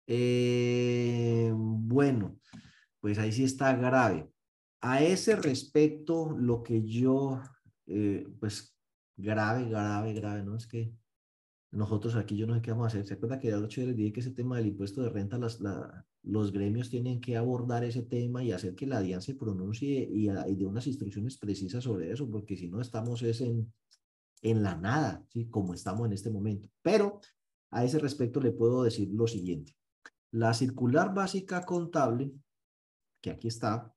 Eh, 0.08 1.52
bueno, 1.54 2.40
pues 3.00 3.20
ahí 3.20 3.32
sí 3.32 3.44
está 3.44 3.76
grave. 3.76 4.28
A 4.82 5.04
ese 5.04 5.36
respecto, 5.36 6.32
lo 6.36 6.64
que 6.64 6.84
yo, 6.84 7.44
eh, 7.86 8.28
pues 8.40 8.76
grave, 9.16 9.70
grave, 9.70 10.14
grave, 10.14 10.42
¿no? 10.42 10.56
Es 10.56 10.66
que 10.66 10.92
nosotros 11.76 12.16
aquí 12.16 12.38
yo 12.38 12.48
no 12.48 12.56
sé 12.56 12.62
qué 12.62 12.72
vamos 12.72 12.86
a 12.86 12.88
hacer. 12.88 13.06
¿Se 13.06 13.16
acuerda 13.16 13.40
que 13.40 13.50
el 13.50 13.64
8 13.64 13.82
les 13.82 13.96
dije 13.96 14.14
que 14.14 14.20
ese 14.22 14.32
tema 14.32 14.58
del 14.58 14.68
impuesto 14.68 15.02
de 15.02 15.10
renta, 15.10 15.38
las, 15.38 15.60
los 16.24 16.52
gremios 16.52 16.90
tienen 16.90 17.20
que 17.20 17.36
abordar 17.36 17.84
ese 17.84 18.04
tema 18.04 18.44
y 18.44 18.52
hacer 18.52 18.76
que 18.76 18.88
la 18.88 19.02
DIAN 19.02 19.22
se 19.22 19.36
pronuncie 19.36 20.10
y, 20.10 20.30
y 20.30 20.56
dé 20.56 20.66
unas 20.66 20.88
instrucciones 20.88 21.38
precisas 21.38 21.84
sobre 21.84 22.12
eso, 22.12 22.30
porque 22.30 22.56
si 22.56 22.70
no 22.70 22.82
estamos 22.82 23.22
es 23.24 23.42
en, 23.42 23.72
en 24.42 24.64
la 24.64 24.76
nada, 24.76 25.26
¿sí? 25.30 25.50
Como 25.50 25.74
estamos 25.74 26.08
en 26.08 26.14
este 26.14 26.30
momento. 26.30 26.70
Pero 26.82 27.20
a 27.72 27.84
ese 27.84 28.00
respecto 28.00 28.40
le 28.40 28.52
puedo 28.52 28.84
decir 28.84 29.10
lo 29.12 29.28
siguiente. 29.28 29.76
La 30.32 30.54
circular 30.54 31.14
básica 31.14 31.66
contable, 31.66 32.32
que 33.22 33.32
aquí 33.32 33.48
está, 33.48 33.94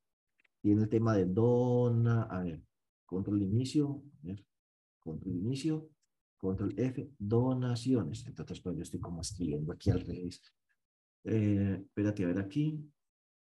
tiene 0.60 0.82
el 0.82 0.88
tema 0.88 1.16
de 1.16 1.26
dona, 1.26 2.24
a 2.24 2.42
ver, 2.42 2.62
control 3.06 3.42
inicio, 3.42 4.02
a 4.22 4.26
ver, 4.26 4.44
control 4.98 5.36
inicio, 5.36 5.88
control 6.39 6.74
F, 6.76 7.11
donaciones. 7.18 8.26
Entonces, 8.26 8.61
pues 8.61 8.76
yo 8.76 8.82
estoy 8.82 9.01
como 9.01 9.20
escribiendo 9.20 9.72
aquí 9.72 9.91
al 9.91 10.01
revés. 10.01 10.43
Eh, 11.24 11.82
espérate, 11.84 12.24
a 12.24 12.28
ver 12.28 12.39
aquí. 12.39 12.82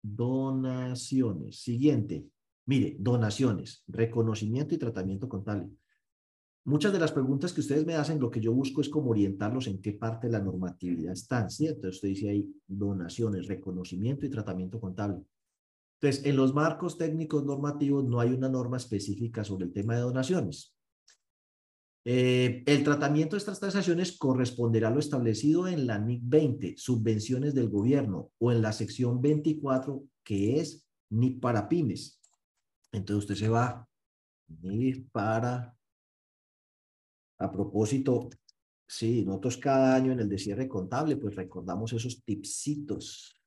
Donaciones. 0.01 1.61
Siguiente. 1.61 2.27
Mire, 2.65 2.97
donaciones, 2.99 3.83
reconocimiento 3.87 4.75
y 4.75 4.77
tratamiento 4.77 5.27
contable. 5.27 5.69
Muchas 6.65 6.93
de 6.93 6.99
las 6.99 7.11
preguntas 7.11 7.51
que 7.51 7.61
ustedes 7.61 7.85
me 7.85 7.95
hacen, 7.95 8.19
lo 8.19 8.29
que 8.29 8.39
yo 8.39 8.53
busco 8.53 8.81
es 8.81 8.89
como 8.89 9.09
orientarlos 9.09 9.65
en 9.67 9.81
qué 9.81 9.93
parte 9.93 10.27
de 10.27 10.33
la 10.33 10.39
normatividad 10.39 11.13
están, 11.13 11.49
¿cierto? 11.49 11.77
Entonces 11.77 11.97
usted 11.97 12.09
dice 12.09 12.29
ahí 12.29 12.53
donaciones, 12.67 13.47
reconocimiento 13.47 14.25
y 14.25 14.29
tratamiento 14.29 14.79
contable. 14.79 15.23
Entonces, 15.99 16.25
en 16.25 16.35
los 16.35 16.53
marcos 16.53 16.97
técnicos 16.97 17.43
normativos 17.43 18.05
no 18.05 18.19
hay 18.19 18.29
una 18.29 18.49
norma 18.49 18.77
específica 18.77 19.43
sobre 19.43 19.65
el 19.65 19.73
tema 19.73 19.95
de 19.95 20.01
donaciones. 20.01 20.75
Eh, 22.11 22.63
el 22.65 22.83
tratamiento 22.83 23.35
de 23.35 23.37
estas 23.37 23.59
transacciones 23.59 24.17
corresponderá 24.17 24.87
a 24.87 24.91
lo 24.91 24.99
establecido 24.99 25.67
en 25.67 25.85
la 25.85 25.99
NIC 25.99 26.21
20, 26.23 26.73
subvenciones 26.75 27.53
del 27.53 27.69
gobierno, 27.69 28.31
o 28.39 28.51
en 28.51 28.63
la 28.63 28.73
sección 28.73 29.21
24, 29.21 30.03
que 30.23 30.59
es 30.59 30.89
NIC 31.11 31.39
para 31.39 31.69
pymes. 31.69 32.19
Entonces 32.91 33.25
usted 33.25 33.35
se 33.35 33.47
va, 33.47 33.87
NIC 34.47 35.11
para, 35.11 35.77
a 37.37 37.51
propósito, 37.51 38.31
sí, 38.87 39.23
nosotros 39.23 39.57
cada 39.57 39.93
año 39.93 40.11
en 40.11 40.21
el 40.21 40.29
de 40.29 40.39
cierre 40.39 40.67
contable, 40.67 41.15
pues 41.15 41.35
recordamos 41.35 41.93
esos 41.93 42.23
tipsitos 42.23 43.39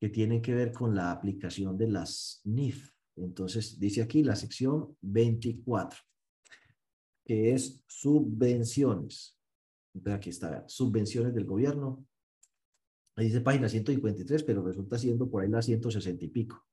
que 0.00 0.08
tienen 0.08 0.42
que 0.42 0.54
ver 0.54 0.72
con 0.72 0.92
la 0.92 1.12
aplicación 1.12 1.78
de 1.78 1.86
las 1.86 2.40
NIF. 2.42 2.90
Entonces, 3.14 3.78
dice 3.78 4.02
aquí 4.02 4.24
la 4.24 4.34
sección 4.34 4.96
24 5.02 6.00
que 7.24 7.54
es 7.54 7.82
subvenciones. 7.86 9.38
Aquí 10.06 10.30
está, 10.30 10.64
subvenciones 10.68 11.34
del 11.34 11.44
gobierno. 11.44 12.04
Ahí 13.16 13.26
dice 13.26 13.40
página 13.40 13.68
153, 13.68 14.42
pero 14.42 14.62
resulta 14.62 14.98
siendo 14.98 15.30
por 15.30 15.42
ahí 15.42 15.48
la 15.48 15.62
160 15.62 16.24
y 16.24 16.28
pico. 16.28 16.66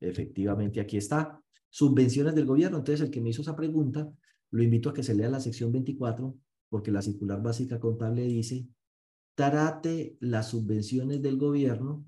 Efectivamente, 0.00 0.80
aquí 0.80 0.96
está. 0.96 1.40
Subvenciones 1.68 2.34
del 2.34 2.46
gobierno. 2.46 2.78
Entonces, 2.78 3.06
el 3.06 3.10
que 3.10 3.20
me 3.20 3.30
hizo 3.30 3.42
esa 3.42 3.54
pregunta, 3.54 4.10
lo 4.50 4.62
invito 4.62 4.90
a 4.90 4.94
que 4.94 5.04
se 5.04 5.14
lea 5.14 5.28
la 5.28 5.40
sección 5.40 5.70
24, 5.70 6.36
porque 6.68 6.90
la 6.90 7.02
circular 7.02 7.40
básica 7.40 7.78
contable 7.78 8.22
dice, 8.22 8.66
trate 9.36 10.16
las 10.20 10.48
subvenciones 10.50 11.22
del 11.22 11.36
gobierno 11.36 12.04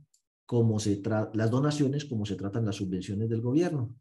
como 0.47 0.79
se 0.81 0.97
trata, 0.97 1.31
las 1.35 1.51
donaciones 1.51 2.05
como 2.05 2.27
se 2.27 2.35
tratan 2.35 2.67
las 2.67 2.77
subvenciones 2.77 3.29
del 3.29 3.41
gobierno. 3.41 3.95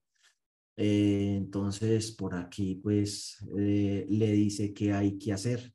Eh, 0.78 1.36
entonces, 1.38 2.12
por 2.14 2.36
aquí, 2.36 2.76
pues, 2.76 3.46
eh, 3.58 4.06
le 4.10 4.32
dice 4.32 4.74
qué 4.74 4.94
hay 4.94 5.18
que 5.18 5.34
hacer. 5.34 5.74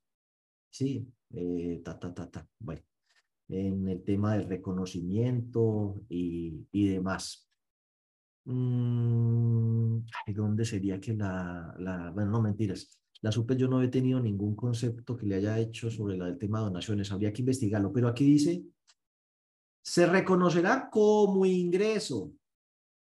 Sí, 0.70 1.06
eh, 1.30 1.80
ta, 1.84 1.98
ta, 1.98 2.14
ta, 2.14 2.30
ta. 2.30 2.48
Bueno, 2.58 2.82
en 3.48 3.88
el 3.88 4.02
tema 4.04 4.36
del 4.36 4.48
reconocimiento 4.48 6.02
y, 6.08 6.66
y 6.72 6.88
demás. 6.88 7.48
Mm, 8.44 9.98
¿Dónde 10.34 10.64
sería 10.64 11.00
que 11.00 11.14
la, 11.14 11.74
la, 11.78 12.10
bueno, 12.10 12.30
no 12.30 12.42
mentiras. 12.42 13.00
La 13.22 13.32
SUPE 13.32 13.56
yo 13.56 13.68
no 13.68 13.82
he 13.82 13.88
tenido 13.88 14.20
ningún 14.20 14.54
concepto 14.54 15.16
que 15.16 15.26
le 15.26 15.36
haya 15.36 15.58
hecho 15.58 15.90
sobre 15.90 16.16
el 16.16 16.38
tema 16.38 16.58
de 16.58 16.66
donaciones. 16.66 17.10
Habría 17.10 17.32
que 17.32 17.42
investigarlo, 17.42 17.92
pero 17.92 18.08
aquí 18.08 18.24
dice, 18.24 18.64
se 19.82 20.06
reconocerá 20.06 20.88
como 20.90 21.46
ingreso. 21.46 22.32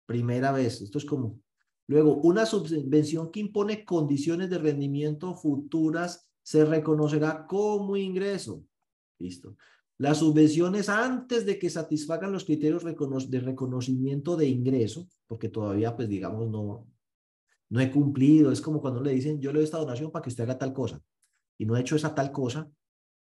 Primera 0.07 0.53
vez. 0.53 0.83
Esto 0.83 0.99
es 0.99 1.05
como, 1.05 1.41
Luego, 1.87 2.17
una 2.17 2.47
subvención 2.47 3.31
que 3.31 3.41
impone 3.41 3.85
condiciones 3.85 4.51
de 4.51 4.59
rendimiento 4.59 5.35
futuras 5.35 6.29
se 6.43 6.65
reconocerá 6.65 7.47
como 7.47 7.97
ingreso. 7.97 8.65
Listo. 9.19 9.57
Las 9.99 10.19
subvenciones 10.19 10.89
antes 10.89 11.47
de 11.47 11.59
que 11.59 11.71
satisfagan 11.71 12.33
los 12.33 12.45
criterios 12.45 12.83
de 12.85 13.41
reconocimiento 13.41 14.37
de 14.37 14.49
ingreso, 14.49 15.09
porque 15.27 15.49
todavía, 15.49 15.95
pues 15.95 16.09
digamos, 16.09 16.51
no, 16.51 16.87
no 17.69 17.81
he 17.81 17.91
cumplido. 17.91 18.51
Es 18.51 18.61
como 18.61 18.81
cuando 18.81 19.01
le 19.03 19.13
dicen, 19.13 19.41
yo 19.41 19.53
le 19.53 19.59
doy 19.59 19.65
esta 19.65 19.79
donación 19.79 20.11
para 20.11 20.23
que 20.23 20.31
usted 20.31 20.45
haga 20.45 20.59
tal 20.59 20.73
cosa 20.73 21.01
y 21.59 21.67
no 21.67 21.77
he 21.77 21.81
hecho 21.81 21.97
esa 21.97 22.15
tal 22.15 22.33
cosa, 22.33 22.71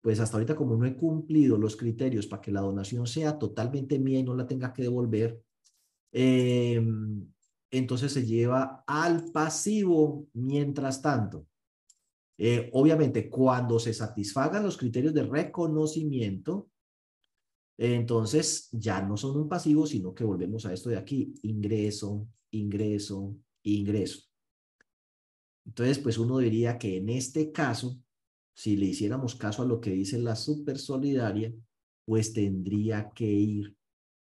pues 0.00 0.20
hasta 0.20 0.36
ahorita 0.36 0.56
como 0.56 0.76
no 0.76 0.86
he 0.86 0.96
cumplido 0.96 1.58
los 1.58 1.76
criterios 1.76 2.26
para 2.26 2.42
que 2.42 2.50
la 2.50 2.60
donación 2.60 3.06
sea 3.06 3.38
totalmente 3.38 3.98
mía 3.98 4.18
y 4.18 4.22
no 4.22 4.34
la 4.34 4.46
tenga 4.46 4.72
que 4.72 4.82
devolver, 4.82 5.40
eh, 6.12 6.82
entonces 7.72 8.12
se 8.12 8.24
lleva 8.24 8.84
al 8.86 9.32
pasivo 9.32 10.28
mientras 10.34 11.00
tanto. 11.00 11.46
Eh, 12.38 12.70
obviamente, 12.74 13.30
cuando 13.30 13.78
se 13.78 13.94
satisfagan 13.94 14.62
los 14.62 14.76
criterios 14.76 15.14
de 15.14 15.24
reconocimiento, 15.24 16.70
entonces 17.78 18.68
ya 18.72 19.00
no 19.00 19.16
son 19.16 19.38
un 19.38 19.48
pasivo, 19.48 19.86
sino 19.86 20.14
que 20.14 20.24
volvemos 20.24 20.66
a 20.66 20.72
esto 20.72 20.90
de 20.90 20.98
aquí, 20.98 21.34
ingreso, 21.42 22.28
ingreso, 22.50 23.36
ingreso. 23.62 24.20
Entonces, 25.64 25.98
pues 25.98 26.18
uno 26.18 26.38
diría 26.38 26.78
que 26.78 26.98
en 26.98 27.08
este 27.08 27.52
caso, 27.52 27.98
si 28.54 28.76
le 28.76 28.86
hiciéramos 28.86 29.34
caso 29.34 29.62
a 29.62 29.66
lo 29.66 29.80
que 29.80 29.90
dice 29.90 30.18
la 30.18 30.36
super 30.36 30.78
solidaria, 30.78 31.54
pues 32.04 32.34
tendría 32.34 33.10
que 33.14 33.24
ir 33.24 33.76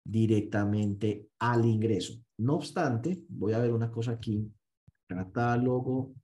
directamente 0.08 1.28
al 1.38 1.66
ingreso. 1.66 2.14
No 2.38 2.54
obstante, 2.54 3.24
voy 3.28 3.52
a 3.52 3.58
ver 3.58 3.72
una 3.72 3.90
cosa 3.90 4.12
aquí, 4.12 4.50
catálogo 5.06 6.14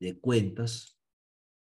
de 0.00 0.18
cuentas. 0.18 0.98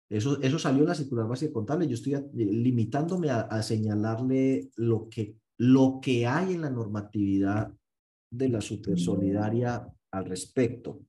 Eso, 0.09 0.41
eso 0.41 0.59
salió 0.59 0.83
en 0.83 0.89
la 0.89 0.95
circular 0.95 1.27
básica 1.27 1.53
contable. 1.53 1.89
Yo 1.89 1.95
estoy 1.95 2.15
limitándome 2.35 3.31
a, 3.31 3.63
señalarle 3.63 4.71
lo 4.77 5.09
que, 5.09 5.37
lo 5.59 5.99
que 6.01 6.27
hay 6.27 6.55
en 6.55 6.61
la 6.61 6.71
normatividad 6.71 7.75
de 8.31 8.49
la 8.49 8.61
supersolidaria 8.61 9.93
al 10.13 10.25
respecto. 10.27 11.01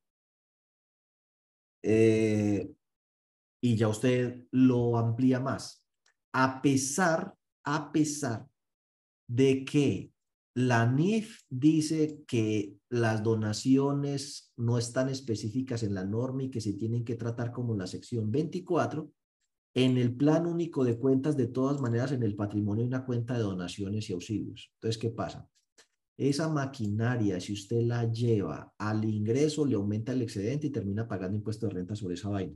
Eh, 1.84 2.74
y 3.62 3.76
ya 3.76 3.90
usted 3.90 4.48
lo 4.52 4.98
amplía 4.98 5.40
más. 5.40 5.86
A 6.34 6.62
pesar, 6.64 7.36
a 7.64 7.92
pesar 7.92 8.48
de 9.28 9.64
que 9.66 10.15
la 10.56 10.86
NIF 10.86 11.42
dice 11.50 12.24
que 12.26 12.78
las 12.90 13.22
donaciones 13.22 14.54
no 14.56 14.78
están 14.78 15.10
específicas 15.10 15.84
en 15.84 15.94
la 15.94 16.06
norma 16.06 16.44
y 16.44 16.50
que 16.50 16.62
se 16.62 16.74
tienen 16.74 17.04
que 17.04 17.16
tratar 17.16 17.52
como 17.52 17.76
la 17.76 17.88
sección 17.88 18.32
24. 18.32 19.12
En 19.74 19.98
el 19.98 20.16
plan 20.16 20.46
único 20.46 20.86
de 20.86 20.98
cuentas, 20.98 21.36
de 21.36 21.48
todas 21.48 21.82
maneras, 21.82 22.14
en 22.14 22.24
el 22.24 22.38
patrimonio 22.38 22.84
hay 22.84 22.88
una 22.88 23.06
cuenta 23.06 23.34
de 23.34 23.42
donaciones 23.42 24.10
y 24.10 24.14
auxilios. 24.14 24.72
Entonces, 24.76 24.98
¿qué 24.98 25.10
pasa? 25.10 25.46
Esa 26.16 26.48
maquinaria, 26.48 27.42
si 27.42 27.52
usted 27.52 27.82
la 27.82 28.10
lleva 28.10 28.74
al 28.78 29.04
ingreso, 29.04 29.66
le 29.66 29.76
aumenta 29.76 30.14
el 30.14 30.22
excedente 30.22 30.68
y 30.68 30.72
termina 30.72 31.06
pagando 31.06 31.36
impuesto 31.36 31.68
de 31.68 31.74
renta 31.74 31.98
sobre 31.98 32.14
esa 32.14 32.30
vaina. 32.30 32.56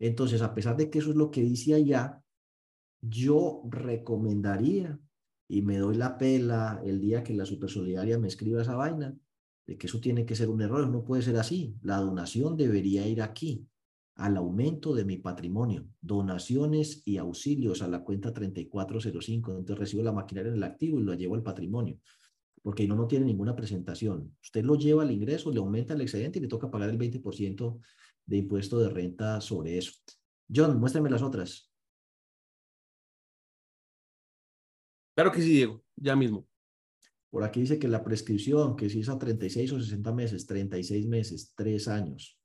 Entonces, 0.00 0.42
a 0.42 0.52
pesar 0.52 0.76
de 0.76 0.90
que 0.90 0.98
eso 0.98 1.10
es 1.10 1.16
lo 1.16 1.30
que 1.30 1.42
dice 1.42 1.74
allá, 1.74 2.20
yo 3.00 3.62
recomendaría 3.70 4.98
y 5.48 5.62
me 5.62 5.78
doy 5.78 5.96
la 5.96 6.18
pela 6.18 6.80
el 6.84 7.00
día 7.00 7.24
que 7.24 7.34
la 7.34 7.46
supersolidaria 7.46 8.18
me 8.18 8.28
escriba 8.28 8.62
esa 8.62 8.76
vaina, 8.76 9.16
de 9.66 9.76
que 9.76 9.86
eso 9.86 10.00
tiene 10.00 10.24
que 10.24 10.36
ser 10.36 10.48
un 10.48 10.60
error, 10.62 10.88
no 10.88 11.04
puede 11.04 11.22
ser 11.22 11.36
así. 11.36 11.74
La 11.82 11.98
donación 11.98 12.56
debería 12.56 13.06
ir 13.06 13.22
aquí, 13.22 13.66
al 14.16 14.36
aumento 14.36 14.94
de 14.94 15.04
mi 15.04 15.16
patrimonio, 15.16 15.86
donaciones 16.00 17.02
y 17.04 17.18
auxilios 17.18 17.82
a 17.82 17.88
la 17.88 18.02
cuenta 18.02 18.32
3405. 18.32 19.58
Entonces 19.58 19.78
recibo 19.78 20.02
la 20.02 20.12
maquinaria 20.12 20.50
en 20.50 20.56
el 20.56 20.64
activo 20.64 20.98
y 20.98 21.04
lo 21.04 21.14
llevo 21.14 21.36
al 21.36 21.42
patrimonio, 21.42 21.98
porque 22.62 22.86
no, 22.86 22.96
no 22.96 23.06
tiene 23.06 23.26
ninguna 23.26 23.54
presentación. 23.54 24.36
Usted 24.42 24.64
lo 24.64 24.74
lleva 24.74 25.02
al 25.02 25.12
ingreso, 25.12 25.52
le 25.52 25.58
aumenta 25.58 25.94
el 25.94 26.00
excedente 26.00 26.38
y 26.38 26.42
le 26.42 26.48
toca 26.48 26.70
pagar 26.70 26.90
el 26.90 26.98
20% 26.98 27.78
de 28.26 28.36
impuesto 28.36 28.80
de 28.80 28.88
renta 28.88 29.40
sobre 29.40 29.78
eso. 29.78 29.92
John, 30.52 30.80
muéstrame 30.80 31.10
las 31.10 31.22
otras. 31.22 31.70
Claro 35.18 35.32
que 35.32 35.42
sí, 35.42 35.50
Diego, 35.50 35.82
ya 35.96 36.14
mismo. 36.14 36.46
Por 37.28 37.42
aquí 37.42 37.62
dice 37.62 37.80
que 37.80 37.88
la 37.88 38.04
prescripción, 38.04 38.76
que 38.76 38.88
si 38.88 39.00
es 39.00 39.08
a 39.08 39.18
36 39.18 39.72
o 39.72 39.80
60 39.80 40.12
meses, 40.12 40.46
36 40.46 41.08
meses, 41.08 41.54
3 41.56 41.88
años. 41.88 42.38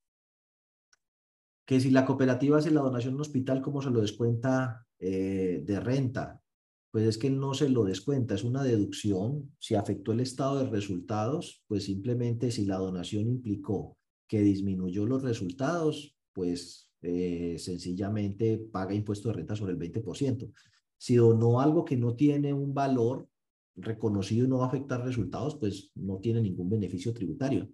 Que 1.67 1.79
si 1.79 1.91
la 1.91 2.03
cooperativa 2.03 2.57
hace 2.57 2.71
la 2.71 2.81
donación 2.81 3.13
en 3.13 3.21
hospital, 3.21 3.61
¿cómo 3.61 3.83
se 3.83 3.91
lo 3.91 4.01
descuenta 4.01 4.87
eh, 4.97 5.61
de 5.63 5.79
renta? 5.79 6.41
Pues 6.89 7.05
es 7.05 7.19
que 7.19 7.29
no 7.29 7.53
se 7.53 7.69
lo 7.69 7.83
descuenta, 7.83 8.33
es 8.33 8.43
una 8.43 8.63
deducción. 8.63 9.55
Si 9.59 9.75
afectó 9.75 10.11
el 10.11 10.21
estado 10.21 10.57
de 10.57 10.71
resultados, 10.71 11.63
pues 11.67 11.83
simplemente 11.83 12.49
si 12.49 12.65
la 12.65 12.77
donación 12.77 13.27
implicó 13.27 13.99
que 14.27 14.41
disminuyó 14.41 15.05
los 15.05 15.21
resultados, 15.21 16.17
pues 16.33 16.91
eh, 17.03 17.55
sencillamente 17.59 18.57
paga 18.57 18.95
impuesto 18.95 19.29
de 19.29 19.35
renta 19.35 19.55
sobre 19.55 19.73
el 19.73 19.77
20%. 19.77 20.51
Si 21.03 21.15
donó 21.15 21.59
algo 21.59 21.83
que 21.83 21.97
no 21.97 22.15
tiene 22.15 22.53
un 22.53 22.73
valor, 22.73 23.27
reconocido 23.75 24.45
y 24.45 24.47
no 24.47 24.59
va 24.59 24.63
a 24.63 24.67
afectar 24.69 25.03
resultados, 25.03 25.57
pues 25.57 25.91
no 25.95 26.19
tiene 26.19 26.41
ningún 26.41 26.69
beneficio 26.69 27.13
tributario. 27.13 27.69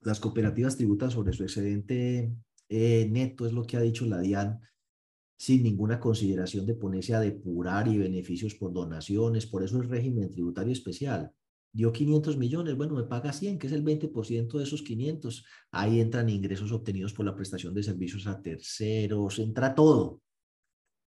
Las 0.00 0.20
cooperativas 0.20 0.76
tributan 0.76 1.10
sobre 1.10 1.32
su 1.32 1.42
excedente 1.42 2.34
eh, 2.68 3.08
neto, 3.10 3.46
es 3.46 3.54
lo 3.54 3.62
que 3.62 3.78
ha 3.78 3.80
dicho 3.80 4.04
la 4.04 4.20
DIAN, 4.20 4.60
sin 5.38 5.62
ninguna 5.62 5.98
consideración 5.98 6.66
de 6.66 6.74
ponerse 6.74 7.14
a 7.14 7.20
depurar 7.20 7.88
y 7.88 7.96
beneficios 7.96 8.54
por 8.56 8.74
donaciones, 8.74 9.46
por 9.46 9.62
eso 9.62 9.80
el 9.80 9.88
régimen 9.88 10.30
tributario 10.30 10.74
especial. 10.74 11.32
Dio 11.72 11.92
500 11.92 12.36
millones, 12.36 12.76
bueno, 12.76 12.94
me 12.94 13.04
paga 13.04 13.32
100, 13.32 13.58
que 13.58 13.68
es 13.68 13.72
el 13.72 13.82
20% 13.82 14.58
de 14.58 14.64
esos 14.64 14.82
500. 14.82 15.46
Ahí 15.70 15.98
entran 15.98 16.28
ingresos 16.28 16.72
obtenidos 16.72 17.14
por 17.14 17.24
la 17.24 17.34
prestación 17.34 17.72
de 17.72 17.82
servicios 17.82 18.26
a 18.26 18.42
terceros, 18.42 19.38
entra 19.38 19.74
todo 19.74 20.20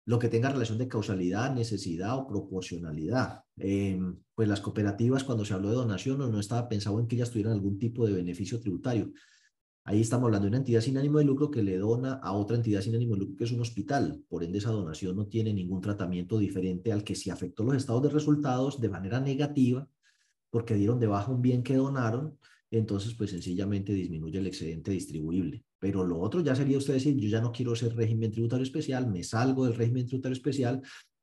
lo 0.07 0.19
que 0.19 0.29
tenga 0.29 0.51
relación 0.51 0.79
de 0.79 0.89
causalidad, 0.89 1.55
necesidad 1.55 2.19
o 2.19 2.27
proporcionalidad. 2.27 3.45
Em, 3.57 4.19
pues 4.35 4.49
las 4.49 4.61
cooperativas, 4.61 5.25
cuando 5.25 5.45
se 5.45 5.55
habló 5.55 5.71
de 5.71 5.77
donación, 5.77 6.19
no, 6.19 6.29
no 6.29 6.41
estaba 6.41 6.69
pensado 6.69 7.01
en 7.01 7.07
que 7.07 7.17
ellas 7.17 7.31
tuvieran 7.31 7.55
algún 7.55 7.79
tipo 7.79 8.07
de 8.07 8.13
beneficio 8.13 8.61
tributario. 8.61 9.13
Ahí 9.87 10.01
estamos 10.01 10.27
hablando 10.27 10.47
de 10.47 10.49
una 10.49 10.59
entidad 10.59 10.81
sin 10.81 10.97
ánimo 10.97 11.19
de 11.19 11.25
lucro 11.25 11.51
que 11.51 11.63
le 11.63 11.77
dona 11.77 12.15
a 12.15 12.33
otra 12.33 12.57
entidad 12.57 12.81
sin 12.81 12.95
ánimo 12.95 13.15
de 13.15 13.21
lucro 13.21 13.37
que 13.37 13.45
es 13.45 13.53
un 13.53 13.61
hospital. 13.61 14.25
Por 14.29 14.43
ende, 14.43 14.59
esa 14.59 14.71
donación 14.71 15.15
no 15.17 15.27
tiene 15.27 15.53
ningún 15.53 15.81
tratamiento 15.83 16.39
diferente 16.39 16.91
al 16.91 17.05
que 17.05 17.15
si 17.15 17.29
afectó 17.31 17.65
los 17.65 17.77
estados 17.77 18.03
de 18.03 18.09
resultados 18.09 18.81
de 18.81 18.89
manera 18.89 19.21
negativa, 19.21 19.87
porque 20.51 20.75
dieron 20.75 21.01
de 21.01 21.07
baja 21.07 21.31
un 21.31 21.43
bien 21.43 21.63
que 21.63 21.77
donaron, 21.77 22.39
entonces 22.71 23.15
pues 23.15 23.31
sencillamente 23.31 23.93
disminuye 23.93 24.39
el 24.39 24.47
excedente 24.47 24.91
distribuible. 24.91 25.65
Pero 25.85 26.03
lo 26.03 26.19
otro 26.19 26.41
ya 26.41 26.57
sería 26.57 26.79
usted 26.79 26.95
decir, 26.95 27.15
yo 27.15 27.29
ya 27.29 27.43
no 27.43 27.53
quiero 27.53 27.77
ser 27.77 27.95
régimen 27.95 28.33
tributario 28.33 28.63
especial, 28.63 29.07
me 29.07 29.23
salgo 29.23 29.67
del 29.67 29.75
régimen 29.75 30.07
tributario 30.07 30.33
especial, 30.33 30.81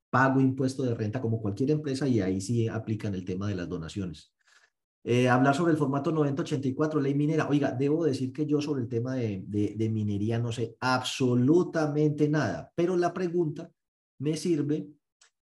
pago 0.07 0.39
impuesto 0.39 0.83
de 0.83 0.93
renta 0.93 1.19
como 1.19 1.41
cualquier 1.41 1.71
empresa 1.71 2.07
y 2.07 2.21
ahí 2.21 2.39
sí 2.39 2.67
aplican 2.67 3.15
el 3.15 3.25
tema 3.25 3.47
de 3.47 3.55
las 3.55 3.67
donaciones. 3.67 4.31
Eh, 5.03 5.27
hablar 5.27 5.55
sobre 5.55 5.71
el 5.71 5.79
formato 5.79 6.11
9084, 6.11 7.01
ley 7.01 7.15
minera. 7.15 7.49
Oiga, 7.49 7.71
debo 7.71 8.05
decir 8.05 8.31
que 8.31 8.45
yo 8.45 8.61
sobre 8.61 8.83
el 8.83 8.87
tema 8.87 9.15
de, 9.15 9.43
de, 9.47 9.89
minería 9.89 10.37
no 10.37 10.51
sé 10.51 10.75
absolutamente 10.79 12.29
nada, 12.29 12.71
pero 12.75 12.95
la 12.95 13.11
pregunta 13.11 13.71
me 14.19 14.37
sirve 14.37 14.89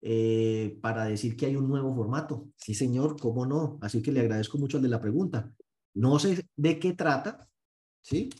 eh, 0.01 0.79
para 0.81 1.07
decir 1.07 1.37
que 1.37 1.47
hay 1.47 1.57
un 1.57 1.67
nuevo 1.67 1.93
formato. 1.93 2.51
Sí, 2.55 2.73
señor, 2.73 3.17
cómo 3.21 3.45
no. 3.47 3.81
Así 3.83 4.01
que 4.01 4.13
le 4.13 4.21
agradezco 4.21 4.59
mucho 4.59 4.77
al 4.77 4.85
de 4.85 4.91
la 4.91 5.01
pregunta. 5.01 5.53
No 5.95 6.21
sé 6.21 6.47
de 6.55 6.79
qué 6.79 6.93
trata, 6.93 7.49
¿sí? 8.01 8.31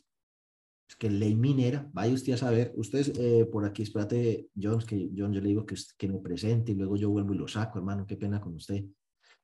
Es 0.89 0.97
que 0.97 1.11
ley 1.11 1.35
minera, 1.35 1.89
vaya 1.93 2.15
usted 2.15 2.33
a 2.33 2.39
saber, 2.39 2.73
ustedes 2.77 3.13
eh, 3.19 3.45
por 3.45 3.65
aquí, 3.67 3.83
espérate, 3.83 4.49
John, 4.61 4.81
que 4.81 5.11
John, 5.15 5.33
yo 5.33 5.41
le 5.41 5.49
digo 5.49 5.67
que, 5.67 5.77
que 5.99 6.09
me 6.09 6.19
presente 6.19 6.73
y 6.73 6.75
luego 6.75 6.97
yo 6.97 7.11
vuelvo 7.11 7.35
y 7.35 7.39
lo 7.39 7.47
saco, 7.47 7.79
hermano, 7.79 8.07
qué 8.07 8.17
pena 8.17 8.41
con 8.41 8.55
usted. 8.55 8.85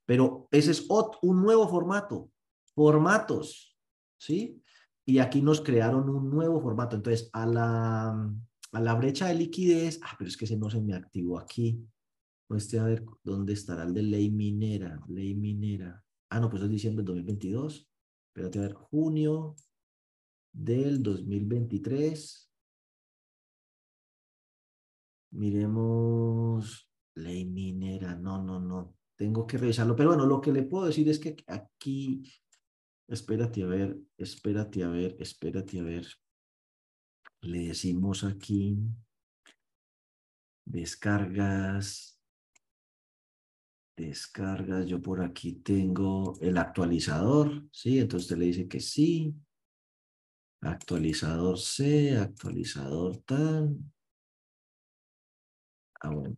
Pero 0.07 0.49
ese 0.51 0.71
es 0.71 0.87
otro, 0.89 1.19
un 1.23 1.43
nuevo 1.43 1.69
formato, 1.69 2.31
formatos, 2.75 3.77
¿sí? 4.19 4.63
Y 5.07 5.19
aquí 5.19 5.43
nos 5.43 5.61
crearon 5.61 6.09
un 6.09 6.31
nuevo 6.31 6.61
formato. 6.63 6.97
Entonces, 6.97 7.29
a 7.33 7.47
la, 7.47 8.33
a 8.73 8.81
la 8.81 8.95
brecha 8.95 9.29
de 9.29 9.35
liquidez, 9.35 10.01
ah, 10.03 10.15
pero 10.19 10.29
es 10.29 10.37
que 10.37 10.47
ese 10.47 10.57
no 10.57 10.71
se 10.71 10.81
me 10.81 10.95
activó 10.95 11.39
aquí. 11.39 11.87
Pues 12.47 12.73
a 12.75 12.85
ver 12.85 13.05
dónde 13.23 13.53
estará 13.53 13.85
el 13.85 13.95
de 13.95 14.03
ley 14.03 14.31
minera, 14.31 15.01
ley 15.09 15.35
minera. 15.35 16.03
Ah, 16.31 16.41
no, 16.41 16.51
pues 16.51 16.63
es 16.63 16.71
diciembre 16.71 17.03
del 17.05 17.17
2022. 17.17 17.89
Espérate 18.29 18.59
a 18.59 18.63
ver, 18.63 18.75
junio, 18.75 19.57
del 20.55 21.03
2023. 21.03 22.51
Miremos 25.33 26.89
ley 27.17 27.45
minera. 27.45 28.15
No, 28.15 28.43
no, 28.43 28.61
no. 28.61 28.97
Tengo 29.17 29.47
que 29.47 29.59
revisarlo. 29.59 29.95
Pero 29.97 30.11
bueno, 30.11 30.27
lo 30.27 30.41
que 30.41 30.53
le 30.53 30.63
puedo 30.63 30.87
decir 30.87 31.09
es 31.09 31.19
que 31.19 31.37
aquí, 31.47 32.23
espérate 33.09 33.63
a 33.63 33.67
ver, 33.67 33.99
espérate 34.17 34.85
a 34.85 34.89
ver, 34.89 35.17
espérate 35.19 35.81
a 35.81 35.83
ver. 35.83 36.07
Le 37.43 37.69
decimos 37.69 38.25
aquí 38.25 38.79
descargas, 40.65 42.19
descargas. 43.97 44.87
Yo 44.87 45.03
por 45.03 45.21
aquí 45.21 45.55
tengo 45.57 46.39
el 46.41 46.59
actualizador, 46.59 47.69
¿sí? 47.71 47.99
Entonces 47.99 48.27
usted 48.27 48.39
le 48.39 48.47
dice 48.47 48.69
que 48.69 48.81
sí. 48.81 49.35
Actualizador 50.65 51.59
C, 51.59 52.17
actualizador 52.17 53.19
tal. 53.27 53.77
Ah, 56.01 56.09
bueno. 56.09 56.37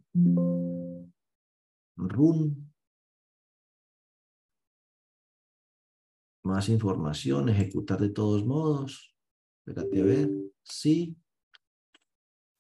Run. 1.97 2.73
Más 6.43 6.69
información, 6.69 7.49
ejecutar 7.49 8.01
de 8.01 8.11
todos 8.11 8.45
modos. 8.45 9.15
Espérate 9.65 10.01
a 10.01 10.05
ver. 10.05 10.31
Sí. 10.65 11.17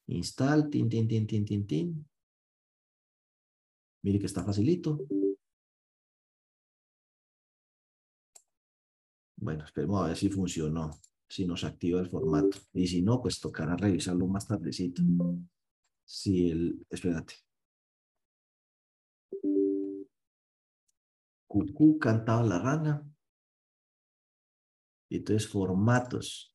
Install, 0.06 0.70
tin, 0.70 0.88
tin, 0.88 1.08
tin, 1.08 1.26
tin, 1.26 1.44
tin, 1.44 1.66
tin. 1.66 2.08
Mire 4.02 4.20
que 4.20 4.26
está 4.26 4.44
facilito. 4.44 5.00
Bueno, 9.36 9.64
esperemos 9.64 10.04
a 10.04 10.08
ver 10.08 10.16
si 10.16 10.28
funcionó 10.28 10.92
si 11.28 11.46
nos 11.46 11.64
activa 11.64 12.00
el 12.00 12.08
formato. 12.08 12.58
Y 12.72 12.86
si 12.86 13.02
no, 13.02 13.20
pues 13.20 13.40
tocará 13.40 13.76
revisarlo 13.76 14.26
más 14.26 14.46
tardecito. 14.46 15.02
Si 16.04 16.50
el, 16.50 16.86
espérate. 16.88 17.34
Cucú 21.46 21.98
cantaba 21.98 22.42
la 22.42 22.58
rana. 22.58 23.16
Entonces, 25.10 25.48
formatos. 25.48 26.54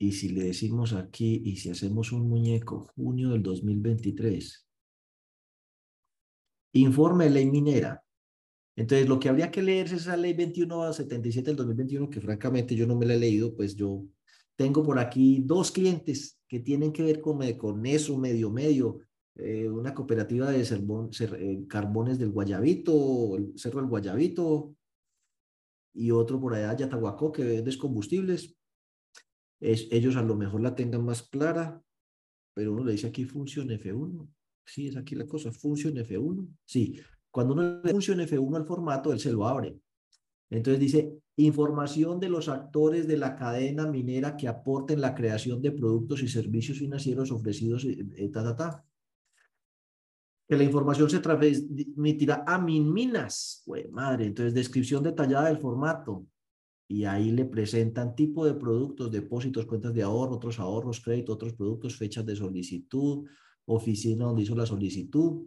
Y 0.00 0.12
si 0.12 0.28
le 0.28 0.44
decimos 0.44 0.92
aquí, 0.92 1.42
y 1.44 1.56
si 1.56 1.70
hacemos 1.70 2.12
un 2.12 2.28
muñeco, 2.28 2.86
junio 2.94 3.30
del 3.30 3.42
2023. 3.42 4.68
Informe 6.74 7.30
ley 7.30 7.46
minera. 7.46 8.04
Entonces, 8.78 9.08
lo 9.08 9.18
que 9.18 9.28
habría 9.28 9.50
que 9.50 9.60
leer 9.60 9.86
es 9.86 9.92
esa 9.92 10.16
ley 10.16 10.34
2177 10.34 11.50
del 11.50 11.56
2021, 11.56 12.08
que 12.08 12.20
francamente 12.20 12.76
yo 12.76 12.86
no 12.86 12.94
me 12.94 13.06
la 13.06 13.14
he 13.14 13.18
leído, 13.18 13.56
pues 13.56 13.74
yo 13.74 14.04
tengo 14.54 14.84
por 14.84 15.00
aquí 15.00 15.42
dos 15.44 15.72
clientes 15.72 16.38
que 16.46 16.60
tienen 16.60 16.92
que 16.92 17.02
ver 17.02 17.20
con, 17.20 17.40
con 17.54 17.84
eso, 17.86 18.16
medio, 18.16 18.52
medio. 18.52 19.00
Eh, 19.34 19.68
una 19.68 19.92
cooperativa 19.92 20.52
de 20.52 20.62
eh, 20.62 21.66
carbones 21.68 22.20
del 22.20 22.30
Guayabito, 22.30 23.36
el 23.36 23.52
Cerro 23.56 23.80
del 23.80 23.90
Guayabito, 23.90 24.76
y 25.92 26.12
otro 26.12 26.40
por 26.40 26.54
allá, 26.54 26.76
Yatahuacó, 26.76 27.32
que 27.32 27.42
vende 27.42 27.76
combustibles. 27.78 28.54
Es, 29.58 29.88
ellos 29.90 30.14
a 30.14 30.22
lo 30.22 30.36
mejor 30.36 30.60
la 30.60 30.76
tengan 30.76 31.04
más 31.04 31.22
clara, 31.22 31.82
pero 32.54 32.74
uno 32.74 32.84
le 32.84 32.92
dice 32.92 33.08
aquí 33.08 33.24
función 33.24 33.70
F1. 33.70 34.28
Sí, 34.64 34.86
es 34.86 34.96
aquí 34.96 35.16
la 35.16 35.26
cosa, 35.26 35.50
función 35.50 35.96
F1. 35.96 36.48
Sí, 36.64 37.00
cuando 37.30 37.54
uno 37.54 37.80
le 37.82 37.90
funciona 37.90 38.24
F1 38.24 38.56
al 38.56 38.66
formato, 38.66 39.12
él 39.12 39.20
se 39.20 39.32
lo 39.32 39.46
abre. 39.46 39.78
Entonces 40.50 40.80
dice, 40.80 41.18
información 41.36 42.18
de 42.18 42.28
los 42.28 42.48
actores 42.48 43.06
de 43.06 43.16
la 43.16 43.36
cadena 43.36 43.86
minera 43.86 44.36
que 44.36 44.48
aporten 44.48 45.00
la 45.00 45.14
creación 45.14 45.60
de 45.60 45.72
productos 45.72 46.22
y 46.22 46.28
servicios 46.28 46.78
financieros 46.78 47.30
ofrecidos, 47.30 47.84
eh, 47.84 48.28
ta, 48.32 48.42
ta, 48.42 48.56
ta. 48.56 48.84
Que 50.48 50.56
la 50.56 50.64
información 50.64 51.10
se 51.10 51.20
transmitirá 51.20 52.44
a 52.46 52.58
Minminas. 52.58 53.62
Pues 53.66 53.90
madre, 53.90 54.26
entonces 54.26 54.54
descripción 54.54 55.02
detallada 55.02 55.48
del 55.48 55.58
formato. 55.58 56.26
Y 56.90 57.04
ahí 57.04 57.30
le 57.30 57.44
presentan 57.44 58.16
tipo 58.16 58.46
de 58.46 58.54
productos, 58.54 59.10
depósitos, 59.10 59.66
cuentas 59.66 59.92
de 59.92 60.02
ahorro, 60.02 60.36
otros 60.36 60.58
ahorros, 60.58 61.00
crédito, 61.00 61.34
otros 61.34 61.52
productos, 61.52 61.98
fechas 61.98 62.24
de 62.24 62.34
solicitud, 62.34 63.28
oficina 63.66 64.24
donde 64.24 64.42
hizo 64.42 64.56
la 64.56 64.64
solicitud, 64.64 65.46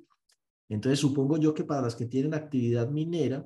entonces, 0.76 1.00
supongo 1.00 1.38
yo 1.38 1.54
que 1.54 1.66
para 1.66 1.82
las 1.82 1.96
que 1.96 2.06
tienen 2.06 2.34
actividad 2.34 2.90
minera, 2.90 3.46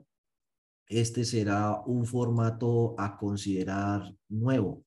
este 0.88 1.26
será 1.26 1.82
un 1.86 2.06
formato 2.06 2.94
a 3.00 3.18
considerar 3.18 4.14
nuevo. 4.30 4.86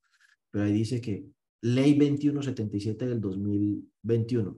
Pero 0.50 0.64
ahí 0.64 0.72
dice 0.72 1.00
que 1.00 1.26
Ley 1.62 1.94
2177 1.94 3.06
del 3.06 3.20
2021. 3.20 4.56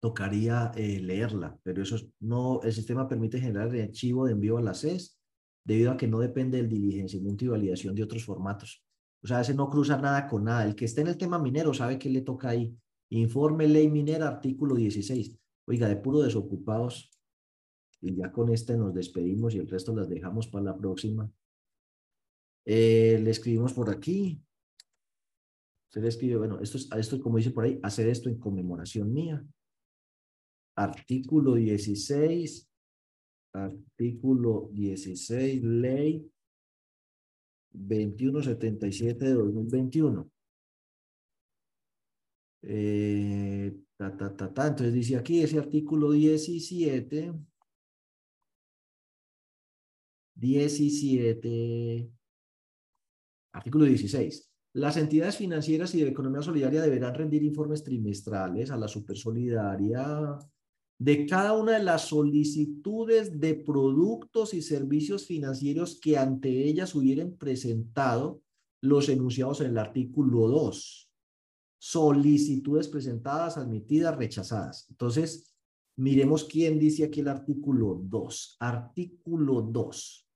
tocaría 0.00 0.70
eh, 0.76 1.00
leerla, 1.00 1.58
pero 1.62 1.82
eso 1.82 1.96
no, 2.20 2.60
el 2.62 2.72
sistema 2.72 3.08
permite 3.08 3.40
generar 3.40 3.74
el 3.74 3.82
archivo 3.82 4.26
de 4.26 4.32
envío 4.32 4.58
a 4.58 4.62
la 4.62 4.74
CES 4.74 5.18
debido 5.64 5.90
a 5.90 5.96
que 5.96 6.06
no 6.06 6.20
depende 6.20 6.56
del 6.58 6.68
diligenciamiento 6.68 7.44
y 7.44 7.48
validación 7.48 7.94
de 7.94 8.04
otros 8.04 8.24
formatos. 8.24 8.84
O 9.22 9.26
sea, 9.26 9.40
ese 9.40 9.54
no 9.54 9.68
cruza 9.68 9.96
nada 9.98 10.26
con 10.28 10.44
nada. 10.44 10.64
El 10.64 10.74
que 10.74 10.84
esté 10.84 11.00
en 11.00 11.08
el 11.08 11.18
tema 11.18 11.38
minero 11.38 11.74
sabe 11.74 11.98
que 11.98 12.10
le 12.10 12.22
toca 12.22 12.50
ahí. 12.50 12.74
Informe 13.10 13.66
ley 13.66 13.88
minera, 13.88 14.28
artículo 14.28 14.76
16. 14.76 15.36
Oiga, 15.68 15.86
de 15.86 15.96
puro 15.96 16.20
desocupados. 16.20 17.10
Y 18.00 18.16
ya 18.16 18.32
con 18.32 18.50
este 18.50 18.76
nos 18.76 18.94
despedimos 18.94 19.54
y 19.54 19.58
el 19.58 19.68
resto 19.68 19.94
las 19.94 20.08
dejamos 20.08 20.48
para 20.48 20.64
la 20.64 20.76
próxima. 20.76 21.30
Eh, 22.64 23.20
le 23.22 23.30
escribimos 23.30 23.74
por 23.74 23.90
aquí. 23.90 24.40
Se 25.90 26.00
le 26.00 26.08
escribe, 26.08 26.36
bueno, 26.36 26.58
esto 26.60 26.78
es, 26.78 26.88
esto 26.96 27.20
como 27.20 27.36
dice 27.36 27.50
por 27.50 27.64
ahí, 27.64 27.78
hacer 27.82 28.08
esto 28.08 28.28
en 28.30 28.38
conmemoración 28.38 29.12
mía. 29.12 29.44
Artículo 30.74 31.54
16. 31.54 32.70
Artículo 33.52 34.70
16, 34.72 35.62
ley 35.64 36.30
2177 37.72 39.24
de 39.24 39.34
2021. 39.34 40.30
Eh, 42.62 43.76
ta, 43.98 44.16
ta, 44.16 44.34
ta, 44.34 44.54
ta. 44.54 44.66
Entonces 44.68 44.94
dice 44.94 45.16
aquí 45.16 45.42
ese 45.42 45.58
artículo 45.58 46.12
17. 46.12 47.34
17. 50.34 52.10
Artículo 53.52 53.84
16. 53.84 54.50
Las 54.74 54.96
entidades 54.96 55.36
financieras 55.36 55.94
y 55.94 56.02
de 56.02 56.10
economía 56.10 56.42
solidaria 56.42 56.80
deberán 56.80 57.14
rendir 57.14 57.42
informes 57.42 57.82
trimestrales 57.82 58.70
a 58.70 58.76
la 58.76 58.86
Supersolidaria 58.86 60.38
de 61.00 61.26
cada 61.26 61.54
una 61.54 61.72
de 61.72 61.84
las 61.84 62.08
solicitudes 62.08 63.40
de 63.40 63.54
productos 63.54 64.54
y 64.54 64.62
servicios 64.62 65.26
financieros 65.26 65.98
que 66.00 66.18
ante 66.18 66.50
ellas 66.68 66.94
hubieran 66.94 67.36
presentado 67.36 68.42
los 68.80 69.08
enunciados 69.08 69.60
en 69.60 69.70
el 69.70 69.78
artículo 69.78 70.48
2. 70.48 71.07
Solicitudes 71.78 72.88
presentadas, 72.88 73.56
admitidas, 73.56 74.16
rechazadas. 74.16 74.86
Entonces, 74.90 75.54
miremos 75.96 76.44
quién 76.44 76.78
dice 76.78 77.04
aquí 77.04 77.20
el 77.20 77.28
artículo 77.28 78.00
2. 78.02 78.56
Artículo 78.60 79.62
2. 79.62 80.28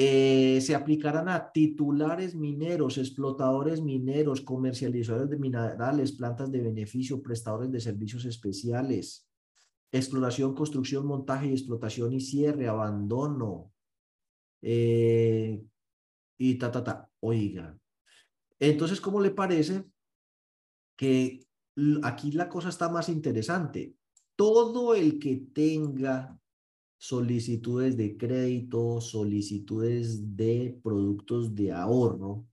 Eh, 0.00 0.60
se 0.60 0.76
aplicarán 0.76 1.28
a 1.28 1.50
titulares 1.50 2.36
mineros, 2.36 2.98
explotadores 2.98 3.82
mineros, 3.82 4.40
comercializadores 4.40 5.28
de 5.28 5.38
minerales, 5.38 6.12
plantas 6.12 6.52
de 6.52 6.60
beneficio, 6.60 7.20
prestadores 7.20 7.72
de 7.72 7.80
servicios 7.80 8.24
especiales, 8.24 9.28
exploración, 9.90 10.54
construcción, 10.54 11.04
montaje 11.04 11.48
y 11.48 11.52
explotación 11.52 12.12
y 12.12 12.20
cierre, 12.20 12.68
abandono. 12.68 13.72
Eh, 14.62 15.64
y 16.38 16.54
ta, 16.54 16.70
ta, 16.70 16.84
ta. 16.84 17.10
Oiga. 17.18 17.76
Entonces, 18.60 19.00
¿cómo 19.00 19.20
le 19.20 19.30
parece 19.30 19.84
que 20.96 21.46
aquí 22.02 22.32
la 22.32 22.48
cosa 22.48 22.68
está 22.68 22.88
más 22.88 23.08
interesante? 23.08 23.94
Todo 24.36 24.94
el 24.94 25.18
que 25.18 25.36
tenga 25.52 26.38
solicitudes 26.98 27.96
de 27.96 28.16
crédito, 28.16 29.00
solicitudes 29.00 30.36
de 30.36 30.78
productos 30.82 31.54
de 31.54 31.72
ahorro. 31.72 32.44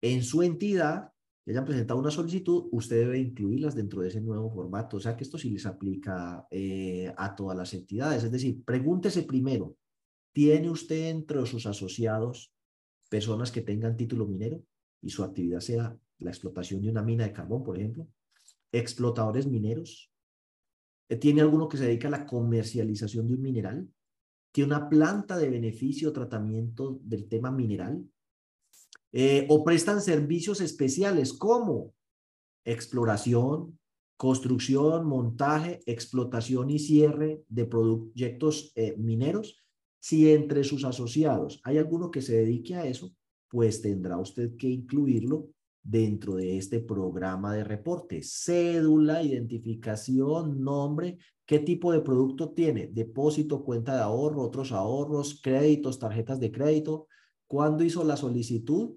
En 0.00 0.22
su 0.22 0.42
entidad, 0.42 1.12
que 1.44 1.50
hayan 1.50 1.64
presentado 1.64 1.98
una 1.98 2.10
solicitud, 2.10 2.68
usted 2.70 3.00
debe 3.00 3.18
incluirlas 3.18 3.74
dentro 3.74 4.00
de 4.00 4.08
ese 4.08 4.20
nuevo 4.20 4.50
formato. 4.50 4.96
O 4.96 5.00
sea 5.00 5.16
que 5.16 5.24
esto 5.24 5.36
sí 5.36 5.50
les 5.50 5.66
aplica 5.66 6.46
eh, 6.50 7.12
a 7.16 7.34
todas 7.34 7.56
las 7.56 7.74
entidades. 7.74 8.22
Es 8.22 8.30
decir, 8.30 8.64
pregúntese 8.64 9.24
primero, 9.24 9.76
¿tiene 10.32 10.70
usted 10.70 11.08
entre 11.08 11.44
sus 11.46 11.66
asociados 11.66 12.53
personas 13.14 13.52
que 13.52 13.60
tengan 13.60 13.96
título 13.96 14.26
minero 14.26 14.60
y 15.00 15.08
su 15.08 15.22
actividad 15.22 15.60
sea 15.60 15.96
la 16.18 16.30
explotación 16.30 16.82
de 16.82 16.90
una 16.90 17.00
mina 17.00 17.22
de 17.22 17.32
carbón, 17.32 17.62
por 17.62 17.78
ejemplo? 17.78 18.08
¿Explotadores 18.72 19.46
mineros? 19.46 20.12
Eh, 21.08 21.14
¿Tiene 21.14 21.42
alguno 21.42 21.68
que 21.68 21.76
se 21.76 21.84
dedica 21.84 22.08
a 22.08 22.10
la 22.10 22.26
comercialización 22.26 23.28
de 23.28 23.34
un 23.34 23.42
mineral? 23.42 23.88
¿Tiene 24.50 24.74
una 24.74 24.88
planta 24.88 25.38
de 25.38 25.48
beneficio 25.48 26.08
o 26.08 26.12
tratamiento 26.12 26.98
del 27.04 27.28
tema 27.28 27.52
mineral? 27.52 28.04
Eh, 29.12 29.46
¿O 29.48 29.62
prestan 29.62 30.00
servicios 30.00 30.60
especiales 30.60 31.32
como 31.32 31.94
exploración, 32.64 33.78
construcción, 34.16 35.06
montaje, 35.06 35.82
explotación 35.86 36.68
y 36.68 36.80
cierre 36.80 37.44
de 37.46 37.64
proyectos 37.64 38.72
eh, 38.74 38.96
mineros? 38.98 39.63
Si 40.04 40.30
entre 40.30 40.64
sus 40.64 40.84
asociados 40.84 41.62
hay 41.64 41.78
alguno 41.78 42.10
que 42.10 42.20
se 42.20 42.36
dedique 42.36 42.74
a 42.74 42.84
eso, 42.84 43.14
pues 43.48 43.80
tendrá 43.80 44.18
usted 44.18 44.54
que 44.54 44.68
incluirlo 44.68 45.48
dentro 45.82 46.34
de 46.34 46.58
este 46.58 46.80
programa 46.80 47.54
de 47.54 47.64
reporte. 47.64 48.20
Cédula, 48.22 49.22
identificación, 49.22 50.60
nombre, 50.60 51.16
qué 51.46 51.58
tipo 51.58 51.90
de 51.90 52.02
producto 52.02 52.50
tiene, 52.50 52.88
depósito, 52.88 53.64
cuenta 53.64 53.96
de 53.96 54.02
ahorro, 54.02 54.42
otros 54.42 54.72
ahorros, 54.72 55.40
créditos, 55.42 55.98
tarjetas 55.98 56.38
de 56.38 56.52
crédito. 56.52 57.08
¿Cuándo 57.46 57.82
hizo 57.82 58.04
la 58.04 58.18
solicitud? 58.18 58.96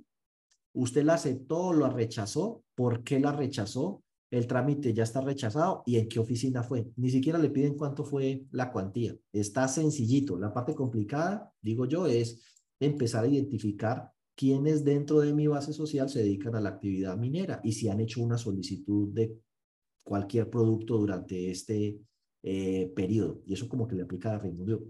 ¿Usted 0.73 1.05
la 1.05 1.13
aceptó 1.13 1.67
o 1.67 1.73
la 1.73 1.87
rechazó? 1.87 2.65
¿Por 2.75 3.05
qué 3.05 3.21
la 3.21 3.31
rechazó? 3.31 4.03
El 4.29 4.45
trámite 4.45 4.93
ya 4.93 5.03
está 5.03 5.21
rechazado 5.21 5.83
y 5.85 5.97
en 5.97 6.09
qué 6.09 6.19
oficina 6.19 6.63
fue. 6.63 6.87
Ni 6.97 7.09
siquiera 7.09 7.39
le 7.39 7.49
piden 7.49 7.75
cuánto 7.75 8.03
fue 8.03 8.45
la 8.51 8.71
cuantía. 8.71 9.15
Está 9.31 9.67
sencillito. 9.67 10.37
La 10.37 10.53
parte 10.53 10.75
complicada, 10.75 11.53
digo 11.61 11.85
yo, 11.85 12.07
es 12.07 12.41
empezar 12.79 13.23
a 13.23 13.27
identificar 13.27 14.11
quienes 14.35 14.83
dentro 14.83 15.21
de 15.21 15.33
mi 15.33 15.47
base 15.47 15.73
social 15.73 16.09
se 16.09 16.19
dedican 16.19 16.55
a 16.55 16.61
la 16.61 16.69
actividad 16.69 17.17
minera 17.17 17.59
y 17.63 17.71
si 17.71 17.89
han 17.89 18.01
hecho 18.01 18.21
una 18.21 18.37
solicitud 18.37 19.09
de 19.09 19.35
cualquier 20.03 20.49
producto 20.49 20.97
durante 20.97 21.49
este 21.49 21.99
eh, 22.43 22.91
periodo. 22.95 23.41
Y 23.45 23.53
eso 23.53 23.67
como 23.67 23.87
que 23.87 23.95
le 23.95 24.03
aplica 24.03 24.35
a 24.35 24.39
Reino 24.39 24.61
Unido 24.61 24.83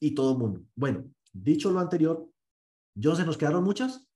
y 0.00 0.14
todo 0.14 0.32
el 0.32 0.38
mundo. 0.38 0.64
Bueno, 0.74 1.04
dicho 1.32 1.70
lo 1.70 1.80
anterior, 1.80 2.28
¿yo 2.94 3.14
se 3.14 3.24
nos 3.24 3.36
quedaron 3.36 3.64
muchas? 3.64 4.07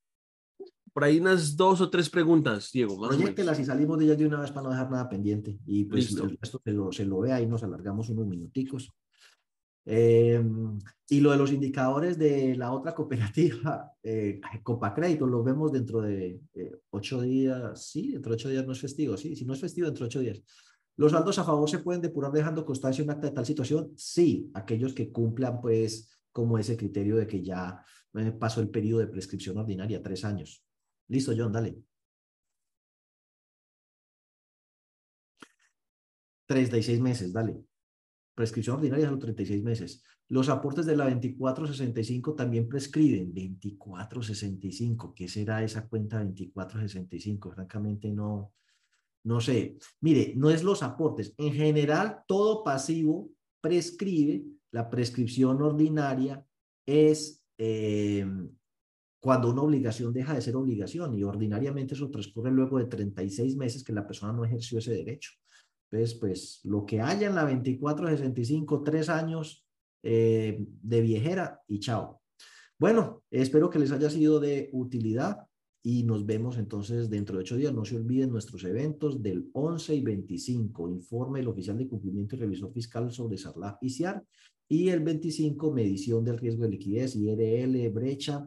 Por 0.93 1.05
ahí 1.05 1.20
unas 1.20 1.57
dos 1.57 1.80
o 1.80 1.88
tres 1.88 2.11
preguntas, 2.11 2.70
Diego. 2.72 3.01
Proyectelas 3.01 3.59
y 3.61 3.64
salimos 3.64 3.99
de 3.99 4.05
ellas 4.05 4.18
de 4.18 4.26
una 4.26 4.40
vez 4.40 4.51
para 4.51 4.64
no 4.64 4.70
dejar 4.70 4.90
nada 4.90 5.09
pendiente. 5.09 5.59
Y 5.64 5.84
pues 5.84 6.12
el 6.12 6.36
resto 6.38 6.61
se 6.62 6.72
lo, 6.72 6.93
se 6.93 7.05
lo 7.07 7.20
vea 7.20 7.40
y 7.40 7.47
nos 7.47 7.62
alargamos 7.62 8.11
unos 8.11 8.26
minuticos. 8.26 8.93
Em, 9.84 10.78
y 11.09 11.20
lo 11.20 11.32
de 11.32 11.36
los 11.38 11.51
indicadores 11.51 12.16
de 12.16 12.55
la 12.57 12.72
otra 12.72 12.95
cooperativa, 12.95 13.90
eh, 14.03 14.40
Copacrédito, 14.62 15.26
lo 15.26 15.43
vemos 15.43 15.72
dentro 15.72 16.01
de 16.03 16.40
eh, 16.55 16.80
ocho 16.90 17.20
días, 17.20 17.84
sí, 17.84 18.12
dentro 18.12 18.30
de 18.30 18.34
ocho 18.36 18.49
días 18.49 18.66
no 18.66 18.72
es 18.72 18.80
festivo, 18.80 19.16
sí, 19.16 19.34
si 19.34 19.45
no 19.45 19.55
es 19.55 19.61
festivo, 19.61 19.86
dentro 19.86 20.05
de 20.05 20.09
ocho 20.09 20.20
días. 20.20 20.43
¿Los 20.97 21.12
saldos 21.12 21.38
a 21.38 21.45
favor 21.45 21.68
se 21.68 21.78
pueden 21.78 22.03
depurar 22.03 22.30
dejando 22.32 22.64
constancia 22.64 23.03
un 23.03 23.11
acta 23.11 23.28
de 23.28 23.32
tal 23.32 23.47
situación? 23.47 23.93
Sí, 23.97 24.51
aquellos 24.55 24.93
que 24.93 25.11
cumplan 25.11 25.61
pues 25.61 26.11
como 26.30 26.59
ese 26.59 26.76
criterio 26.76 27.16
de 27.16 27.26
que 27.26 27.43
ya 27.43 27.82
eh, 28.14 28.32
pasó 28.32 28.61
el 28.61 28.68
periodo 28.68 29.01
de 29.01 29.07
prescripción 29.09 29.57
ordinaria, 29.59 30.03
tres 30.03 30.24
años. 30.24 30.64
Listo, 31.09 31.32
John, 31.36 31.53
dale. 31.53 31.82
36 36.46 37.00
meses, 37.00 37.32
dale 37.32 37.64
prescripción 38.34 38.76
ordinaria 38.76 39.09
a 39.09 39.11
los 39.11 39.20
36 39.20 39.62
meses. 39.62 40.03
Los 40.28 40.48
aportes 40.48 40.86
de 40.86 40.96
la 40.96 41.05
2465 41.05 42.34
también 42.34 42.68
prescriben 42.68 43.32
2465. 43.34 45.14
¿Qué 45.14 45.28
será 45.28 45.62
esa 45.62 45.86
cuenta 45.86 46.18
2465? 46.18 47.53
Francamente 47.53 48.11
no, 48.11 48.53
no 49.24 49.40
sé. 49.40 49.76
Mire, 50.00 50.32
no 50.36 50.50
es 50.50 50.62
los 50.62 50.82
aportes. 50.82 51.34
En 51.36 51.53
general, 51.53 52.22
todo 52.26 52.64
pasivo 52.64 53.30
prescribe. 53.61 54.42
La 54.70 54.88
prescripción 54.88 55.61
ordinaria 55.61 56.42
es 56.86 57.44
eh, 57.59 58.26
cuando 59.22 59.50
una 59.50 59.62
obligación 59.62 60.12
deja 60.12 60.34
de 60.34 60.40
ser 60.40 60.56
obligación 60.56 61.16
y 61.16 61.22
ordinariamente 61.22 61.94
eso 61.94 62.10
transcurre 62.10 62.50
luego 62.50 62.78
de 62.78 62.86
36 62.86 63.56
meses 63.56 63.84
que 63.84 63.92
la 63.92 64.04
persona 64.04 64.32
no 64.32 64.44
ejerció 64.44 64.80
ese 64.80 64.94
derecho. 64.94 65.30
Entonces, 65.88 66.18
pues 66.18 66.60
lo 66.64 66.84
que 66.84 67.00
haya 67.00 67.28
en 67.28 67.36
la 67.36 67.42
2465, 67.42 68.82
tres 68.82 69.08
años 69.08 69.64
eh, 70.02 70.66
de 70.82 71.00
viejera 71.00 71.60
y 71.68 71.78
chao. 71.78 72.20
Bueno, 72.76 73.22
espero 73.30 73.70
que 73.70 73.78
les 73.78 73.92
haya 73.92 74.10
sido 74.10 74.40
de 74.40 74.70
utilidad 74.72 75.36
y 75.84 76.02
nos 76.02 76.26
vemos 76.26 76.58
entonces 76.58 77.08
dentro 77.08 77.36
de 77.36 77.42
ocho 77.42 77.56
días. 77.56 77.72
No 77.72 77.84
se 77.84 77.94
olviden 77.94 78.30
nuestros 78.30 78.64
eventos 78.64 79.22
del 79.22 79.48
11 79.52 79.94
y 79.94 80.00
25, 80.00 80.88
informe 80.88 81.38
del 81.38 81.48
oficial 81.48 81.78
de 81.78 81.86
cumplimiento 81.86 82.34
y 82.34 82.40
revisor 82.40 82.72
fiscal 82.72 83.12
sobre 83.12 83.38
SARLAF 83.38 83.76
y 83.82 83.90
CIAR, 83.90 84.24
y 84.68 84.88
el 84.88 84.98
25, 84.98 85.70
medición 85.70 86.24
del 86.24 86.38
riesgo 86.38 86.64
de 86.64 86.70
liquidez, 86.70 87.14
IRL, 87.14 87.88
brecha 87.90 88.44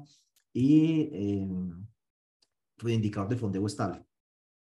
y 0.56 1.10
eh, 1.12 1.48
indicador 2.88 3.28
de 3.30 3.36
fondeo 3.36 3.68
estable. 3.68 4.06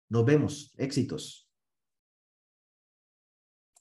Nos 0.09 0.25
vemos. 0.25 0.73
Éxitos. 0.79 1.52